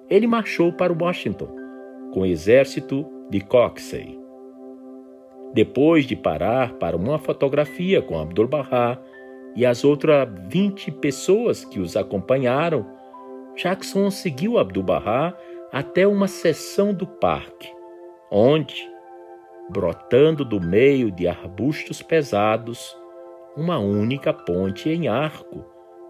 ele 0.10 0.28
marchou 0.28 0.72
para 0.72 0.94
Washington 0.94 1.50
com 2.14 2.22
o 2.22 2.26
exército 2.26 3.06
de 3.30 3.42
Coxey. 3.42 4.18
Depois 5.54 6.06
de 6.06 6.16
parar 6.16 6.74
para 6.74 6.96
uma 6.96 7.18
fotografia 7.18 8.02
com 8.02 8.20
Abdu'l-Bahá 8.20 9.00
e 9.56 9.66
as 9.66 9.84
outras 9.84 10.30
20 10.48 10.92
pessoas 10.92 11.66
que 11.66 11.80
os 11.80 11.98
acompanharam, 11.98 12.86
Jackson 13.56 14.12
seguiu 14.12 14.60
Abdu'l-Bahá 14.60 15.36
até 15.72 16.08
uma 16.08 16.28
seção 16.28 16.94
do 16.94 17.08
parque, 17.08 17.68
onde, 18.32 18.88
brotando 19.70 20.44
do 20.44 20.60
meio 20.60 21.12
de 21.12 21.28
arbustos 21.28 22.02
pesados, 22.02 22.98
uma 23.56 23.78
única 23.78 24.34
ponte 24.34 24.90
em 24.90 25.08
arco 25.08 25.64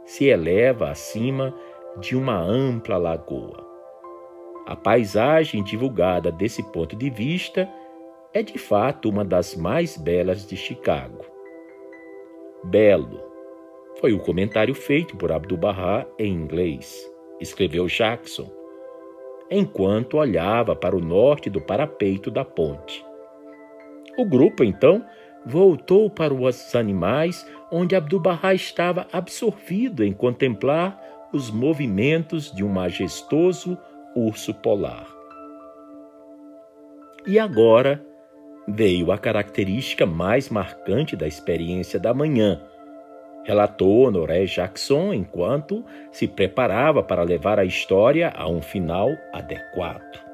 se 0.05 0.25
eleva 0.25 0.89
acima 0.89 1.53
de 1.99 2.15
uma 2.15 2.39
ampla 2.39 2.97
lagoa. 2.97 3.67
A 4.65 4.75
paisagem 4.75 5.63
divulgada 5.63 6.31
desse 6.31 6.63
ponto 6.71 6.95
de 6.95 7.09
vista 7.09 7.69
é 8.33 8.41
de 8.41 8.57
fato 8.57 9.09
uma 9.09 9.25
das 9.25 9.55
mais 9.55 9.97
belas 9.97 10.47
de 10.47 10.55
Chicago. 10.55 11.25
Belo 12.63 13.21
foi 13.99 14.13
o 14.13 14.19
comentário 14.19 14.73
feito 14.73 15.17
por 15.17 15.31
Abdu'l-Bahá 15.31 16.05
em 16.17 16.31
inglês, 16.31 17.05
escreveu 17.39 17.87
Jackson, 17.87 18.49
enquanto 19.49 20.17
olhava 20.17 20.75
para 20.75 20.95
o 20.95 21.01
norte 21.01 21.49
do 21.49 21.59
parapeito 21.59 22.29
da 22.29 22.45
ponte. 22.45 23.08
O 24.19 24.25
grupo, 24.25 24.65
então, 24.65 25.05
voltou 25.45 26.09
para 26.09 26.33
os 26.33 26.75
animais, 26.75 27.49
onde 27.71 27.95
Abdu'l-Bahá 27.95 28.53
estava 28.53 29.07
absorvido 29.13 30.03
em 30.03 30.11
contemplar 30.11 31.01
os 31.31 31.49
movimentos 31.49 32.51
de 32.51 32.61
um 32.61 32.67
majestoso 32.67 33.77
urso 34.13 34.53
polar. 34.53 35.07
E 37.25 37.39
agora 37.39 38.05
veio 38.67 39.09
a 39.09 39.17
característica 39.17 40.05
mais 40.05 40.49
marcante 40.49 41.15
da 41.15 41.25
experiência 41.25 41.97
da 41.97 42.13
manhã, 42.13 42.61
relatou 43.45 44.01
Honoré 44.01 44.43
Jackson 44.43 45.13
enquanto 45.13 45.85
se 46.11 46.27
preparava 46.27 47.01
para 47.01 47.23
levar 47.23 47.57
a 47.57 47.63
história 47.63 48.33
a 48.35 48.49
um 48.49 48.61
final 48.61 49.07
adequado. 49.31 50.28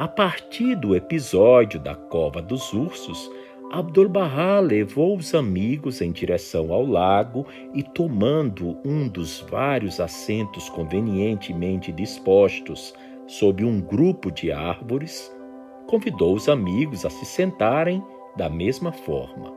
A 0.00 0.08
partir 0.08 0.76
do 0.76 0.96
episódio 0.96 1.78
da 1.78 1.94
Cova 1.94 2.40
dos 2.40 2.72
Ursos, 2.72 3.30
Abdu'l-Bahá 3.70 4.58
levou 4.58 5.14
os 5.14 5.34
amigos 5.34 6.00
em 6.00 6.10
direção 6.10 6.72
ao 6.72 6.86
lago 6.86 7.44
e, 7.74 7.82
tomando 7.82 8.78
um 8.82 9.06
dos 9.06 9.40
vários 9.40 10.00
assentos 10.00 10.70
convenientemente 10.70 11.92
dispostos 11.92 12.94
sob 13.26 13.62
um 13.62 13.78
grupo 13.78 14.30
de 14.30 14.50
árvores, 14.50 15.30
convidou 15.86 16.32
os 16.34 16.48
amigos 16.48 17.04
a 17.04 17.10
se 17.10 17.26
sentarem 17.26 18.02
da 18.38 18.48
mesma 18.48 18.92
forma. 18.92 19.52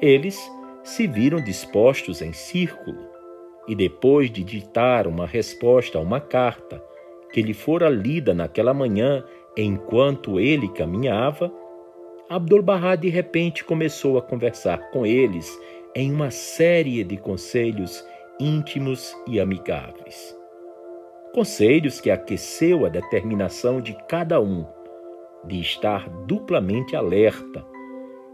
Eles 0.00 0.48
se 0.84 1.08
viram 1.08 1.42
dispostos 1.42 2.22
em 2.22 2.32
círculo 2.32 3.10
e, 3.66 3.74
depois 3.74 4.30
de 4.30 4.44
ditar 4.44 5.08
uma 5.08 5.26
resposta 5.26 5.98
a 5.98 6.00
uma 6.00 6.20
carta 6.20 6.80
que 7.32 7.42
lhe 7.42 7.54
fora 7.54 7.88
lida 7.88 8.34
naquela 8.34 8.74
manhã 8.74 9.24
enquanto 9.56 10.38
ele 10.38 10.68
caminhava, 10.68 11.52
Abdul-Bahá 12.28 12.96
de 12.96 13.08
repente 13.08 13.64
começou 13.64 14.16
a 14.16 14.22
conversar 14.22 14.90
com 14.90 15.04
eles 15.04 15.58
em 15.94 16.12
uma 16.12 16.30
série 16.30 17.02
de 17.04 17.16
conselhos 17.16 18.06
íntimos 18.40 19.14
e 19.26 19.38
amigáveis. 19.38 20.36
Conselhos 21.34 22.00
que 22.00 22.10
aqueceu 22.10 22.84
a 22.84 22.88
determinação 22.88 23.80
de 23.80 23.96
cada 24.08 24.40
um 24.40 24.66
de 25.44 25.60
estar 25.60 26.08
duplamente 26.26 26.94
alerta 26.94 27.64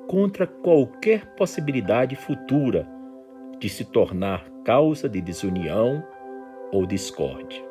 contra 0.06 0.46
qualquer 0.46 1.34
possibilidade 1.34 2.16
futura 2.16 2.88
de 3.58 3.68
se 3.68 3.84
tornar 3.84 4.48
causa 4.64 5.08
de 5.08 5.20
desunião 5.20 6.02
ou 6.72 6.86
discórdia. 6.86 7.67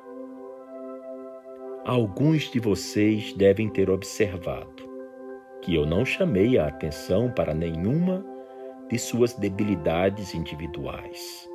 Alguns 1.88 2.52
de 2.52 2.60
vocês 2.60 3.32
devem 3.32 3.70
ter 3.70 3.90
observado 3.90 4.84
que 5.62 5.74
eu 5.74 5.86
não 5.86 6.04
chamei 6.04 6.58
a 6.58 6.68
atenção 6.68 7.32
para 7.32 7.54
nenhuma 7.54 8.26
de 8.90 9.00
suas 9.00 9.34
debilidades 9.34 10.36
individuais, 10.36 11.50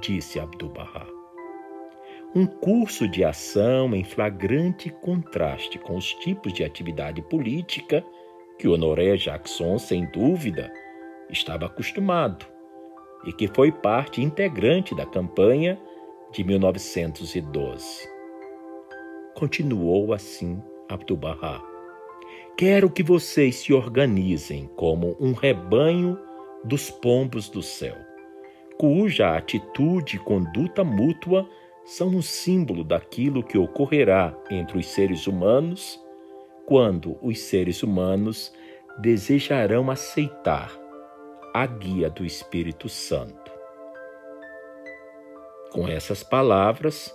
disse 0.00 0.38
Abdu'l-Bahá. 0.38 1.04
Um 2.32 2.46
curso 2.46 3.08
de 3.08 3.24
ação 3.24 3.92
em 3.92 4.04
flagrante 4.04 4.88
contraste 4.88 5.80
com 5.80 5.96
os 5.96 6.14
tipos 6.14 6.52
de 6.52 6.62
atividade 6.62 7.20
política 7.22 8.04
que 8.60 8.68
Honoré 8.68 9.16
Jackson, 9.16 9.80
sem 9.80 10.08
dúvida, 10.12 10.72
estava 11.28 11.66
acostumado 11.66 12.46
e 13.24 13.32
que 13.32 13.48
foi 13.48 13.72
parte 13.72 14.22
integrante 14.22 14.94
da 14.94 15.04
campanha 15.04 15.76
de 16.30 16.44
1912. 16.44 18.15
Continuou 19.36 20.14
assim 20.14 20.62
Abdu'l-Bahá. 20.88 21.62
Quero 22.56 22.88
que 22.88 23.02
vocês 23.02 23.56
se 23.56 23.74
organizem 23.74 24.66
como 24.76 25.14
um 25.20 25.34
rebanho 25.34 26.18
dos 26.64 26.90
pombos 26.90 27.50
do 27.50 27.62
céu, 27.62 27.94
cuja 28.78 29.36
atitude 29.36 30.16
e 30.16 30.18
conduta 30.20 30.82
mútua 30.82 31.46
são 31.84 32.08
um 32.08 32.22
símbolo 32.22 32.82
daquilo 32.82 33.42
que 33.42 33.58
ocorrerá 33.58 34.34
entre 34.50 34.78
os 34.78 34.86
seres 34.86 35.26
humanos 35.26 36.02
quando 36.64 37.18
os 37.20 37.38
seres 37.38 37.82
humanos 37.82 38.50
desejarão 39.00 39.90
aceitar 39.90 40.72
a 41.52 41.66
guia 41.66 42.08
do 42.08 42.24
Espírito 42.24 42.88
Santo. 42.88 43.52
Com 45.72 45.86
essas 45.86 46.22
palavras, 46.22 47.14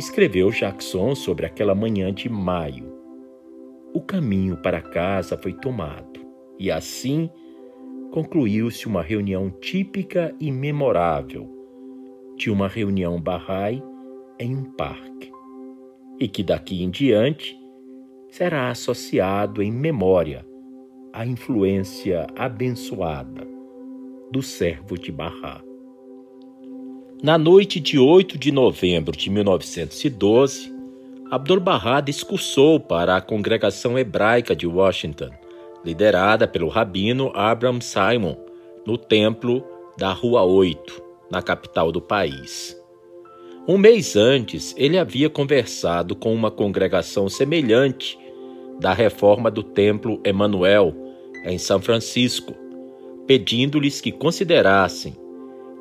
escreveu 0.00 0.50
Jackson 0.50 1.14
sobre 1.14 1.44
aquela 1.44 1.74
manhã 1.74 2.12
de 2.12 2.26
maio. 2.26 2.90
O 3.92 4.00
caminho 4.00 4.56
para 4.56 4.80
casa 4.80 5.36
foi 5.36 5.52
tomado 5.52 6.20
e 6.58 6.70
assim 6.70 7.28
concluiu-se 8.10 8.86
uma 8.86 9.02
reunião 9.02 9.50
típica 9.50 10.34
e 10.40 10.50
memorável 10.50 11.48
de 12.34 12.50
uma 12.50 12.66
reunião 12.66 13.20
Bahá'í 13.20 13.82
em 14.38 14.56
um 14.56 14.64
parque, 14.72 15.30
e 16.18 16.26
que 16.26 16.42
daqui 16.42 16.82
em 16.82 16.88
diante 16.88 17.54
será 18.30 18.70
associado 18.70 19.62
em 19.62 19.70
memória 19.70 20.46
à 21.12 21.26
influência 21.26 22.26
abençoada 22.34 23.46
do 24.32 24.42
servo 24.42 24.96
de 24.96 25.12
Bahá. 25.12 25.69
Na 27.22 27.36
noite 27.36 27.78
de 27.78 27.98
8 27.98 28.38
de 28.38 28.50
novembro 28.50 29.14
de 29.14 29.28
1912, 29.28 30.72
Abdu'l-Bahá 31.30 32.00
discursou 32.00 32.80
para 32.80 33.14
a 33.14 33.20
congregação 33.20 33.98
hebraica 33.98 34.56
de 34.56 34.66
Washington, 34.66 35.28
liderada 35.84 36.48
pelo 36.48 36.68
rabino 36.68 37.30
Abraham 37.34 37.82
Simon, 37.82 38.36
no 38.86 38.96
templo 38.96 39.62
da 39.98 40.14
Rua 40.14 40.44
8, 40.44 41.02
na 41.30 41.42
capital 41.42 41.92
do 41.92 42.00
país. 42.00 42.74
Um 43.68 43.76
mês 43.76 44.16
antes, 44.16 44.74
ele 44.78 44.96
havia 44.96 45.28
conversado 45.28 46.16
com 46.16 46.32
uma 46.32 46.50
congregação 46.50 47.28
semelhante 47.28 48.18
da 48.80 48.94
reforma 48.94 49.50
do 49.50 49.62
Templo 49.62 50.18
Emanuel, 50.24 50.94
em 51.44 51.58
São 51.58 51.82
Francisco, 51.82 52.54
pedindo-lhes 53.26 54.00
que 54.00 54.10
considerassem 54.10 55.14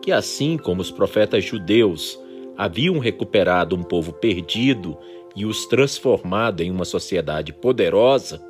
que, 0.02 0.12
assim 0.12 0.58
como 0.58 0.82
os 0.82 0.92
profetas 0.92 1.44
judeus 1.44 2.20
haviam 2.58 3.00
recuperado 3.00 3.76
um 3.76 3.84
povo 3.84 4.14
perdido 4.14 4.98
e 5.36 5.46
os 5.46 5.66
transformado 5.66 6.62
em 6.62 6.72
uma 6.72 6.86
sociedade 6.86 7.54
poderosa, 7.54 8.42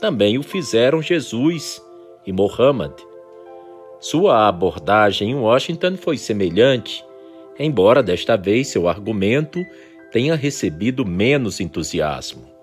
também 0.00 0.38
o 0.38 0.42
fizeram 0.42 1.00
Jesus 1.00 1.80
e 2.26 2.32
Mohammed. 2.32 2.94
Sua 4.00 4.48
abordagem 4.48 5.30
em 5.30 5.34
Washington 5.34 5.96
foi 5.96 6.18
semelhante, 6.18 7.04
embora 7.58 8.02
desta 8.02 8.36
vez 8.36 8.68
seu 8.68 8.88
argumento 8.88 9.64
tenha 10.10 10.34
recebido 10.34 11.04
menos 11.04 11.60
entusiasmo. 11.60 12.53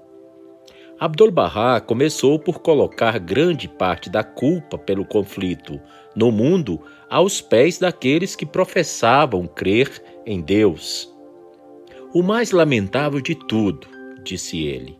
Abdul-Bahá 1.01 1.81
começou 1.81 2.37
por 2.37 2.59
colocar 2.59 3.17
grande 3.17 3.67
parte 3.67 4.07
da 4.07 4.23
culpa 4.23 4.77
pelo 4.77 5.03
conflito 5.03 5.81
no 6.15 6.31
mundo 6.31 6.79
aos 7.09 7.41
pés 7.41 7.79
daqueles 7.79 8.35
que 8.35 8.45
professavam 8.45 9.47
crer 9.47 9.89
em 10.27 10.39
Deus. 10.41 11.11
O 12.13 12.21
mais 12.21 12.51
lamentável 12.51 13.19
de 13.19 13.33
tudo, 13.33 13.87
disse 14.23 14.63
ele, 14.63 14.95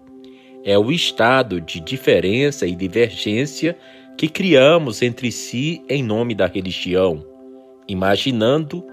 é 0.64 0.76
o 0.76 0.92
estado 0.92 1.62
de 1.62 1.80
diferença 1.80 2.66
e 2.66 2.76
divergência 2.76 3.78
que 4.18 4.28
criamos 4.28 5.04
entre 5.04 5.32
si 5.32 5.84
em 5.88 6.02
nome 6.02 6.34
da 6.34 6.48
religião, 6.48 7.24
imaginando 7.88 8.84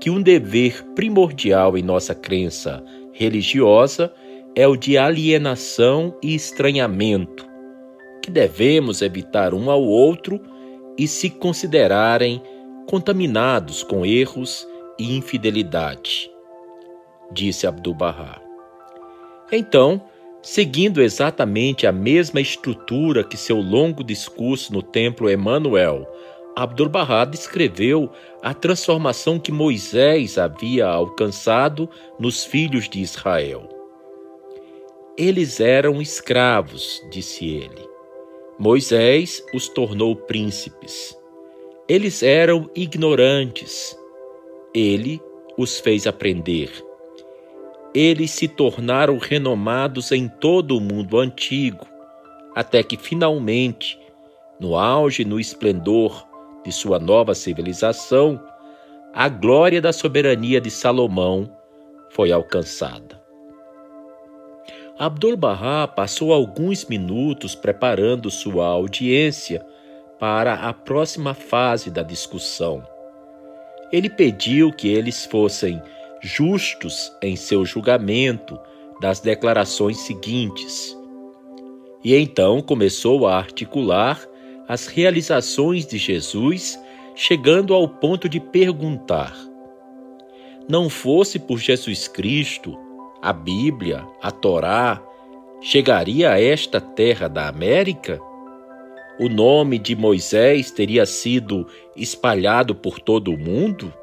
que 0.00 0.10
um 0.10 0.22
dever 0.22 0.84
primordial 0.94 1.76
em 1.76 1.82
nossa 1.82 2.14
crença 2.14 2.84
religiosa 3.12 4.14
é 4.54 4.68
o 4.68 4.76
de 4.76 4.98
alienação 4.98 6.14
e 6.22 6.34
estranhamento, 6.34 7.46
que 8.22 8.30
devemos 8.30 9.00
evitar 9.00 9.54
um 9.54 9.70
ao 9.70 9.82
outro 9.82 10.40
e 10.98 11.08
se 11.08 11.30
considerarem 11.30 12.42
contaminados 12.86 13.82
com 13.82 14.04
erros 14.04 14.66
e 14.98 15.16
infidelidade, 15.16 16.30
disse 17.32 17.66
Abdu'l-Bahá. 17.66 18.40
Então, 19.50 20.02
seguindo 20.42 21.00
exatamente 21.00 21.86
a 21.86 21.92
mesma 21.92 22.40
estrutura 22.40 23.24
que 23.24 23.36
seu 23.36 23.56
longo 23.56 24.04
discurso 24.04 24.72
no 24.72 24.82
templo 24.82 25.30
Emanuel, 25.30 26.06
Abdu'l-Bahá 26.54 27.24
descreveu 27.24 28.10
a 28.42 28.52
transformação 28.52 29.38
que 29.38 29.50
Moisés 29.50 30.36
havia 30.36 30.86
alcançado 30.86 31.88
nos 32.18 32.44
filhos 32.44 32.86
de 32.88 33.00
Israel. 33.00 33.71
Eles 35.16 35.60
eram 35.60 36.00
escravos, 36.00 37.02
disse 37.10 37.46
ele. 37.46 37.86
Moisés 38.58 39.44
os 39.52 39.68
tornou 39.68 40.16
príncipes. 40.16 41.14
Eles 41.86 42.22
eram 42.22 42.70
ignorantes. 42.74 43.94
Ele 44.74 45.20
os 45.58 45.78
fez 45.78 46.06
aprender. 46.06 46.70
Eles 47.94 48.30
se 48.30 48.48
tornaram 48.48 49.18
renomados 49.18 50.12
em 50.12 50.28
todo 50.28 50.78
o 50.78 50.80
mundo 50.80 51.18
antigo, 51.18 51.86
até 52.54 52.82
que 52.82 52.96
finalmente, 52.96 54.00
no 54.58 54.76
auge 54.76 55.22
e 55.22 55.26
no 55.26 55.38
esplendor 55.38 56.26
de 56.64 56.72
sua 56.72 56.98
nova 56.98 57.34
civilização, 57.34 58.42
a 59.12 59.28
glória 59.28 59.78
da 59.78 59.92
soberania 59.92 60.58
de 60.58 60.70
Salomão 60.70 61.54
foi 62.08 62.32
alcançada. 62.32 63.21
Abdul-Bahá 64.98 65.88
passou 65.88 66.32
alguns 66.32 66.84
minutos 66.84 67.54
preparando 67.54 68.30
sua 68.30 68.66
audiência 68.66 69.64
para 70.18 70.54
a 70.54 70.72
próxima 70.72 71.34
fase 71.34 71.90
da 71.90 72.02
discussão. 72.02 72.86
Ele 73.90 74.08
pediu 74.08 74.70
que 74.70 74.88
eles 74.88 75.24
fossem 75.24 75.82
justos 76.20 77.12
em 77.22 77.36
seu 77.36 77.64
julgamento 77.64 78.58
das 79.00 79.18
declarações 79.18 79.98
seguintes. 79.98 80.96
E 82.04 82.14
então 82.14 82.60
começou 82.60 83.26
a 83.26 83.36
articular 83.36 84.20
as 84.68 84.86
realizações 84.86 85.86
de 85.86 85.98
Jesus, 85.98 86.78
chegando 87.14 87.74
ao 87.74 87.88
ponto 87.88 88.28
de 88.28 88.38
perguntar: 88.38 89.36
Não 90.68 90.88
fosse 90.88 91.38
por 91.38 91.58
Jesus 91.58 92.06
Cristo, 92.06 92.78
a 93.22 93.32
Bíblia, 93.32 94.04
a 94.20 94.32
Torá, 94.32 95.00
chegaria 95.60 96.32
a 96.32 96.42
esta 96.42 96.80
terra 96.80 97.28
da 97.28 97.46
América? 97.46 98.20
O 99.20 99.28
nome 99.28 99.78
de 99.78 99.94
Moisés 99.94 100.72
teria 100.72 101.06
sido 101.06 101.64
espalhado 101.94 102.74
por 102.74 102.98
todo 102.98 103.32
o 103.32 103.38
mundo? 103.38 103.94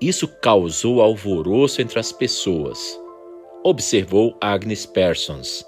Isso 0.00 0.26
causou 0.40 1.02
alvoroço 1.02 1.82
entre 1.82 1.98
as 1.98 2.10
pessoas, 2.10 2.98
observou 3.62 4.34
Agnes 4.40 4.86
Persons, 4.86 5.62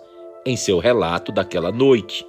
em 0.46 0.56
seu 0.56 0.78
relato 0.78 1.30
daquela 1.30 1.70
noite. 1.70 2.26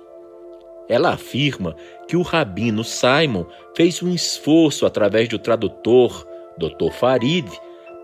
Ela 0.90 1.14
afirma 1.14 1.78
que 2.10 2.18
o 2.18 2.22
rabino 2.22 2.84
Simon 2.84 3.46
fez 3.74 4.04
um 4.04 4.14
esforço 4.14 4.86
através 4.86 5.30
do 5.30 5.40
tradutor, 5.40 6.28
Dr. 6.58 6.92
Farid, 6.92 7.50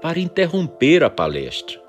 para 0.01 0.19
interromper 0.19 1.03
a 1.03 1.09
palestra. 1.09 1.79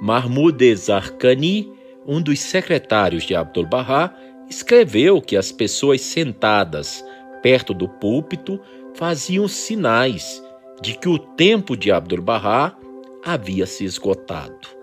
Mahmoud 0.00 0.74
Zarkani, 0.76 1.72
um 2.06 2.20
dos 2.20 2.40
secretários 2.40 3.24
de 3.24 3.34
Abdu'l-Bahá, 3.34 4.14
escreveu 4.48 5.20
que 5.20 5.36
as 5.36 5.52
pessoas 5.52 6.00
sentadas 6.00 7.04
perto 7.42 7.72
do 7.74 7.88
púlpito 7.88 8.60
faziam 8.94 9.48
sinais 9.48 10.42
de 10.80 10.94
que 10.94 11.08
o 11.08 11.18
tempo 11.18 11.76
de 11.76 11.90
Abdu'l-Bahá 11.90 12.76
havia 13.24 13.66
se 13.66 13.84
esgotado. 13.84 14.82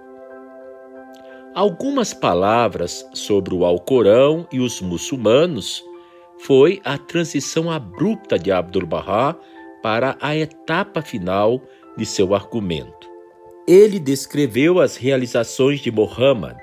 Algumas 1.53 2.13
palavras 2.13 3.05
sobre 3.13 3.53
o 3.53 3.65
Alcorão 3.65 4.47
e 4.51 4.59
os 4.59 4.81
muçulmanos 4.81 5.83
foi 6.39 6.79
a 6.85 6.97
transição 6.97 7.69
abrupta 7.69 8.39
de 8.39 8.51
Abdu'l-Bahá 8.51 9.35
para 9.81 10.15
a 10.21 10.35
etapa 10.35 11.01
final 11.01 11.61
de 11.99 12.05
seu 12.05 12.33
argumento. 12.33 13.09
Ele 13.67 13.99
descreveu 13.99 14.79
as 14.79 14.95
realizações 14.95 15.81
de 15.81 15.91
Muhammad, 15.91 16.57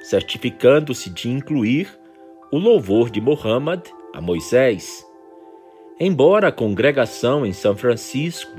certificando-se 0.00 1.10
de 1.10 1.28
incluir 1.28 1.88
o 2.50 2.58
louvor 2.58 3.10
de 3.10 3.20
Muhammad 3.20 3.86
a 4.14 4.20
Moisés. 4.20 5.06
Embora 6.00 6.48
a 6.48 6.52
congregação 6.52 7.44
em 7.44 7.52
São 7.52 7.76
Francisco 7.76 8.56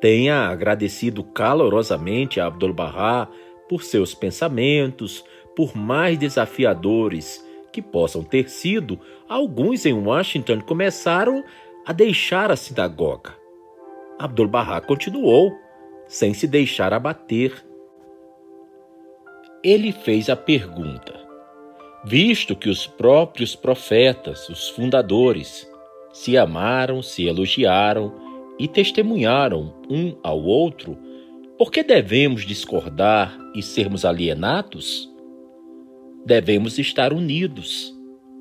tenha 0.00 0.48
agradecido 0.48 1.24
calorosamente 1.24 2.38
a 2.38 2.46
Abdu'l-Bahá 2.46 3.28
por 3.68 3.82
seus 3.82 4.14
pensamentos, 4.14 5.24
por 5.56 5.74
mais 5.74 6.18
desafiadores 6.18 7.44
que 7.72 7.80
possam 7.80 8.22
ter 8.22 8.50
sido, 8.50 9.00
alguns 9.28 9.86
em 9.86 9.94
Washington 9.94 10.60
começaram 10.60 11.42
a 11.86 11.92
deixar 11.92 12.50
a 12.50 12.56
sinagoga. 12.56 13.34
Abdu'l-Bahá 14.18 14.80
continuou, 14.82 15.56
sem 16.10 16.34
se 16.34 16.48
deixar 16.48 16.92
abater. 16.92 17.64
Ele 19.62 19.92
fez 19.92 20.28
a 20.28 20.34
pergunta: 20.34 21.14
visto 22.04 22.56
que 22.56 22.68
os 22.68 22.84
próprios 22.84 23.54
profetas, 23.54 24.48
os 24.48 24.68
fundadores, 24.70 25.70
se 26.12 26.36
amaram, 26.36 27.00
se 27.00 27.26
elogiaram 27.26 28.12
e 28.58 28.66
testemunharam 28.66 29.72
um 29.88 30.16
ao 30.22 30.42
outro, 30.42 30.98
por 31.56 31.70
que 31.70 31.84
devemos 31.84 32.44
discordar 32.44 33.38
e 33.54 33.62
sermos 33.62 34.04
alienados? 34.04 35.08
Devemos 36.26 36.76
estar 36.78 37.12
unidos, 37.12 37.94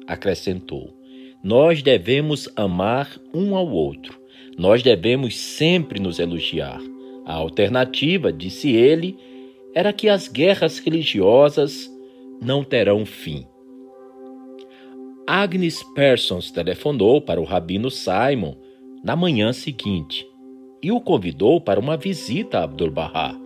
acrescentou. 0.08 0.98
Nós 1.44 1.84
devemos 1.84 2.50
amar 2.56 3.10
um 3.32 3.56
ao 3.56 3.70
outro. 3.70 4.20
Nós 4.58 4.82
devemos 4.82 5.38
sempre 5.38 6.00
nos 6.00 6.18
elogiar. 6.18 6.82
A 7.30 7.36
alternativa, 7.36 8.34
disse 8.34 8.72
ele, 8.72 9.16
era 9.76 9.94
que 9.94 10.10
as 10.10 10.28
guerras 10.28 10.80
religiosas 10.80 11.88
não 12.42 12.64
terão 12.64 13.06
fim. 13.06 13.46
Agnes 15.28 15.84
Persons 15.94 16.50
telefonou 16.50 17.22
para 17.22 17.40
o 17.40 17.44
rabino 17.44 17.92
Simon 17.92 18.56
na 19.04 19.16
manhã 19.16 19.54
seguinte 19.54 20.28
e 20.82 20.92
o 20.92 21.00
convidou 21.00 21.62
para 21.62 21.80
uma 21.80 21.96
visita 21.96 22.58
a 22.58 22.64
Abdu'l-Bahá. 22.64 23.40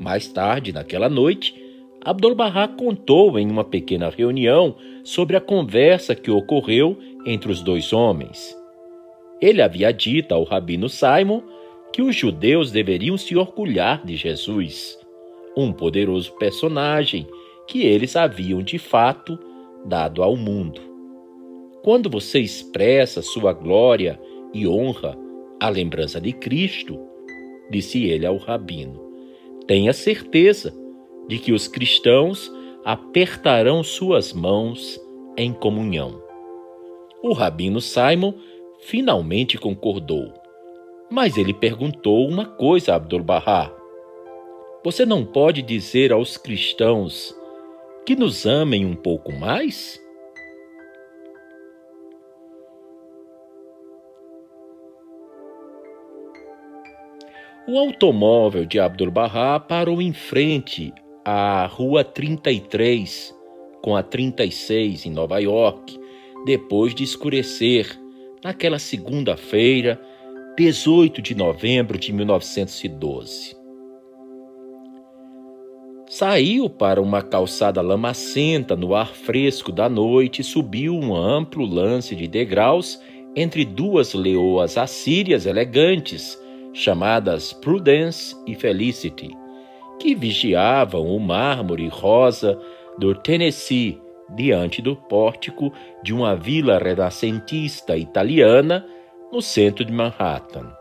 Mais 0.00 0.28
tarde, 0.28 0.72
naquela 0.72 1.10
noite, 1.10 1.54
Abdu'l-Bahá 2.02 2.66
contou 2.66 3.38
em 3.38 3.50
uma 3.50 3.62
pequena 3.62 4.08
reunião 4.08 4.74
sobre 5.04 5.36
a 5.36 5.40
conversa 5.40 6.14
que 6.14 6.30
ocorreu 6.30 6.96
entre 7.26 7.52
os 7.52 7.60
dois 7.60 7.92
homens. 7.92 8.56
Ele 9.38 9.60
havia 9.60 9.92
dito 9.92 10.32
ao 10.32 10.44
rabino 10.44 10.88
Simon 10.88 11.42
que 11.92 12.02
os 12.02 12.14
judeus 12.14 12.70
deveriam 12.70 13.16
se 13.16 13.36
orgulhar 13.36 14.04
de 14.04 14.16
Jesus, 14.16 14.98
um 15.56 15.72
poderoso 15.72 16.32
personagem 16.36 17.26
que 17.66 17.82
eles 17.82 18.16
haviam 18.16 18.62
de 18.62 18.78
fato 18.78 19.38
dado 19.84 20.22
ao 20.22 20.36
mundo. 20.36 20.80
Quando 21.82 22.10
você 22.10 22.40
expressa 22.40 23.22
sua 23.22 23.52
glória 23.52 24.20
e 24.52 24.66
honra 24.66 25.16
à 25.58 25.68
lembrança 25.68 26.20
de 26.20 26.32
Cristo, 26.32 26.98
disse 27.70 28.04
ele 28.04 28.26
ao 28.26 28.36
rabino, 28.36 29.00
tenha 29.66 29.92
certeza 29.92 30.74
de 31.28 31.38
que 31.38 31.52
os 31.52 31.68
cristãos 31.68 32.52
apertarão 32.84 33.82
suas 33.82 34.32
mãos 34.32 35.00
em 35.36 35.52
comunhão. 35.52 36.20
O 37.22 37.32
rabino 37.32 37.80
Simon 37.80 38.34
finalmente 38.80 39.56
concordou, 39.58 40.32
mas 41.10 41.36
ele 41.36 41.52
perguntou 41.52 42.28
uma 42.28 42.46
coisa 42.46 42.92
a 42.92 42.96
Abdu'l-Bahá. 42.96 43.74
Você 44.84 45.04
não 45.04 45.24
pode 45.24 45.60
dizer 45.60 46.12
aos 46.12 46.36
cristãos 46.36 47.34
que 48.06 48.14
nos 48.14 48.46
amem 48.46 48.86
um 48.86 48.94
pouco 48.94 49.32
mais? 49.32 50.00
O 57.68 57.78
automóvel 57.78 58.64
de 58.64 58.80
Abdu'l-Bahá 58.80 59.60
parou 59.60 60.00
em 60.00 60.12
frente 60.12 60.92
à 61.24 61.66
Rua 61.66 62.02
33 62.02 63.38
com 63.82 63.96
a 63.96 64.02
36 64.02 65.06
em 65.06 65.10
Nova 65.10 65.38
York, 65.38 65.98
depois 66.44 66.94
de 66.94 67.04
escurecer 67.04 67.86
naquela 68.42 68.78
segunda-feira, 68.78 70.00
18 70.56 71.22
de 71.22 71.34
novembro 71.34 71.96
de 71.96 72.12
1912. 72.12 73.56
Saiu 76.08 76.68
para 76.68 77.00
uma 77.00 77.22
calçada 77.22 77.80
lamacenta 77.80 78.74
no 78.74 78.94
ar 78.94 79.14
fresco 79.14 79.70
da 79.70 79.88
noite 79.88 80.40
e 80.40 80.44
subiu 80.44 80.92
um 80.94 81.14
amplo 81.14 81.64
lance 81.64 82.16
de 82.16 82.26
degraus 82.26 83.00
entre 83.34 83.64
duas 83.64 84.12
leoas 84.12 84.76
assírias 84.76 85.46
elegantes, 85.46 86.36
chamadas 86.72 87.52
Prudence 87.52 88.34
e 88.46 88.54
Felicity, 88.54 89.30
que 90.00 90.16
vigiavam 90.16 91.06
o 91.06 91.20
mármore 91.20 91.86
rosa 91.86 92.60
do 92.98 93.14
Tennessee 93.14 94.00
diante 94.34 94.82
do 94.82 94.96
pórtico 94.96 95.72
de 96.02 96.12
uma 96.12 96.34
vila 96.34 96.76
renascentista 96.76 97.96
italiana 97.96 98.84
no 99.32 99.40
centro 99.40 99.84
de 99.84 99.92
Manhattan. 99.92 100.74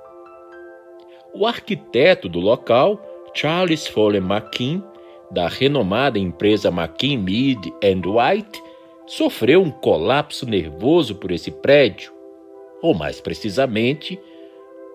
O 1.33 1.45
arquiteto 1.45 2.27
do 2.27 2.39
local, 2.39 2.99
Charles 3.33 3.87
Foley 3.87 4.19
McKean, 4.19 4.83
da 5.31 5.47
renomada 5.47 6.17
empresa 6.17 6.69
McKean 6.69 7.19
Mead 7.19 7.71
White, 7.83 8.61
sofreu 9.05 9.61
um 9.61 9.71
colapso 9.71 10.45
nervoso 10.45 11.15
por 11.15 11.31
esse 11.31 11.51
prédio, 11.51 12.11
ou 12.81 12.93
mais 12.93 13.21
precisamente, 13.21 14.19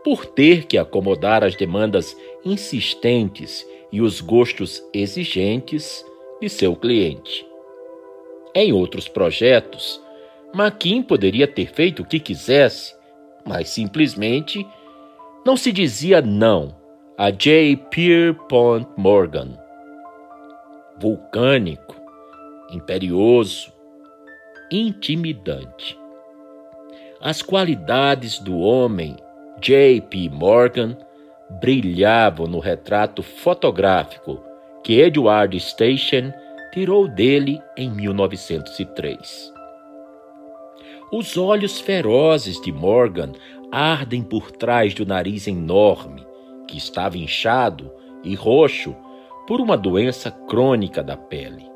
por 0.03 0.27
ter 0.27 0.67
que 0.67 0.77
acomodar 0.77 1.45
as 1.45 1.55
demandas 1.55 2.17
insistentes 2.45 3.67
e 3.91 4.01
os 4.01 4.21
gostos 4.21 4.83
exigentes 4.93 6.05
de 6.41 6.49
seu 6.49 6.75
cliente. 6.77 7.47
Em 8.55 8.73
outros 8.73 9.09
projetos, 9.09 10.01
Maquin 10.53 11.03
poderia 11.03 11.49
ter 11.49 11.73
feito 11.73 12.03
o 12.03 12.07
que 12.07 12.21
quisesse, 12.21 12.95
mas 13.47 13.69
simplesmente 13.69 14.66
não 15.45 15.57
se 15.57 15.73
dizia 15.73 16.21
não 16.23 16.75
a 17.16 17.31
J. 17.31 17.77
Pierpont 17.91 18.89
Morgan. 18.97 19.59
Vulcânico, 20.99 21.97
imperioso, 22.71 23.73
intimidante. 24.71 25.99
As 27.21 27.43
qualidades 27.43 28.39
do 28.39 28.59
homem 28.59 29.16
J.P. 29.61 30.29
Morgan 30.31 30.97
brilhavam 31.61 32.47
no 32.47 32.59
retrato 32.59 33.23
fotográfico 33.23 34.43
que 34.83 35.01
Edward 35.01 35.59
Station 35.59 36.33
tirou 36.73 37.09
dele 37.09 37.62
em 37.77 37.91
1903. 37.91 39.54
Os 41.16 41.36
olhos 41.36 41.81
ferozes 41.81 42.61
de 42.61 42.73
Morgan 42.73 43.31
ardem 43.70 44.20
por 44.20 44.51
trás 44.51 44.95
do 44.95 45.07
nariz 45.07 45.47
enorme, 45.47 46.27
que 46.66 46.77
estava 46.77 47.16
inchado 47.16 47.89
e 48.24 48.35
roxo 48.35 48.97
por 49.47 49.61
uma 49.61 49.77
doença 49.77 50.32
crônica 50.32 51.05
da 51.05 51.16
pele. 51.16 51.70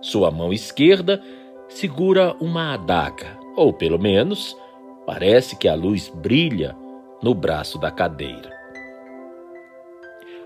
Sua 0.00 0.30
mão 0.30 0.52
esquerda 0.52 1.20
segura 1.68 2.36
uma 2.40 2.74
adaga, 2.74 3.36
ou 3.56 3.72
pelo 3.72 3.98
menos 3.98 4.56
parece 5.04 5.58
que 5.58 5.66
a 5.66 5.74
luz 5.74 6.08
brilha 6.08 6.76
no 7.20 7.34
braço 7.34 7.80
da 7.80 7.90
cadeira. 7.90 8.62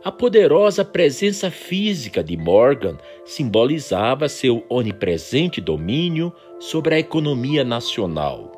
a 0.07 0.13
poderosa 0.13 0.85
presença 0.85 1.51
física 1.51 2.23
de 2.23 2.37
Morgan 2.37 2.97
simbolizava 3.25 4.29
seu 4.29 4.65
onipresente 4.69 5.61
domínio 5.61 6.33
sobre 6.59 6.95
a 6.95 6.99
economia 6.99 7.65
nacional. 7.65 8.53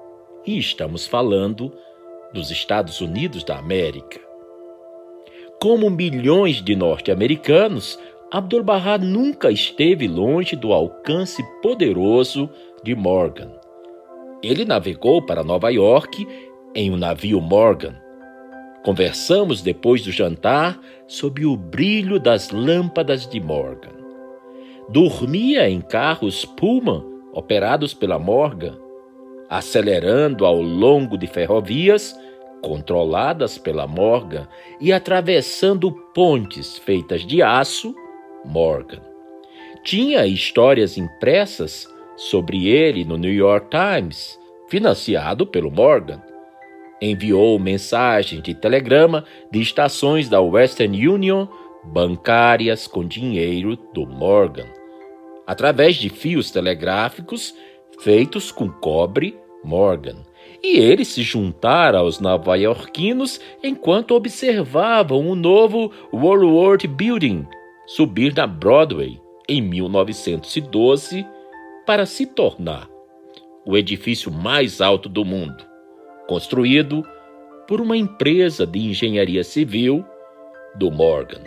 E 0.46 0.58
estamos 0.58 1.06
falando 1.06 1.72
dos 2.32 2.50
Estados 2.50 3.00
Unidos 3.00 3.42
da 3.42 3.58
América. 3.58 4.20
Como 5.60 5.90
milhões 5.90 6.62
de 6.62 6.76
norte-americanos, 6.76 7.98
Abdu'l-Bahá 8.30 8.98
nunca 8.98 9.50
esteve 9.50 10.06
longe 10.06 10.54
do 10.54 10.72
alcance 10.72 11.42
poderoso 11.60 12.48
de 12.84 12.94
Morgan. 12.94 13.50
Ele 14.42 14.64
navegou 14.64 15.20
para 15.20 15.42
Nova 15.42 15.70
York 15.70 16.26
em 16.74 16.90
um 16.92 16.96
navio 16.96 17.40
Morgan. 17.40 17.96
Conversamos 18.84 19.60
depois 19.60 20.02
do 20.04 20.12
jantar 20.12 20.78
sob 21.08 21.44
o 21.44 21.56
brilho 21.56 22.20
das 22.20 22.50
lâmpadas 22.50 23.26
de 23.26 23.40
Morgan. 23.40 23.98
Dormia 24.88 25.68
em 25.68 25.80
carros 25.80 26.44
Pullman 26.44 27.17
operados 27.32 27.94
pela 27.94 28.18
Morgan, 28.18 28.78
acelerando 29.48 30.44
ao 30.44 30.60
longo 30.60 31.16
de 31.16 31.26
ferrovias 31.26 32.14
controladas 32.62 33.56
pela 33.56 33.86
Morgan 33.86 34.48
e 34.80 34.92
atravessando 34.92 35.92
pontes 36.14 36.78
feitas 36.78 37.24
de 37.24 37.42
aço 37.42 37.94
Morgan. 38.44 39.00
Tinha 39.84 40.26
histórias 40.26 40.98
impressas 40.98 41.86
sobre 42.16 42.68
ele 42.68 43.04
no 43.04 43.16
New 43.16 43.32
York 43.32 43.68
Times, 43.70 44.38
financiado 44.68 45.46
pelo 45.46 45.70
Morgan. 45.70 46.20
Enviou 47.00 47.58
mensagens 47.60 48.42
de 48.42 48.54
telegrama 48.54 49.24
de 49.50 49.60
estações 49.60 50.28
da 50.28 50.40
Western 50.40 51.08
Union 51.08 51.46
bancárias 51.84 52.86
com 52.86 53.04
dinheiro 53.04 53.76
do 53.94 54.04
Morgan, 54.04 54.66
através 55.48 55.96
de 55.96 56.10
fios 56.10 56.50
telegráficos 56.50 57.54
feitos 58.00 58.52
com 58.52 58.68
cobre 58.70 59.34
Morgan. 59.64 60.22
E 60.62 60.76
ele 60.76 61.06
se 61.06 61.22
juntara 61.22 61.98
aos 61.98 62.20
nova-iorquinos 62.20 63.40
enquanto 63.64 64.14
observavam 64.14 65.26
o 65.26 65.34
novo 65.34 65.90
World 66.12 66.86
Building 66.86 67.46
subir 67.86 68.34
na 68.34 68.46
Broadway 68.46 69.18
em 69.48 69.62
1912 69.62 71.26
para 71.86 72.04
se 72.04 72.26
tornar 72.26 72.86
o 73.64 73.74
edifício 73.74 74.30
mais 74.30 74.82
alto 74.82 75.08
do 75.08 75.24
mundo, 75.24 75.64
construído 76.26 77.02
por 77.66 77.80
uma 77.80 77.96
empresa 77.96 78.66
de 78.66 78.80
engenharia 78.80 79.42
civil 79.42 80.04
do 80.74 80.90
Morgan. 80.90 81.42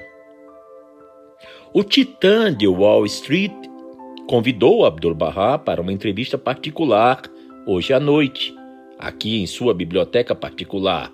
O 1.73 1.83
titã 1.83 2.51
de 2.51 2.67
Wall 2.67 3.05
Street 3.05 3.70
convidou 4.27 4.85
Abdul-Bahá 4.85 5.57
para 5.57 5.81
uma 5.81 5.91
entrevista 5.91 6.37
particular 6.37 7.21
hoje 7.65 7.93
à 7.93 7.99
noite, 7.99 8.55
aqui 8.97 9.41
em 9.41 9.47
sua 9.47 9.73
biblioteca 9.73 10.33
particular. 10.33 11.11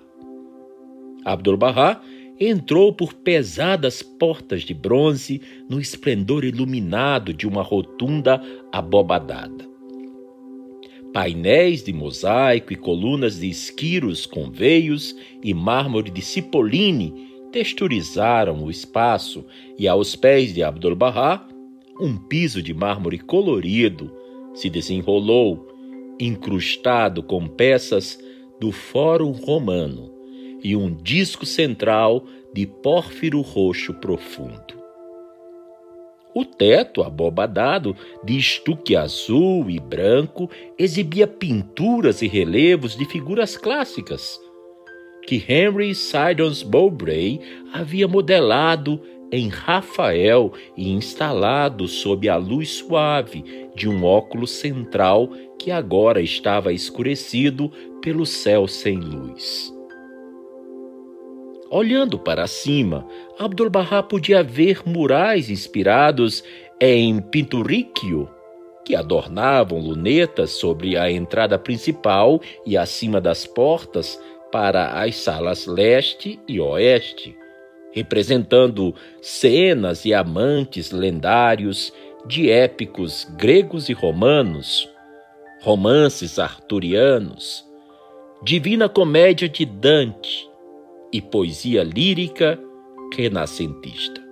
Abdul-Bahá 1.24 2.00
entrou 2.40 2.92
por 2.92 3.12
pesadas 3.14 4.02
portas 4.02 4.62
de 4.62 4.72
bronze 4.72 5.40
no 5.68 5.80
esplendor 5.80 6.44
iluminado 6.44 7.34
de 7.34 7.46
uma 7.46 7.62
rotunda 7.62 8.40
abobadada. 8.72 9.66
Painéis 11.12 11.82
de 11.82 11.92
mosaico 11.92 12.72
e 12.72 12.76
colunas 12.76 13.40
de 13.40 13.48
esquiros 13.48 14.26
com 14.26 14.50
veios 14.50 15.16
e 15.42 15.52
mármore 15.52 16.10
de 16.10 16.22
cipoline 16.22 17.28
texturizaram 17.50 18.62
o 18.62 18.70
espaço 18.70 19.44
e 19.78 19.88
aos 19.88 20.14
pés 20.14 20.52
de 20.52 20.62
Abdu'l-Bahá, 20.62 21.48
um 22.00 22.16
piso 22.16 22.62
de 22.62 22.72
mármore 22.72 23.18
colorido 23.18 24.10
se 24.54 24.70
desenrolou, 24.70 25.66
incrustado 26.18 27.22
com 27.22 27.46
peças 27.46 28.18
do 28.60 28.72
Fórum 28.72 29.32
Romano 29.32 30.12
e 30.62 30.74
um 30.74 30.94
disco 30.94 31.46
central 31.46 32.24
de 32.52 32.66
pórfiro 32.66 33.40
roxo 33.40 33.94
profundo. 33.94 34.78
O 36.34 36.44
teto, 36.44 37.02
abobadado, 37.02 37.96
de 38.22 38.36
estuque 38.36 38.94
azul 38.94 39.68
e 39.70 39.80
branco, 39.80 40.50
exibia 40.78 41.26
pinturas 41.26 42.22
e 42.22 42.28
relevos 42.28 42.96
de 42.96 43.04
figuras 43.04 43.56
clássicas 43.56 44.38
que 45.28 45.44
Henry 45.46 45.94
Sidons 45.94 46.64
Mowbray 46.64 47.38
havia 47.70 48.08
modelado 48.08 48.98
em 49.30 49.48
Rafael 49.48 50.52
e 50.76 50.90
instalado 50.90 51.86
sob 51.86 52.28
a 52.28 52.36
luz 52.36 52.70
suave 52.70 53.44
de 53.74 53.88
um 53.88 54.04
óculos 54.04 54.50
central 54.50 55.28
que 55.58 55.70
agora 55.70 56.20
estava 56.20 56.72
escurecido 56.72 57.70
pelo 58.00 58.24
céu 58.24 58.66
sem 58.66 58.98
luz. 58.98 59.72
Olhando 61.70 62.18
para 62.18 62.46
cima, 62.46 63.06
Abdu'l-Bahá 63.38 64.02
podia 64.02 64.42
ver 64.42 64.80
murais 64.86 65.50
inspirados 65.50 66.42
em 66.80 67.20
Pinturicchio, 67.20 68.28
que 68.86 68.96
adornavam 68.96 69.78
lunetas 69.78 70.52
sobre 70.52 70.96
a 70.96 71.10
entrada 71.10 71.58
principal 71.58 72.40
e 72.64 72.74
acima 72.74 73.20
das 73.20 73.44
portas 73.44 74.18
para 74.50 75.02
as 75.02 75.16
salas 75.16 75.66
leste 75.66 76.40
e 76.48 76.58
oeste, 76.58 77.36
representando 77.92 78.94
cenas 79.20 80.04
e 80.04 80.12
amantes 80.12 80.90
lendários 80.90 81.92
de 82.26 82.50
épicos 82.50 83.26
gregos 83.36 83.88
e 83.88 83.92
romanos, 83.92 84.88
romances 85.62 86.38
arturianos, 86.38 87.64
divina 88.42 88.88
comédia 88.88 89.48
de 89.48 89.64
Dante, 89.64 90.48
e 91.12 91.20
poesia 91.20 91.82
lírica 91.82 92.58
renascentista. 93.14 94.22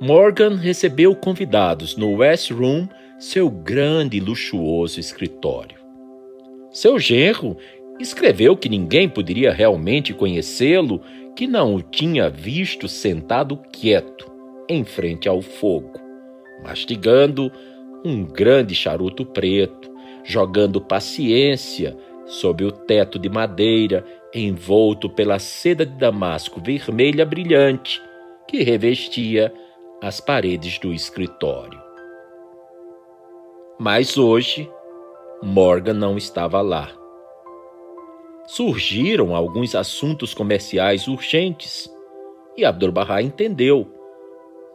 Morgan 0.00 0.56
recebeu 0.56 1.14
convidados 1.14 1.96
no 1.96 2.16
West 2.16 2.50
Room, 2.50 2.88
seu 3.18 3.50
grande 3.50 4.16
e 4.16 4.20
luxuoso 4.20 4.98
escritório. 4.98 5.76
Seu 6.72 6.98
genro 6.98 7.56
escreveu 7.98 8.56
que 8.56 8.68
ninguém 8.68 9.08
poderia 9.08 9.52
realmente 9.52 10.14
conhecê-lo 10.14 11.02
que 11.40 11.46
não 11.46 11.74
o 11.74 11.80
tinha 11.80 12.28
visto 12.28 12.86
sentado 12.86 13.56
quieto, 13.72 14.30
em 14.68 14.84
frente 14.84 15.26
ao 15.26 15.40
fogo, 15.40 15.98
mastigando 16.62 17.50
um 18.04 18.26
grande 18.26 18.74
charuto 18.74 19.24
preto, 19.24 19.90
jogando 20.22 20.82
paciência 20.82 21.96
sob 22.26 22.62
o 22.62 22.70
teto 22.70 23.18
de 23.18 23.30
madeira 23.30 24.04
envolto 24.34 25.08
pela 25.08 25.38
seda 25.38 25.86
de 25.86 25.96
damasco 25.96 26.60
vermelha 26.60 27.24
brilhante 27.24 28.02
que 28.46 28.62
revestia 28.62 29.50
as 30.02 30.20
paredes 30.20 30.78
do 30.78 30.92
escritório. 30.92 31.80
Mas 33.78 34.18
hoje, 34.18 34.70
Morgan 35.42 35.94
não 35.94 36.18
estava 36.18 36.60
lá. 36.60 36.99
Surgiram 38.52 39.32
alguns 39.36 39.76
assuntos 39.76 40.34
comerciais 40.34 41.06
urgentes 41.06 41.88
e 42.56 42.64
Abdu'l-Bahá 42.64 43.22
entendeu. 43.22 43.86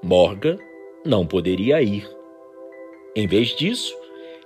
Morgan 0.02 0.58
não 1.06 1.28
poderia 1.28 1.82
ir. 1.82 2.10
Em 3.14 3.28
vez 3.28 3.50
disso, 3.50 3.94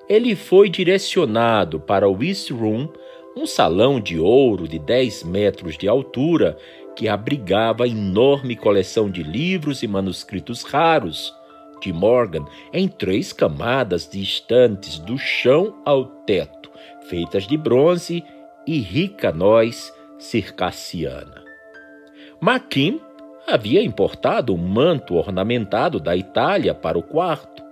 ele 0.09 0.35
foi 0.35 0.67
direcionado 0.67 1.79
para 1.79 2.09
o 2.09 2.23
East 2.23 2.49
Room 2.49 2.89
um 3.37 3.45
salão 3.45 3.99
de 3.99 4.17
ouro 4.17 4.67
de 4.67 4.79
10 4.79 5.25
metros 5.25 5.77
de 5.77 5.87
altura 5.87 6.57
que 6.95 7.07
abrigava 7.07 7.87
enorme 7.87 8.55
coleção 8.55 9.11
de 9.11 9.21
livros 9.21 9.83
e 9.83 9.87
manuscritos 9.87 10.63
raros 10.63 11.31
de 11.79 11.93
Morgan 11.93 12.45
em 12.73 12.87
três 12.87 13.31
camadas 13.31 14.09
distantes 14.09 14.97
do 14.97 15.19
chão 15.19 15.75
ao 15.85 16.05
teto, 16.25 16.71
feitas 17.07 17.45
de 17.45 17.55
bronze 17.55 18.23
e 18.69 18.77
rica 18.81 19.31
noz 19.31 19.91
circassiana. 20.19 21.43
Maquin 22.39 23.01
havia 23.47 23.81
importado 23.81 24.53
um 24.53 24.59
manto 24.59 25.15
ornamentado 25.15 25.99
da 25.99 26.15
Itália 26.15 26.75
para 26.75 26.95
o 26.95 27.01
quarto, 27.01 27.63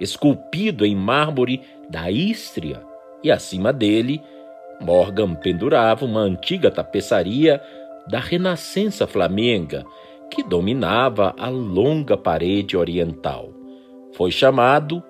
esculpido 0.00 0.84
em 0.84 0.96
mármore 0.96 1.62
da 1.88 2.10
Ístria, 2.10 2.82
e 3.22 3.30
acima 3.30 3.72
dele 3.72 4.20
Morgan 4.80 5.36
pendurava 5.36 6.04
uma 6.04 6.22
antiga 6.22 6.68
tapeçaria 6.68 7.62
da 8.08 8.18
Renascença 8.18 9.06
flamenga 9.06 9.84
que 10.32 10.42
dominava 10.42 11.32
a 11.38 11.48
longa 11.48 12.16
parede 12.16 12.76
oriental. 12.76 13.50
Foi 14.14 14.32
chamado 14.32 15.00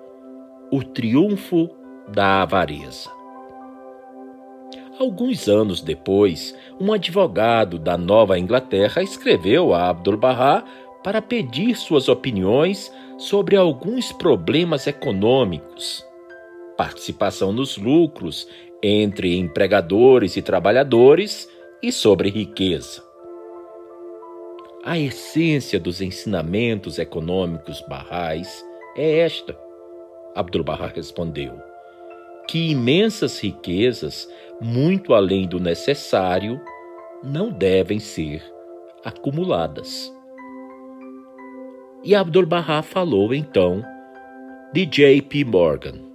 o 0.71 0.83
Triunfo 0.83 1.67
da 2.07 2.43
Avareza. 2.43 3.14
Alguns 4.97 5.49
anos 5.49 5.81
depois, 5.81 6.55
um 6.79 6.93
advogado 6.93 7.77
da 7.77 7.97
Nova 7.97 8.39
Inglaterra 8.39 9.03
escreveu 9.03 9.73
a 9.73 9.89
Abdu'l-Bahá 9.89 10.63
para 11.03 11.21
pedir 11.21 11.75
suas 11.75 12.07
opiniões 12.07 12.91
sobre 13.17 13.57
alguns 13.57 14.13
problemas 14.13 14.87
econômicos, 14.87 16.05
participação 16.77 17.51
nos 17.51 17.77
lucros 17.77 18.47
entre 18.81 19.37
empregadores 19.37 20.37
e 20.37 20.41
trabalhadores 20.41 21.49
e 21.83 21.91
sobre 21.91 22.29
riqueza. 22.29 23.03
A 24.83 24.97
essência 24.97 25.79
dos 25.79 25.99
ensinamentos 25.99 26.99
econômicos 26.99 27.81
barrais 27.89 28.63
é 28.95 29.19
esta. 29.19 29.57
Abdu'l-Bahá 30.35 30.87
respondeu: 30.87 31.74
que 32.47 32.71
imensas 32.71 33.39
riquezas, 33.39 34.29
muito 34.61 35.13
além 35.13 35.47
do 35.47 35.59
necessário, 35.59 36.59
não 37.23 37.51
devem 37.51 37.99
ser 37.99 38.43
acumuladas. 39.03 40.13
E 42.03 42.13
Abdu'l-Bahá 42.13 42.81
falou 42.81 43.33
então 43.33 43.83
de 44.71 44.85
J.P. 44.85 45.45
Morgan. 45.45 46.05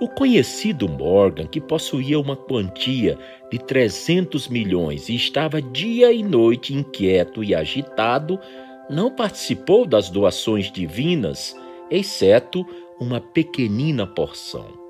O 0.00 0.08
conhecido 0.08 0.88
Morgan, 0.88 1.46
que 1.46 1.60
possuía 1.60 2.18
uma 2.18 2.36
quantia 2.36 3.16
de 3.50 3.58
300 3.58 4.48
milhões 4.48 5.08
e 5.08 5.14
estava 5.14 5.62
dia 5.62 6.12
e 6.12 6.22
noite 6.22 6.74
inquieto 6.74 7.44
e 7.44 7.54
agitado, 7.54 8.38
não 8.90 9.14
participou 9.14 9.86
das 9.86 10.10
doações 10.10 10.72
divinas, 10.72 11.56
exceto 11.90 12.66
uma 13.02 13.20
pequenina 13.20 14.06
porção. 14.06 14.80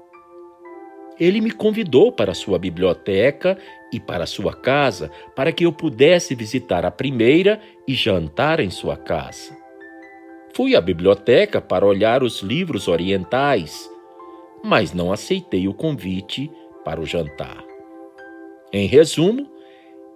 Ele 1.18 1.40
me 1.40 1.50
convidou 1.50 2.12
para 2.12 2.34
sua 2.34 2.58
biblioteca 2.58 3.56
e 3.92 3.98
para 3.98 4.26
sua 4.26 4.54
casa 4.54 5.10
para 5.34 5.50
que 5.50 5.64
eu 5.64 5.72
pudesse 5.72 6.34
visitar 6.34 6.84
a 6.84 6.90
primeira 6.90 7.58
e 7.88 7.94
jantar 7.94 8.60
em 8.60 8.70
sua 8.70 8.96
casa. 8.96 9.56
Fui 10.54 10.76
à 10.76 10.80
biblioteca 10.80 11.60
para 11.60 11.86
olhar 11.86 12.22
os 12.22 12.40
livros 12.40 12.86
orientais, 12.86 13.90
mas 14.62 14.92
não 14.92 15.10
aceitei 15.10 15.66
o 15.66 15.72
convite 15.72 16.50
para 16.84 17.00
o 17.00 17.06
jantar. 17.06 17.64
Em 18.70 18.86
resumo, 18.86 19.50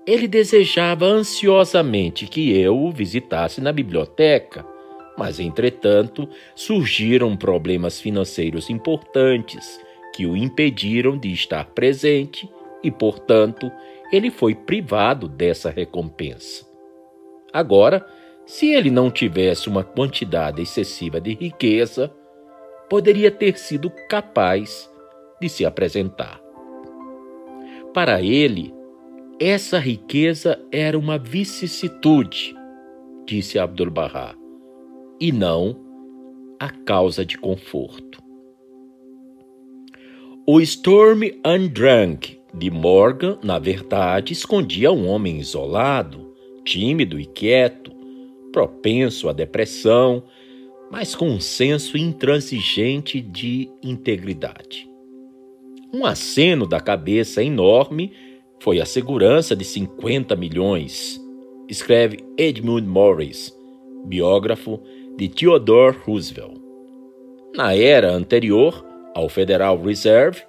ele 0.07 0.29
desejava 0.29 1.07
ansiosamente 1.07 2.27
que 2.27 2.53
eu 2.59 2.77
o 2.79 2.93
visitasse 2.93 3.61
na 3.61 3.73
biblioteca, 3.73 4.76
mas 5.17 5.41
entretanto 5.41 6.29
surgiram 6.55 7.37
problemas 7.37 8.01
financeiros 8.01 8.69
importantes 8.71 9.81
que 10.15 10.27
o 10.27 10.37
impediram 10.37 11.19
de 11.19 11.33
estar 11.33 11.67
presente 11.67 12.49
e, 12.83 12.91
portanto, 12.91 13.71
ele 14.13 14.31
foi 14.31 14.55
privado 14.55 15.29
dessa 15.29 15.71
recompensa. 15.71 16.67
Agora, 17.53 18.07
se 18.45 18.71
ele 18.71 18.91
não 18.91 19.11
tivesse 19.11 19.69
uma 19.69 19.83
quantidade 19.83 20.63
excessiva 20.63 21.21
de 21.21 21.35
riqueza, 21.35 22.13
poderia 22.89 23.31
ter 23.31 23.59
sido 23.59 23.91
capaz 24.09 24.89
de 25.41 25.49
se 25.49 25.65
apresentar. 25.65 26.41
Para 27.93 28.23
ele, 28.23 28.73
essa 29.41 29.79
riqueza 29.79 30.61
era 30.71 30.99
uma 30.99 31.19
vicissitude, 31.19 32.55
disse 33.27 33.59
Abdu'l-Bahá, 33.59 34.36
e 35.21 35.33
não 35.33 35.77
a 36.59 36.71
causa 36.71 37.25
de 37.25 37.39
conforto. 37.39 38.23
O 40.47 40.61
Storm 40.61 41.23
Undrunk 41.45 42.39
de 42.55 42.71
Morgan, 42.71 43.39
na 43.43 43.59
verdade, 43.59 44.33
escondia 44.33 44.93
um 44.93 45.09
homem 45.09 45.39
isolado, 45.39 46.35
tímido 46.65 47.21
e 47.21 47.27
quieto, 47.27 47.93
propenso 48.53 49.29
à 49.29 49.33
depressão, 49.33 50.23
mas 50.91 51.15
com 51.15 51.29
um 51.29 51.41
senso 51.41 51.99
intransigente 51.99 53.21
de 53.21 53.69
integridade. 53.83 54.89
Um 55.93 56.07
aceno 56.07 56.67
da 56.67 56.81
cabeça 56.81 57.43
enorme 57.43 58.13
foi 58.61 58.81
a 58.81 58.87
segurança 58.87 59.55
de 59.55 59.65
50 59.65 60.35
milhões, 60.37 61.21
escreve 61.69 62.19
Edmund 62.39 62.87
Morris, 62.87 63.55
biógrafo 64.07 64.81
de 65.17 65.29
Theodore 65.29 65.97
Roosevelt. 66.05 66.61
Na 67.55 67.75
era 67.75 68.11
anterior 68.13 68.85
ao 69.15 69.29
Federal 69.29 69.81
Reserve, 69.81 70.43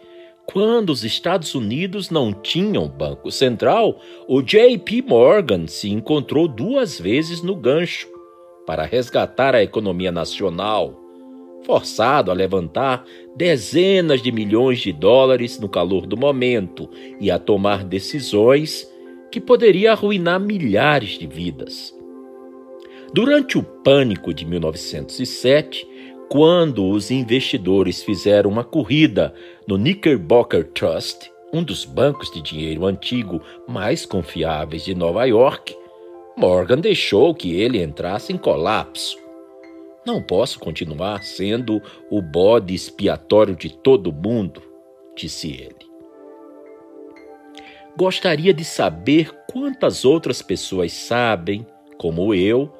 quando 0.45 0.89
os 0.89 1.03
Estados 1.03 1.55
Unidos 1.55 2.09
não 2.09 2.33
tinham 2.33 2.87
Banco 2.87 3.31
Central, 3.31 3.99
o 4.27 4.41
JP 4.41 5.01
Morgan 5.03 5.67
se 5.67 5.89
encontrou 5.89 6.47
duas 6.47 6.99
vezes 6.99 7.41
no 7.41 7.55
gancho 7.55 8.07
para 8.65 8.83
resgatar 8.83 9.55
a 9.55 9.63
economia 9.63 10.11
nacional, 10.11 10.93
forçado 11.65 12.29
a 12.31 12.33
levantar 12.33 13.05
dezenas 13.35 14.21
de 14.21 14.31
milhões 14.31 14.79
de 14.79 14.91
dólares 14.91 15.59
no 15.59 15.69
calor 15.69 16.05
do 16.05 16.17
momento 16.17 16.89
e 17.19 17.31
a 17.31 17.39
tomar 17.39 17.83
decisões 17.83 18.85
que 19.31 19.39
poderiam 19.39 19.93
arruinar 19.93 20.39
milhares 20.39 21.17
de 21.17 21.27
vidas. 21.27 21.96
Durante 23.13 23.57
o 23.57 23.63
pânico 23.63 24.33
de 24.33 24.45
1907, 24.45 25.87
quando 26.29 26.85
os 26.89 27.09
investidores 27.09 28.03
fizeram 28.03 28.49
uma 28.49 28.63
corrida 28.63 29.33
no 29.65 29.77
Knickerbocker 29.77 30.65
Trust, 30.71 31.31
um 31.53 31.63
dos 31.63 31.85
bancos 31.85 32.29
de 32.29 32.41
dinheiro 32.41 32.85
antigo 32.85 33.41
mais 33.67 34.05
confiáveis 34.05 34.83
de 34.83 34.93
Nova 34.93 35.23
York, 35.23 35.75
Morgan 36.35 36.79
deixou 36.79 37.33
que 37.33 37.55
ele 37.55 37.81
entrasse 37.81 38.33
em 38.33 38.37
colapso. 38.37 39.17
Não 40.05 40.21
posso 40.21 40.59
continuar 40.59 41.23
sendo 41.23 41.81
o 42.11 42.21
bode 42.21 42.75
expiatório 42.75 43.55
de 43.55 43.69
todo 43.69 44.11
mundo, 44.11 44.61
disse 45.15 45.49
ele. 45.51 45.87
Gostaria 47.97 48.53
de 48.53 48.63
saber 48.63 49.31
quantas 49.49 50.05
outras 50.05 50.41
pessoas 50.41 50.91
sabem, 50.91 51.65
como 51.97 52.33
eu, 52.33 52.71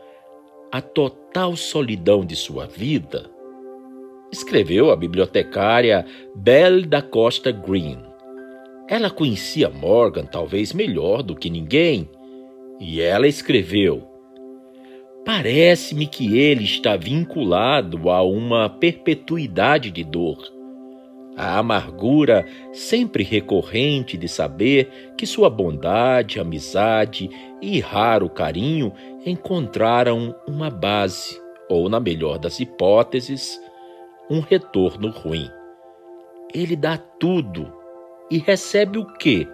a 0.72 0.82
total 0.82 1.56
solidão 1.56 2.26
de 2.26 2.36
sua 2.36 2.66
vida 2.66 3.30
escreveu 4.32 4.92
a 4.92 4.96
bibliotecária 4.96 6.06
Belle 6.36 6.86
da 6.86 7.02
Costa 7.02 7.52
Green. 7.52 7.98
Ela 8.90 9.10
conhecia 9.10 9.70
Morgan 9.70 10.26
talvez 10.26 10.74
melhor 10.74 11.24
do 11.24 11.36
que 11.36 11.50
ninguém, 11.50 12.10
e 12.80 13.02
ela 13.02 13.28
escreveu: 13.28 14.08
Parece-me 15.26 16.08
que 16.08 16.38
ele 16.38 16.64
está 16.64 16.96
vinculado 16.96 18.10
a 18.10 18.22
uma 18.22 18.70
perpetuidade 18.70 19.92
de 19.92 20.04
dor. 20.04 20.57
A 21.38 21.60
amargura 21.60 22.48
sempre 22.74 23.24
recorrente 23.24 24.18
de 24.18 24.28
saber 24.28 25.14
que 25.16 25.28
sua 25.28 25.52
bondade, 25.52 26.40
amizade 26.40 27.30
e 27.62 27.80
raro 27.80 28.28
carinho 28.28 28.92
encontraram 29.24 30.36
uma 30.48 30.72
base, 30.72 31.40
ou, 31.70 31.90
na 31.90 32.00
melhor 32.00 32.40
das 32.40 32.60
hipóteses, 32.60 33.62
um 34.28 34.40
retorno 34.40 35.12
ruim. 35.12 35.48
Ele 36.52 36.76
dá 36.76 36.98
tudo 36.98 37.72
e 38.32 38.40
recebe 38.40 38.98
o 38.98 39.06
quê? 39.06 39.48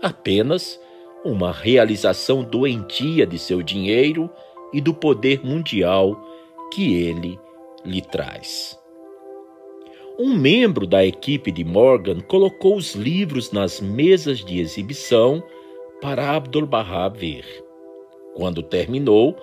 Apenas 0.00 0.80
uma 1.24 1.50
realização 1.50 2.44
doentia 2.44 3.26
de 3.26 3.36
seu 3.36 3.62
dinheiro 3.62 4.30
e 4.72 4.80
do 4.80 4.94
poder 4.94 5.44
mundial 5.44 6.16
que 6.72 6.94
ele 6.94 7.36
lhe 7.84 8.00
traz. 8.00 8.79
Um 10.22 10.34
membro 10.34 10.86
da 10.86 11.02
equipe 11.02 11.50
de 11.50 11.64
Morgan 11.64 12.20
colocou 12.20 12.76
os 12.76 12.94
livros 12.94 13.52
nas 13.52 13.80
mesas 13.80 14.44
de 14.44 14.60
exibição 14.60 15.42
para 16.02 16.36
Abdu'l-Bahá 16.36 17.08
ver. 17.08 17.46
Quando 18.34 18.62
terminou, 18.62 19.34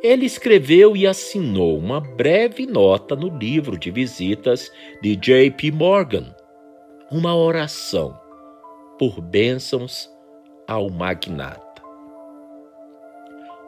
ele 0.00 0.24
escreveu 0.24 0.96
e 0.96 1.04
assinou 1.04 1.76
uma 1.76 2.00
breve 2.00 2.64
nota 2.64 3.16
no 3.16 3.26
livro 3.36 3.76
de 3.76 3.90
visitas 3.90 4.70
de 5.02 5.16
J.P. 5.16 5.72
Morgan, 5.72 6.32
uma 7.10 7.34
oração 7.34 8.16
por 8.96 9.20
bênçãos 9.20 10.08
ao 10.68 10.90
magnata. 10.90 11.82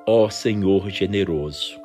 Ó 0.06 0.30
Senhor 0.30 0.90
generoso, 0.90 1.76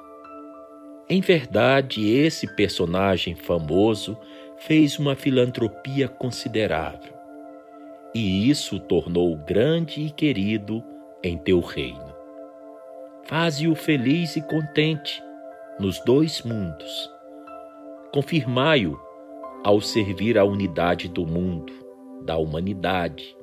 em 1.09 1.19
verdade 1.19 2.07
esse 2.07 2.45
personagem 2.55 3.33
famoso 3.33 4.15
fez 4.67 4.99
uma 4.99 5.15
filantropia 5.15 6.07
considerável, 6.07 7.13
e 8.13 8.47
isso 8.47 8.75
o 8.75 8.79
tornou 8.79 9.35
grande 9.35 10.01
e 10.01 10.11
querido 10.11 10.83
em 11.23 11.35
teu 11.35 11.59
reino. 11.61 12.13
Faze-o 13.23 13.73
feliz 13.73 14.35
e 14.35 14.41
contente 14.41 15.23
nos 15.79 15.99
dois 16.01 16.43
mundos. 16.43 17.11
Confirmai-o 18.13 18.99
ao 19.63 19.81
servir 19.81 20.37
a 20.37 20.45
unidade 20.45 21.07
do 21.07 21.25
mundo, 21.25 21.73
da 22.23 22.37
humanidade 22.37 23.35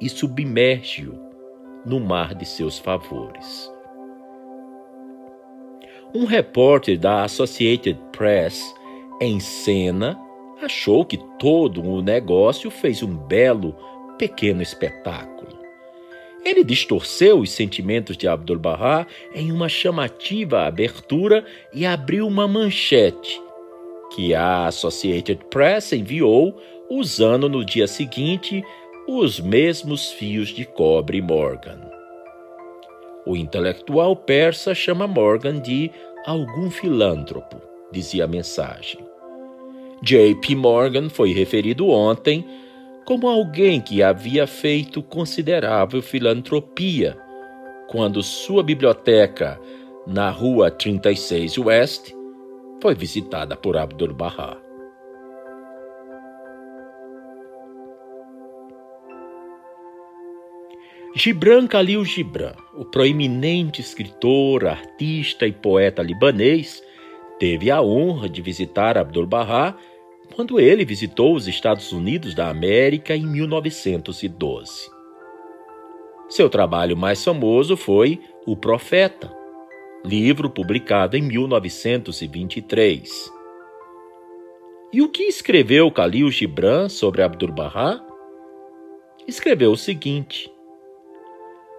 e 0.00 0.08
submerge-o 0.08 1.14
no 1.84 2.00
mar 2.00 2.34
de 2.34 2.44
seus 2.44 2.80
favores. 2.80 3.72
Um 6.12 6.24
repórter 6.24 6.98
da 6.98 7.22
Associated 7.22 8.00
Press, 8.10 8.74
em 9.20 9.40
cena, 9.40 10.18
achou 10.62 11.04
que 11.04 11.16
todo 11.38 11.82
o 11.82 12.02
negócio 12.02 12.70
fez 12.70 13.02
um 13.02 13.16
belo, 13.16 13.74
pequeno 14.18 14.62
espetáculo. 14.62 15.58
Ele 16.44 16.62
distorceu 16.62 17.40
os 17.40 17.50
sentimentos 17.50 18.16
de 18.16 18.28
Abdu'l-Bahá 18.28 19.06
em 19.34 19.50
uma 19.50 19.68
chamativa 19.68 20.62
abertura 20.62 21.44
e 21.72 21.84
abriu 21.84 22.26
uma 22.26 22.46
manchete 22.46 23.40
que 24.14 24.34
a 24.34 24.66
Associated 24.66 25.44
Press 25.50 25.92
enviou 25.92 26.56
usando 26.88 27.48
no 27.48 27.64
dia 27.64 27.86
seguinte 27.86 28.64
os 29.08 29.38
mesmos 29.38 30.10
fios 30.12 30.48
de 30.48 30.64
cobre 30.64 31.20
Morgan. 31.20 31.80
O 33.26 33.36
intelectual 33.36 34.16
persa 34.16 34.74
chama 34.74 35.06
Morgan 35.06 35.60
de 35.60 35.90
algum 36.24 36.70
filântropo, 36.70 37.60
dizia 37.92 38.24
a 38.24 38.28
mensagem. 38.28 39.05
J.P. 40.02 40.54
Morgan 40.56 41.08
foi 41.08 41.32
referido 41.32 41.88
ontem 41.88 42.44
como 43.04 43.28
alguém 43.28 43.80
que 43.80 44.02
havia 44.02 44.46
feito 44.46 45.02
considerável 45.02 46.02
filantropia 46.02 47.16
quando 47.88 48.22
sua 48.22 48.62
biblioteca 48.62 49.58
na 50.06 50.28
rua 50.28 50.70
36 50.70 51.58
West 51.58 52.12
foi 52.82 52.94
visitada 52.94 53.56
por 53.56 53.76
Abdu'l-Bahá. 53.76 54.58
Gibran 61.14 61.66
Khalil 61.66 62.04
Gibran, 62.04 62.52
o 62.74 62.84
proeminente 62.84 63.80
escritor, 63.80 64.66
artista 64.66 65.46
e 65.46 65.52
poeta 65.52 66.02
libanês, 66.02 66.82
teve 67.38 67.70
a 67.70 67.82
honra 67.82 68.28
de 68.28 68.42
visitar 68.42 68.98
Abdu'l-Bahá 68.98 69.76
quando 70.34 70.58
ele 70.58 70.84
visitou 70.84 71.32
os 71.34 71.46
Estados 71.46 71.92
Unidos 71.92 72.34
da 72.34 72.48
América 72.48 73.14
em 73.14 73.24
1912. 73.26 74.90
Seu 76.28 76.50
trabalho 76.50 76.96
mais 76.96 77.24
famoso 77.24 77.76
foi 77.76 78.20
O 78.44 78.56
Profeta, 78.56 79.32
livro 80.04 80.50
publicado 80.50 81.16
em 81.16 81.22
1923. 81.22 83.32
E 84.92 85.02
o 85.02 85.08
que 85.08 85.24
escreveu 85.24 85.88
Khalil 85.88 86.30
Gibran 86.30 86.88
sobre 86.88 87.22
Abdu'l-Bahá? 87.22 88.00
Escreveu 89.26 89.72
o 89.72 89.76
seguinte: 89.76 90.48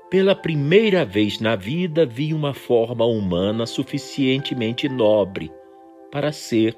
pela 0.10 0.34
primeira 0.34 1.04
vez 1.04 1.40
na 1.40 1.56
vida 1.56 2.06
vi 2.06 2.34
uma 2.34 2.54
forma 2.54 3.06
humana 3.06 3.66
suficientemente 3.66 4.88
nobre 4.88 5.52
para 6.12 6.32
ser 6.32 6.76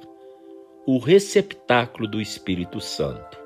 o 0.86 0.98
receptáculo 0.98 2.08
do 2.08 2.20
Espírito 2.20 2.82
Santo. 2.82 3.38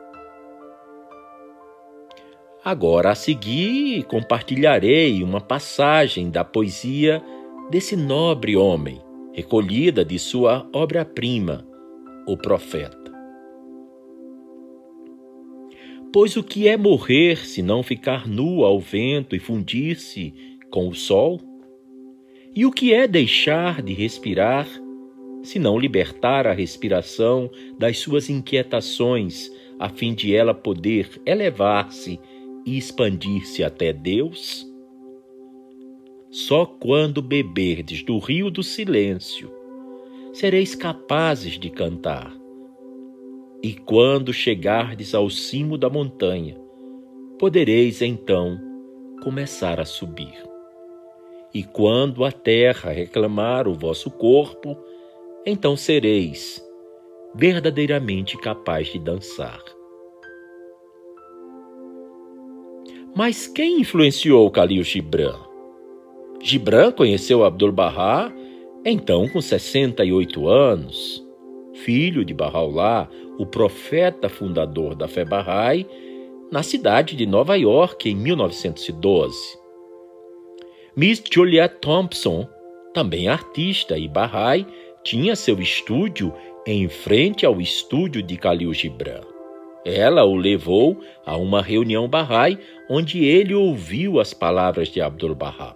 Agora, 2.64 3.11
a 3.11 3.15
seguir, 3.15 4.03
compartilharei 4.03 5.22
uma 5.22 5.41
passagem 5.41 6.30
da 6.30 6.45
poesia 6.45 7.22
desse 7.69 7.97
nobre 7.97 8.55
homem, 8.55 9.01
recolhida 9.34 10.05
de 10.05 10.18
sua 10.18 10.65
obra-prima, 10.72 11.68
O 12.26 12.38
Profeta. 12.38 13.02
Pois 16.14 16.38
o 16.38 16.44
que 16.44 16.68
é 16.68 16.77
morrer 16.77 17.44
se 17.44 17.64
não 17.64 17.81
ficar 17.81 18.27
nu 18.27 18.64
ao 18.64 18.80
vento 18.80 19.35
e 19.35 19.40
fundir-se 19.40 20.31
com 20.69 20.88
o 20.88 20.94
sol? 20.94 21.41
E 22.56 22.68
o 22.68 22.72
que 22.72 22.94
é 22.94 23.07
deixar 23.07 23.81
de 23.81 23.94
respirar 23.94 24.69
se 25.41 25.57
não 25.57 25.80
libertar 25.80 26.45
a 26.45 26.53
respiração 26.53 27.49
das 27.80 27.98
suas 27.98 28.30
inquietações, 28.30 29.52
a 29.80 29.90
fim 29.90 30.14
de 30.14 30.35
ela 30.35 30.53
poder 30.53 31.19
elevar-se 31.26 32.19
e 32.64 32.77
expandir-se 32.77 33.64
até 33.64 33.91
Deus? 33.91 34.72
Só 36.30 36.64
quando 36.64 37.23
beberdes 37.23 38.03
do 38.03 38.19
rio 38.19 38.52
do 38.52 38.61
silêncio 38.61 39.52
sereis 40.31 40.76
capazes 40.76 41.57
de 41.60 41.72
cantar 41.72 42.43
e 43.64 43.73
quando 43.73 44.34
chegardes 44.34 45.15
ao 45.15 45.30
cimo 45.30 45.77
da 45.77 45.90
montanha, 45.90 46.60
podereis 47.40 48.02
então 48.02 48.60
começar 49.23 49.80
a 49.80 49.85
subir. 49.85 50.35
E 51.53 51.64
quando 51.64 52.26
a 52.26 52.31
terra 52.31 52.91
reclamar 52.91 53.65
o 53.65 53.73
vosso 53.73 54.11
corpo, 54.11 54.77
então 55.45 55.77
sereis 55.77 56.61
verdadeiramente 57.35 58.38
capaz 58.38 58.88
de 58.88 58.99
dançar. 58.99 59.64
Mas 63.15 63.48
quem 63.48 63.80
influenciou 63.80 64.49
Khalil 64.52 64.84
Gibran? 64.84 65.40
Gibran 66.41 66.91
conheceu 66.91 67.45
Abdul-Bahá 67.45 68.31
então 68.85 69.30
com 69.30 69.40
68 69.40 70.48
anos, 70.48 71.22
filho 71.73 72.23
de 72.23 72.33
Bahá'u'lláh, 72.33 73.09
o 73.37 73.45
profeta 73.45 74.29
fundador 74.29 74.95
da 74.95 75.07
fé 75.07 75.25
Bahá'í, 75.25 75.85
na 76.51 76.61
cidade 76.61 77.15
de 77.15 77.25
Nova 77.25 77.55
York 77.55 78.09
em 78.09 78.15
1912. 78.15 79.57
Miss 80.95 81.23
Juliet 81.31 81.79
Thompson, 81.81 82.47
também 82.93 83.27
artista 83.27 83.97
e 83.97 84.07
Bahá'í, 84.07 84.65
tinha 85.03 85.35
seu 85.35 85.59
estúdio 85.59 86.33
em 86.65 86.87
frente 86.87 87.45
ao 87.45 87.59
estúdio 87.59 88.21
de 88.21 88.35
Khalil 88.35 88.73
Gibran. 88.73 89.21
Ela 89.83 90.23
o 90.23 90.35
levou 90.35 90.97
a 91.25 91.35
uma 91.35 91.61
reunião 91.61 92.07
Bahá'í 92.07 92.57
onde 92.89 93.25
ele 93.25 93.53
ouviu 93.53 94.19
as 94.19 94.33
palavras 94.33 94.87
de 94.87 95.01
Abdul-Bahá. 95.01 95.75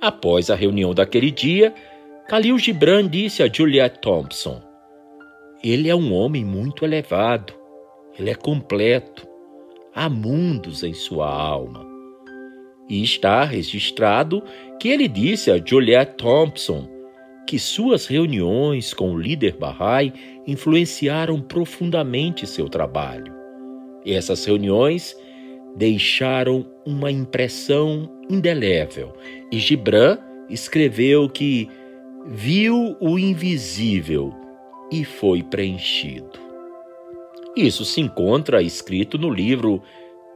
Após 0.00 0.50
a 0.50 0.54
reunião 0.54 0.92
daquele 0.92 1.30
dia, 1.30 1.72
Khalil 2.28 2.58
Gibran 2.58 3.08
disse 3.08 3.40
a 3.40 3.46
Juliet 3.46 4.00
Thompson: 4.00 4.60
ele 5.62 5.88
é 5.88 5.94
um 5.94 6.12
homem 6.12 6.44
muito 6.44 6.84
elevado, 6.84 7.52
ele 8.18 8.30
é 8.30 8.34
completo, 8.34 9.24
há 9.94 10.08
mundos 10.08 10.82
em 10.82 10.92
sua 10.92 11.28
alma. 11.28 11.86
E 12.88 13.00
está 13.00 13.44
registrado 13.44 14.42
que 14.80 14.88
ele 14.88 15.06
disse 15.06 15.52
a 15.52 15.64
Juliet 15.64 16.16
Thompson 16.16 16.88
que 17.46 17.60
suas 17.60 18.06
reuniões 18.06 18.92
com 18.92 19.12
o 19.12 19.18
líder 19.18 19.56
Bahá'í 19.56 20.12
influenciaram 20.48 21.40
profundamente 21.40 22.44
seu 22.44 22.68
trabalho. 22.68 23.32
E 24.04 24.12
essas 24.12 24.44
reuniões 24.44 25.16
deixaram 25.76 26.66
uma 26.84 27.08
impressão 27.08 28.10
indelével. 28.28 29.12
E 29.52 29.60
Gibran 29.60 30.18
escreveu 30.50 31.28
que 31.28 31.68
viu 32.28 32.96
o 33.00 33.18
invisível 33.18 34.34
e 34.90 35.04
foi 35.04 35.44
preenchido. 35.44 36.38
Isso 37.56 37.84
se 37.84 38.00
encontra 38.00 38.60
escrito 38.60 39.16
no 39.16 39.30
livro 39.30 39.80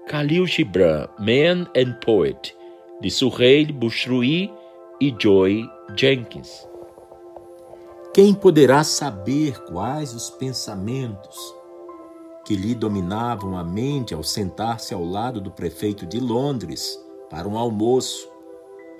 Khalil 0.08 0.46
Gibran, 0.46 1.08
Man 1.18 1.66
and 1.76 1.98
Poet, 2.04 2.56
de 3.00 3.10
Suhail 3.10 3.72
Bushrui 3.72 4.50
e 5.00 5.14
Joy 5.18 5.68
Jenkins. 5.96 6.66
Quem 8.14 8.34
poderá 8.34 8.84
saber 8.84 9.58
quais 9.64 10.14
os 10.14 10.30
pensamentos 10.30 11.36
que 12.44 12.54
lhe 12.54 12.74
dominavam 12.74 13.56
a 13.56 13.64
mente 13.64 14.14
ao 14.14 14.22
sentar-se 14.22 14.94
ao 14.94 15.04
lado 15.04 15.40
do 15.40 15.50
prefeito 15.50 16.06
de 16.06 16.20
Londres 16.20 16.98
para 17.28 17.48
um 17.48 17.56
almoço, 17.56 18.28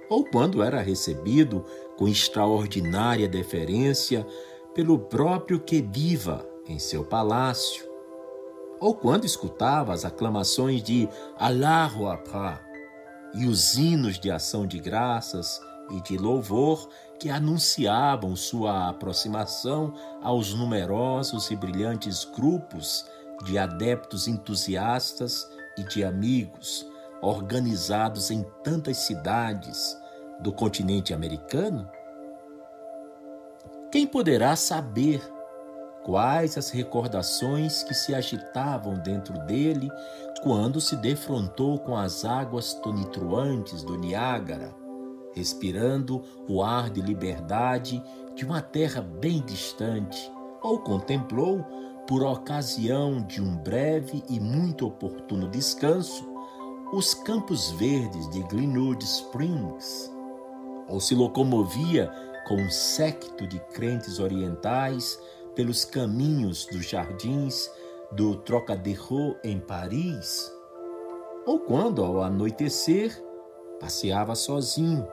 ou 0.09 0.25
quando 0.25 0.63
era 0.63 0.81
recebido 0.81 1.65
com 2.01 2.09
extraordinária 2.09 3.29
deferência 3.29 4.27
pelo 4.75 4.99
próprio 4.99 5.61
que 5.61 5.83
viva 5.83 6.49
em 6.67 6.79
seu 6.79 7.05
palácio, 7.05 7.85
ou 8.81 8.95
quando 8.95 9.27
escutava 9.27 9.93
as 9.93 10.07
aclamações 10.07 10.83
de 10.83 11.07
Allahu 11.37 12.09
Akbar 12.09 12.65
e 13.35 13.45
os 13.45 13.77
hinos 13.77 14.19
de 14.19 14.31
ação 14.31 14.67
de 14.67 14.79
graças 14.79 15.61
e 15.91 16.01
de 16.01 16.17
louvor 16.17 16.89
que 17.19 17.29
anunciavam 17.29 18.35
sua 18.35 18.89
aproximação 18.89 19.93
aos 20.23 20.55
numerosos 20.55 21.51
e 21.51 21.57
brilhantes 21.57 22.25
grupos 22.25 23.05
de 23.45 23.59
adeptos 23.59 24.27
entusiastas 24.27 25.47
e 25.77 25.83
de 25.83 26.03
amigos 26.03 26.87
organizados 27.21 28.31
em 28.31 28.43
tantas 28.65 28.97
cidades 28.97 30.00
do 30.41 30.53
continente 30.53 31.13
americano? 31.13 31.89
Quem 33.91 34.07
poderá 34.07 34.55
saber 34.57 35.21
quais 36.05 36.57
as 36.57 36.71
recordações 36.71 37.83
que 37.83 37.95
se 37.95 38.15
agitavam 38.15 38.95
dentro 38.95 39.39
dele 39.47 39.91
quando 40.43 40.81
se 40.81 40.97
defrontou 40.97 41.79
com 41.79 41.97
as 41.97 42.25
águas 42.25 42.75
tonitruantes 42.75 43.83
do 43.83 43.99
Niágara, 43.99 44.75
respirando 45.35 46.23
o 46.49 46.63
ar 46.63 46.89
de 46.89 47.01
liberdade 47.01 48.03
de 48.35 48.45
uma 48.45 48.63
terra 48.63 49.03
bem 49.03 49.43
distante, 49.43 50.31
ou 50.63 50.79
contemplou, 50.79 51.65
por 52.07 52.25
ocasião 52.25 53.23
de 53.23 53.41
um 53.41 53.57
breve 53.57 54.25
e 54.29 54.41
muito 54.41 54.87
oportuno 54.87 55.49
descanso, 55.49 56.29
os 56.93 57.15
campos 57.15 57.71
verdes 57.73 58.29
de 58.31 58.43
Glenwood 58.45 59.05
Springs, 59.05 60.11
ou 60.91 61.01
se 61.01 61.15
locomovia 61.15 62.11
com 62.47 62.57
um 62.57 62.71
séquito 62.71 63.47
de 63.47 63.59
crentes 63.73 64.19
orientais 64.19 65.19
pelos 65.55 65.85
caminhos 65.85 66.67
dos 66.67 66.85
jardins 66.87 67.71
do 68.13 68.37
Trocadero 68.37 69.37
em 69.45 69.59
Paris, 69.61 70.53
ou 71.47 71.61
quando, 71.61 72.05
ao 72.05 72.23
anoitecer, 72.23 73.23
passeava 73.79 74.35
sozinho 74.35 75.07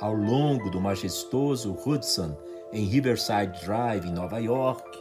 ao 0.00 0.14
longo 0.14 0.70
do 0.70 0.80
majestoso 0.80 1.76
Hudson 1.86 2.36
em 2.72 2.86
Riverside 2.86 3.64
Drive, 3.64 4.08
em 4.08 4.12
Nova 4.12 4.38
York, 4.38 4.98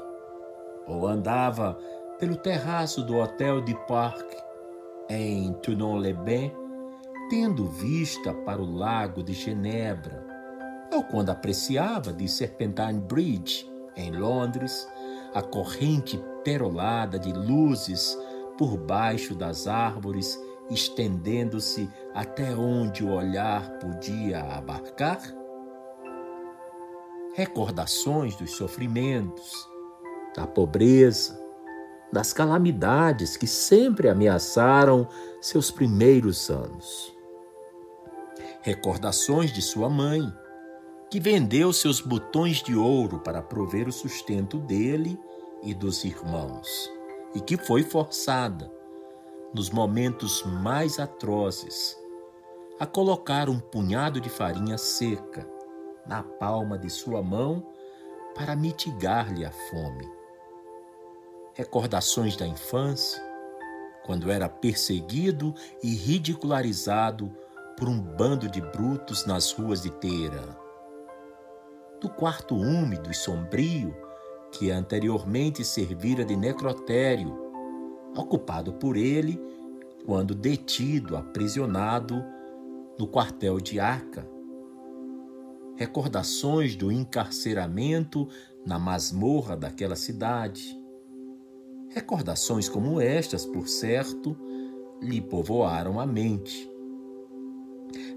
ou 0.88 1.08
andava 1.08 1.78
pelo 2.20 2.36
terraço 2.36 3.02
do 3.04 3.18
Hotel 3.18 3.62
de 3.62 3.74
Park 3.88 4.30
em 5.10 5.54
Tournon-les-Bains, 5.54 6.61
tendo 7.32 7.66
vista 7.66 8.34
para 8.34 8.62
o 8.62 8.70
lago 8.70 9.24
de 9.24 9.32
Genebra, 9.32 10.22
ou 10.92 11.02
quando 11.02 11.30
apreciava 11.30 12.12
de 12.12 12.28
Serpentine 12.28 13.00
Bridge, 13.00 13.66
em 13.96 14.12
Londres, 14.12 14.86
a 15.34 15.42
corrente 15.42 16.22
perolada 16.44 17.18
de 17.18 17.32
luzes 17.32 18.20
por 18.58 18.76
baixo 18.76 19.34
das 19.34 19.66
árvores, 19.66 20.38
estendendo-se 20.70 21.90
até 22.14 22.54
onde 22.54 23.02
o 23.02 23.14
olhar 23.14 23.80
podia 23.80 24.42
abarcar? 24.42 25.22
Recordações 27.34 28.36
dos 28.36 28.52
sofrimentos, 28.58 29.70
da 30.36 30.46
pobreza, 30.46 31.40
das 32.12 32.34
calamidades 32.34 33.38
que 33.38 33.48
sempre 33.48 34.10
ameaçaram 34.10 35.08
seus 35.40 35.72
primeiros 35.72 36.50
anos. 36.50 37.21
Recordações 38.64 39.52
de 39.52 39.60
sua 39.60 39.90
mãe, 39.90 40.22
que 41.10 41.20
vendeu 41.20 41.74
seus 41.74 42.00
botões 42.00 42.62
de 42.62 42.76
ouro 42.76 43.20
para 43.20 43.42
prover 43.42 43.88
o 43.88 43.92
sustento 43.92 44.60
dele 44.60 45.20
e 45.64 45.74
dos 45.74 46.04
irmãos, 46.04 46.68
e 47.34 47.42
que 47.42 47.58
foi 47.58 47.82
forçada, 47.82 48.72
nos 49.52 49.72
momentos 49.72 50.44
mais 50.44 51.00
atrozes, 51.00 51.98
a 52.80 52.86
colocar 52.86 53.50
um 53.50 53.60
punhado 53.60 54.22
de 54.22 54.30
farinha 54.30 54.78
seca 54.78 55.50
na 56.06 56.22
palma 56.22 56.78
de 56.78 56.90
sua 56.92 57.24
mão 57.24 57.66
para 58.36 58.56
mitigar-lhe 58.56 59.44
a 59.44 59.52
fome. 59.52 60.08
Recordações 61.56 62.38
da 62.38 62.46
infância, 62.46 63.22
quando 64.06 64.30
era 64.30 64.48
perseguido 64.48 65.52
e 65.82 65.96
ridicularizado 65.96 67.36
por 67.82 67.90
um 67.90 68.00
bando 68.00 68.48
de 68.48 68.62
brutos 68.62 69.26
nas 69.26 69.52
ruas 69.52 69.82
de 69.82 69.90
Teherã 69.90 70.56
do 72.00 72.08
quarto 72.08 72.56
úmido 72.56 73.10
e 73.10 73.14
sombrio 73.16 73.92
que 74.52 74.70
anteriormente 74.70 75.66
servira 75.66 76.24
de 76.24 76.36
necrotério, 76.36 77.36
ocupado 78.16 78.74
por 78.74 78.96
ele 78.96 79.42
quando 80.06 80.36
detido, 80.36 81.18
aprisionado 81.18 82.24
no 83.00 83.08
quartel 83.08 83.60
de 83.60 83.80
Arca. 83.80 84.30
Recordações 85.76 86.76
do 86.76 86.92
encarceramento 86.92 88.28
na 88.64 88.78
masmorra 88.78 89.58
daquela 89.58 89.96
cidade. 89.96 90.80
Recordações 91.90 92.70
como 92.70 93.02
estas, 93.02 93.44
por 93.44 93.68
certo, 93.68 94.38
lhe 95.02 95.20
povoaram 95.20 96.00
a 96.00 96.06
mente. 96.06 96.71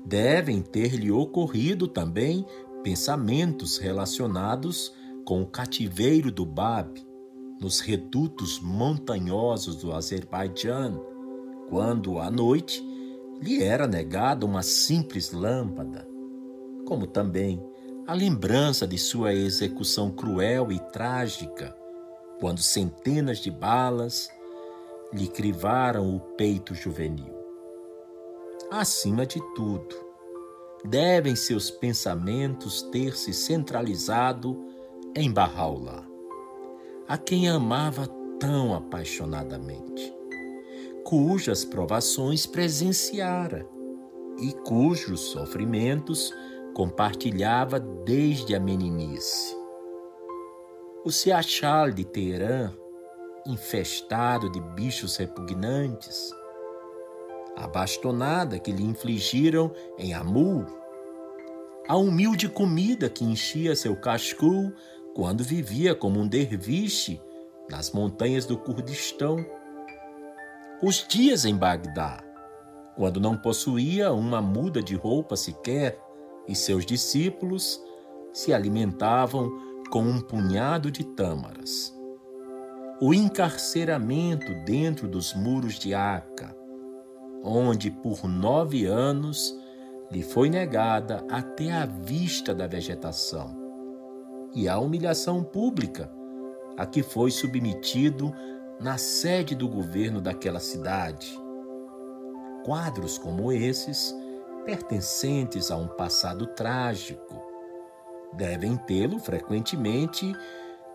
Devem 0.04 0.60
ter-lhe 0.62 1.10
ocorrido 1.10 1.88
também 1.88 2.44
pensamentos 2.82 3.78
relacionados 3.78 4.92
com 5.24 5.42
o 5.42 5.46
cativeiro 5.46 6.30
do 6.30 6.44
Bab 6.44 7.02
nos 7.60 7.80
redutos 7.80 8.60
montanhosos 8.60 9.76
do 9.76 9.92
Azerbaijão, 9.92 11.02
quando 11.68 12.18
à 12.18 12.30
noite 12.30 12.84
lhe 13.40 13.62
era 13.62 13.86
negada 13.86 14.44
uma 14.44 14.62
simples 14.62 15.32
lâmpada, 15.32 16.06
como 16.86 17.06
também 17.06 17.62
a 18.06 18.12
lembrança 18.12 18.86
de 18.86 18.98
sua 18.98 19.32
execução 19.32 20.10
cruel 20.10 20.70
e 20.70 20.78
trágica, 20.78 21.74
quando 22.38 22.60
centenas 22.60 23.38
de 23.38 23.50
balas 23.50 24.28
lhe 25.12 25.26
crivaram 25.26 26.14
o 26.14 26.20
peito 26.20 26.74
juvenil. 26.74 27.33
Acima 28.70 29.26
de 29.26 29.40
tudo, 29.54 29.94
devem 30.84 31.36
seus 31.36 31.70
pensamentos 31.70 32.82
ter 32.82 33.16
se 33.16 33.32
centralizado 33.32 34.58
em 35.14 35.32
Bahá'u'lláh, 35.32 36.04
a 37.06 37.16
quem 37.16 37.48
amava 37.48 38.06
tão 38.40 38.74
apaixonadamente, 38.74 40.12
cujas 41.04 41.64
provações 41.64 42.46
presenciara 42.46 43.68
e 44.38 44.52
cujos 44.52 45.20
sofrimentos 45.20 46.32
compartilhava 46.74 47.78
desde 47.78 48.54
a 48.54 48.60
meninice. 48.60 49.56
O 51.04 51.12
Siachal 51.12 51.90
de 51.90 52.04
Teherã, 52.04 52.72
infestado 53.46 54.50
de 54.50 54.60
bichos 54.60 55.16
repugnantes, 55.16 56.30
a 57.56 57.66
bastonada 57.66 58.58
que 58.58 58.72
lhe 58.72 58.82
infligiram 58.82 59.72
em 59.98 60.12
Amul, 60.12 60.64
a 61.88 61.96
humilde 61.96 62.48
comida 62.48 63.08
que 63.08 63.24
enchia 63.24 63.76
seu 63.76 63.94
cascul 63.94 64.72
quando 65.14 65.44
vivia 65.44 65.94
como 65.94 66.20
um 66.20 66.26
derviche 66.26 67.20
nas 67.70 67.92
montanhas 67.92 68.46
do 68.46 68.58
Kurdistão, 68.58 69.44
os 70.82 71.06
dias 71.06 71.44
em 71.44 71.56
Bagdá, 71.56 72.22
quando 72.96 73.20
não 73.20 73.36
possuía 73.36 74.12
uma 74.12 74.42
muda 74.42 74.82
de 74.82 74.94
roupa 74.94 75.36
sequer 75.36 75.98
e 76.48 76.54
seus 76.54 76.84
discípulos 76.84 77.80
se 78.32 78.52
alimentavam 78.52 79.50
com 79.90 80.02
um 80.02 80.20
punhado 80.20 80.90
de 80.90 81.04
tâmaras. 81.04 81.94
O 83.00 83.14
encarceramento 83.14 84.52
dentro 84.64 85.08
dos 85.08 85.34
muros 85.34 85.78
de 85.78 85.94
Aca, 85.94 86.54
onde 87.44 87.90
por 87.90 88.26
nove 88.26 88.86
anos 88.86 89.54
lhe 90.10 90.22
foi 90.22 90.48
negada 90.48 91.24
até 91.30 91.70
a 91.70 91.84
vista 91.84 92.54
da 92.54 92.66
vegetação, 92.66 93.54
e 94.54 94.68
a 94.68 94.78
humilhação 94.78 95.42
pública 95.42 96.10
a 96.76 96.86
que 96.86 97.02
foi 97.02 97.30
submetido 97.30 98.32
na 98.80 98.98
sede 98.98 99.54
do 99.54 99.68
governo 99.68 100.20
daquela 100.20 100.58
cidade. 100.58 101.38
Quadros 102.64 103.18
como 103.18 103.52
esses, 103.52 104.14
pertencentes 104.64 105.70
a 105.70 105.76
um 105.76 105.86
passado 105.86 106.46
trágico, 106.46 107.40
devem 108.32 108.76
tê-lo 108.76 109.18
frequentemente 109.18 110.34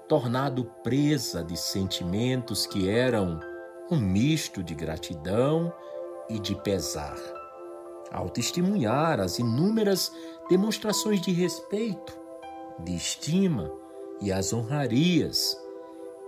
tornado 0.07 0.65
presa 0.83 1.43
de 1.43 1.55
sentimentos 1.55 2.65
que 2.65 2.89
eram 2.89 3.39
um 3.91 3.97
misto 3.97 4.63
de 4.63 4.75
gratidão 4.75 5.71
e 6.29 6.39
de 6.39 6.55
pesar, 6.55 7.17
ao 8.11 8.29
testemunhar 8.29 9.19
as 9.19 9.39
inúmeras 9.39 10.11
demonstrações 10.49 11.21
de 11.21 11.31
respeito, 11.31 12.17
de 12.79 12.95
estima 12.95 13.71
e 14.21 14.31
as 14.31 14.53
honrarias 14.53 15.57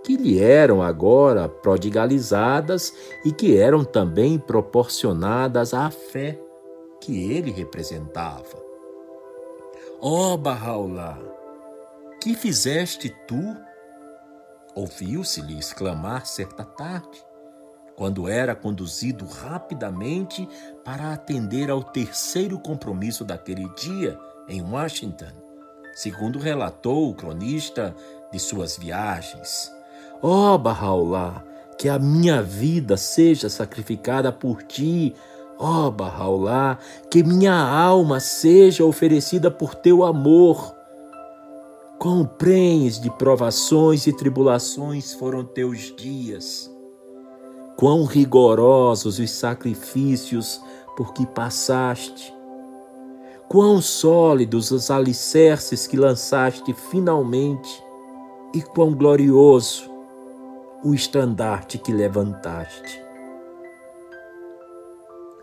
que 0.04 0.16
lhe 0.16 0.40
eram 0.40 0.82
agora 0.82 1.48
prodigalizadas 1.48 2.92
e 3.24 3.32
que 3.32 3.56
eram 3.56 3.84
também 3.84 4.38
proporcionadas 4.38 5.72
à 5.72 5.90
fé 5.90 6.38
que 7.00 7.32
ele 7.32 7.52
representava. 7.52 8.62
Ó 10.00 10.34
oh, 10.34 10.38
Bahá'u'lláh, 10.38 11.18
que 12.20 12.34
fizeste 12.34 13.08
tu? 13.28 13.56
Ouviu-se-lhe 14.74 15.58
exclamar 15.58 16.26
certa 16.26 16.64
tarde 16.64 17.24
quando 18.02 18.28
era 18.28 18.52
conduzido 18.56 19.24
rapidamente 19.26 20.48
para 20.84 21.12
atender 21.12 21.70
ao 21.70 21.84
terceiro 21.84 22.58
compromisso 22.58 23.24
daquele 23.24 23.68
dia 23.76 24.18
em 24.48 24.60
Washington, 24.60 25.30
segundo 25.94 26.40
relatou 26.40 27.08
o 27.08 27.14
cronista 27.14 27.94
de 28.32 28.40
suas 28.40 28.76
viagens. 28.76 29.70
Ó 30.20 30.56
oh, 30.56 31.42
que 31.78 31.88
a 31.88 31.96
minha 31.96 32.42
vida 32.42 32.96
seja 32.96 33.48
sacrificada 33.48 34.32
por 34.32 34.64
ti, 34.64 35.14
ó 35.56 35.86
oh, 35.86 37.08
que 37.08 37.22
minha 37.22 37.54
alma 37.54 38.18
seja 38.18 38.84
oferecida 38.84 39.48
por 39.48 39.76
teu 39.76 40.02
amor. 40.02 40.74
Prenhes 42.36 42.98
de 42.98 43.08
provações 43.12 44.08
e 44.08 44.12
tribulações 44.12 45.14
foram 45.14 45.44
teus 45.44 45.94
dias. 45.94 46.71
Quão 47.82 48.04
rigorosos 48.04 49.18
os 49.18 49.28
sacrifícios 49.32 50.62
por 50.96 51.12
que 51.12 51.26
passaste. 51.26 52.32
Quão 53.48 53.82
sólidos 53.82 54.70
os 54.70 54.88
alicerces 54.88 55.84
que 55.84 55.96
lançaste 55.96 56.72
finalmente, 56.72 57.82
e 58.54 58.62
quão 58.62 58.94
glorioso 58.94 59.90
o 60.84 60.94
estandarte 60.94 61.76
que 61.76 61.92
levantaste. 61.92 63.02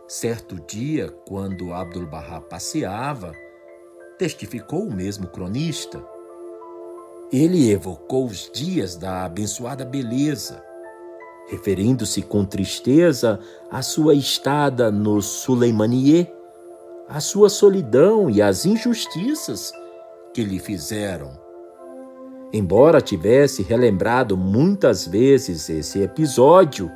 Certo 0.07 0.61
dia, 0.61 1.09
quando 1.27 1.73
Abdul-Bahá 1.73 2.39
passeava, 2.39 3.33
testificou 4.17 4.85
o 4.85 4.95
mesmo 4.95 5.27
cronista. 5.27 6.01
Ele 7.33 7.69
evocou 7.69 8.27
os 8.27 8.49
dias 8.49 8.95
da 8.95 9.25
abençoada 9.25 9.83
beleza, 9.83 10.68
referindo-se 11.49 12.21
com 12.21 12.45
tristeza 12.45 13.39
à 13.71 13.81
sua 13.81 14.13
estada 14.13 14.91
no 14.91 15.21
Suleimaniye, 15.21 16.31
à 17.07 17.19
sua 17.19 17.49
solidão 17.49 18.29
e 18.29 18.39
às 18.41 18.65
injustiças 18.65 19.71
que 20.33 20.43
lhe 20.43 20.59
fizeram. 20.59 21.31
Embora 22.53 23.01
tivesse 23.01 23.63
relembrado 23.63 24.37
muitas 24.37 25.07
vezes 25.07 25.69
esse 25.69 26.01
episódio, 26.01 26.91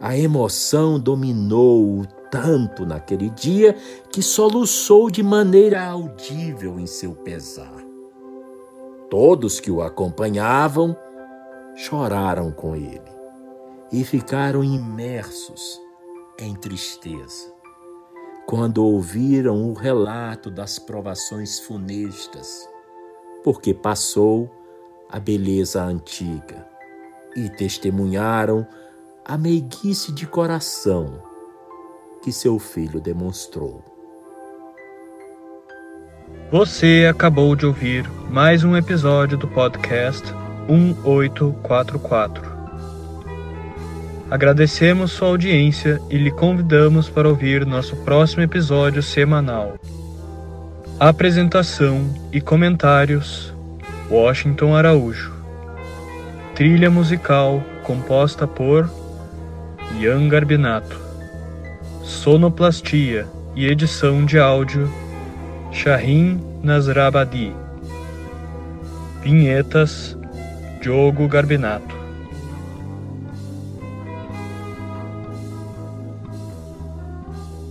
a 0.00 0.16
emoção 0.16 0.98
dominou-o 0.98 2.06
tanto 2.30 2.86
naquele 2.86 3.30
dia 3.30 3.74
que 4.12 4.22
soluçou 4.22 5.10
de 5.10 5.24
maneira 5.24 5.84
audível 5.84 6.78
em 6.78 6.86
seu 6.86 7.12
pesar. 7.12 7.84
Todos 9.10 9.58
que 9.58 9.70
o 9.70 9.82
acompanhavam 9.82 10.96
choraram 11.74 12.52
com 12.52 12.76
ele 12.76 13.17
e 13.92 14.04
ficaram 14.04 14.62
imersos 14.62 15.80
em 16.38 16.54
tristeza 16.54 17.58
quando 18.48 18.82
ouviram 18.82 19.68
o 19.68 19.74
relato 19.74 20.50
das 20.50 20.78
provações 20.78 21.60
funestas, 21.60 22.66
porque 23.44 23.74
passou 23.74 24.50
a 25.10 25.20
beleza 25.20 25.84
antiga 25.84 26.66
e 27.36 27.50
testemunharam 27.50 28.66
a 29.22 29.36
meiguice 29.36 30.12
de 30.12 30.26
coração 30.26 31.22
que 32.22 32.32
seu 32.32 32.58
filho 32.58 33.02
demonstrou. 33.02 33.84
Você 36.50 37.06
acabou 37.10 37.54
de 37.54 37.66
ouvir 37.66 38.08
mais 38.30 38.64
um 38.64 38.74
episódio 38.74 39.36
do 39.36 39.46
podcast 39.46 40.24
1844. 40.66 42.57
Agradecemos 44.30 45.12
sua 45.12 45.28
audiência 45.28 46.00
e 46.10 46.18
lhe 46.18 46.30
convidamos 46.30 47.08
para 47.08 47.28
ouvir 47.28 47.64
nosso 47.64 47.96
próximo 47.96 48.42
episódio 48.42 49.02
semanal. 49.02 49.76
Apresentação 51.00 52.08
e 52.32 52.40
comentários: 52.40 53.54
Washington 54.10 54.76
Araújo. 54.76 55.32
Trilha 56.54 56.90
musical 56.90 57.62
composta 57.84 58.46
por 58.46 58.90
Ian 59.98 60.28
Garbinato 60.28 61.08
sonoplastia 62.08 63.26
e 63.54 63.66
edição 63.66 64.24
de 64.24 64.38
áudio 64.38 64.90
Shahin 65.70 66.40
Nasrabadi. 66.62 67.52
Vinhetas 69.22 70.16
Diogo 70.80 71.28
Garbinato. 71.28 71.97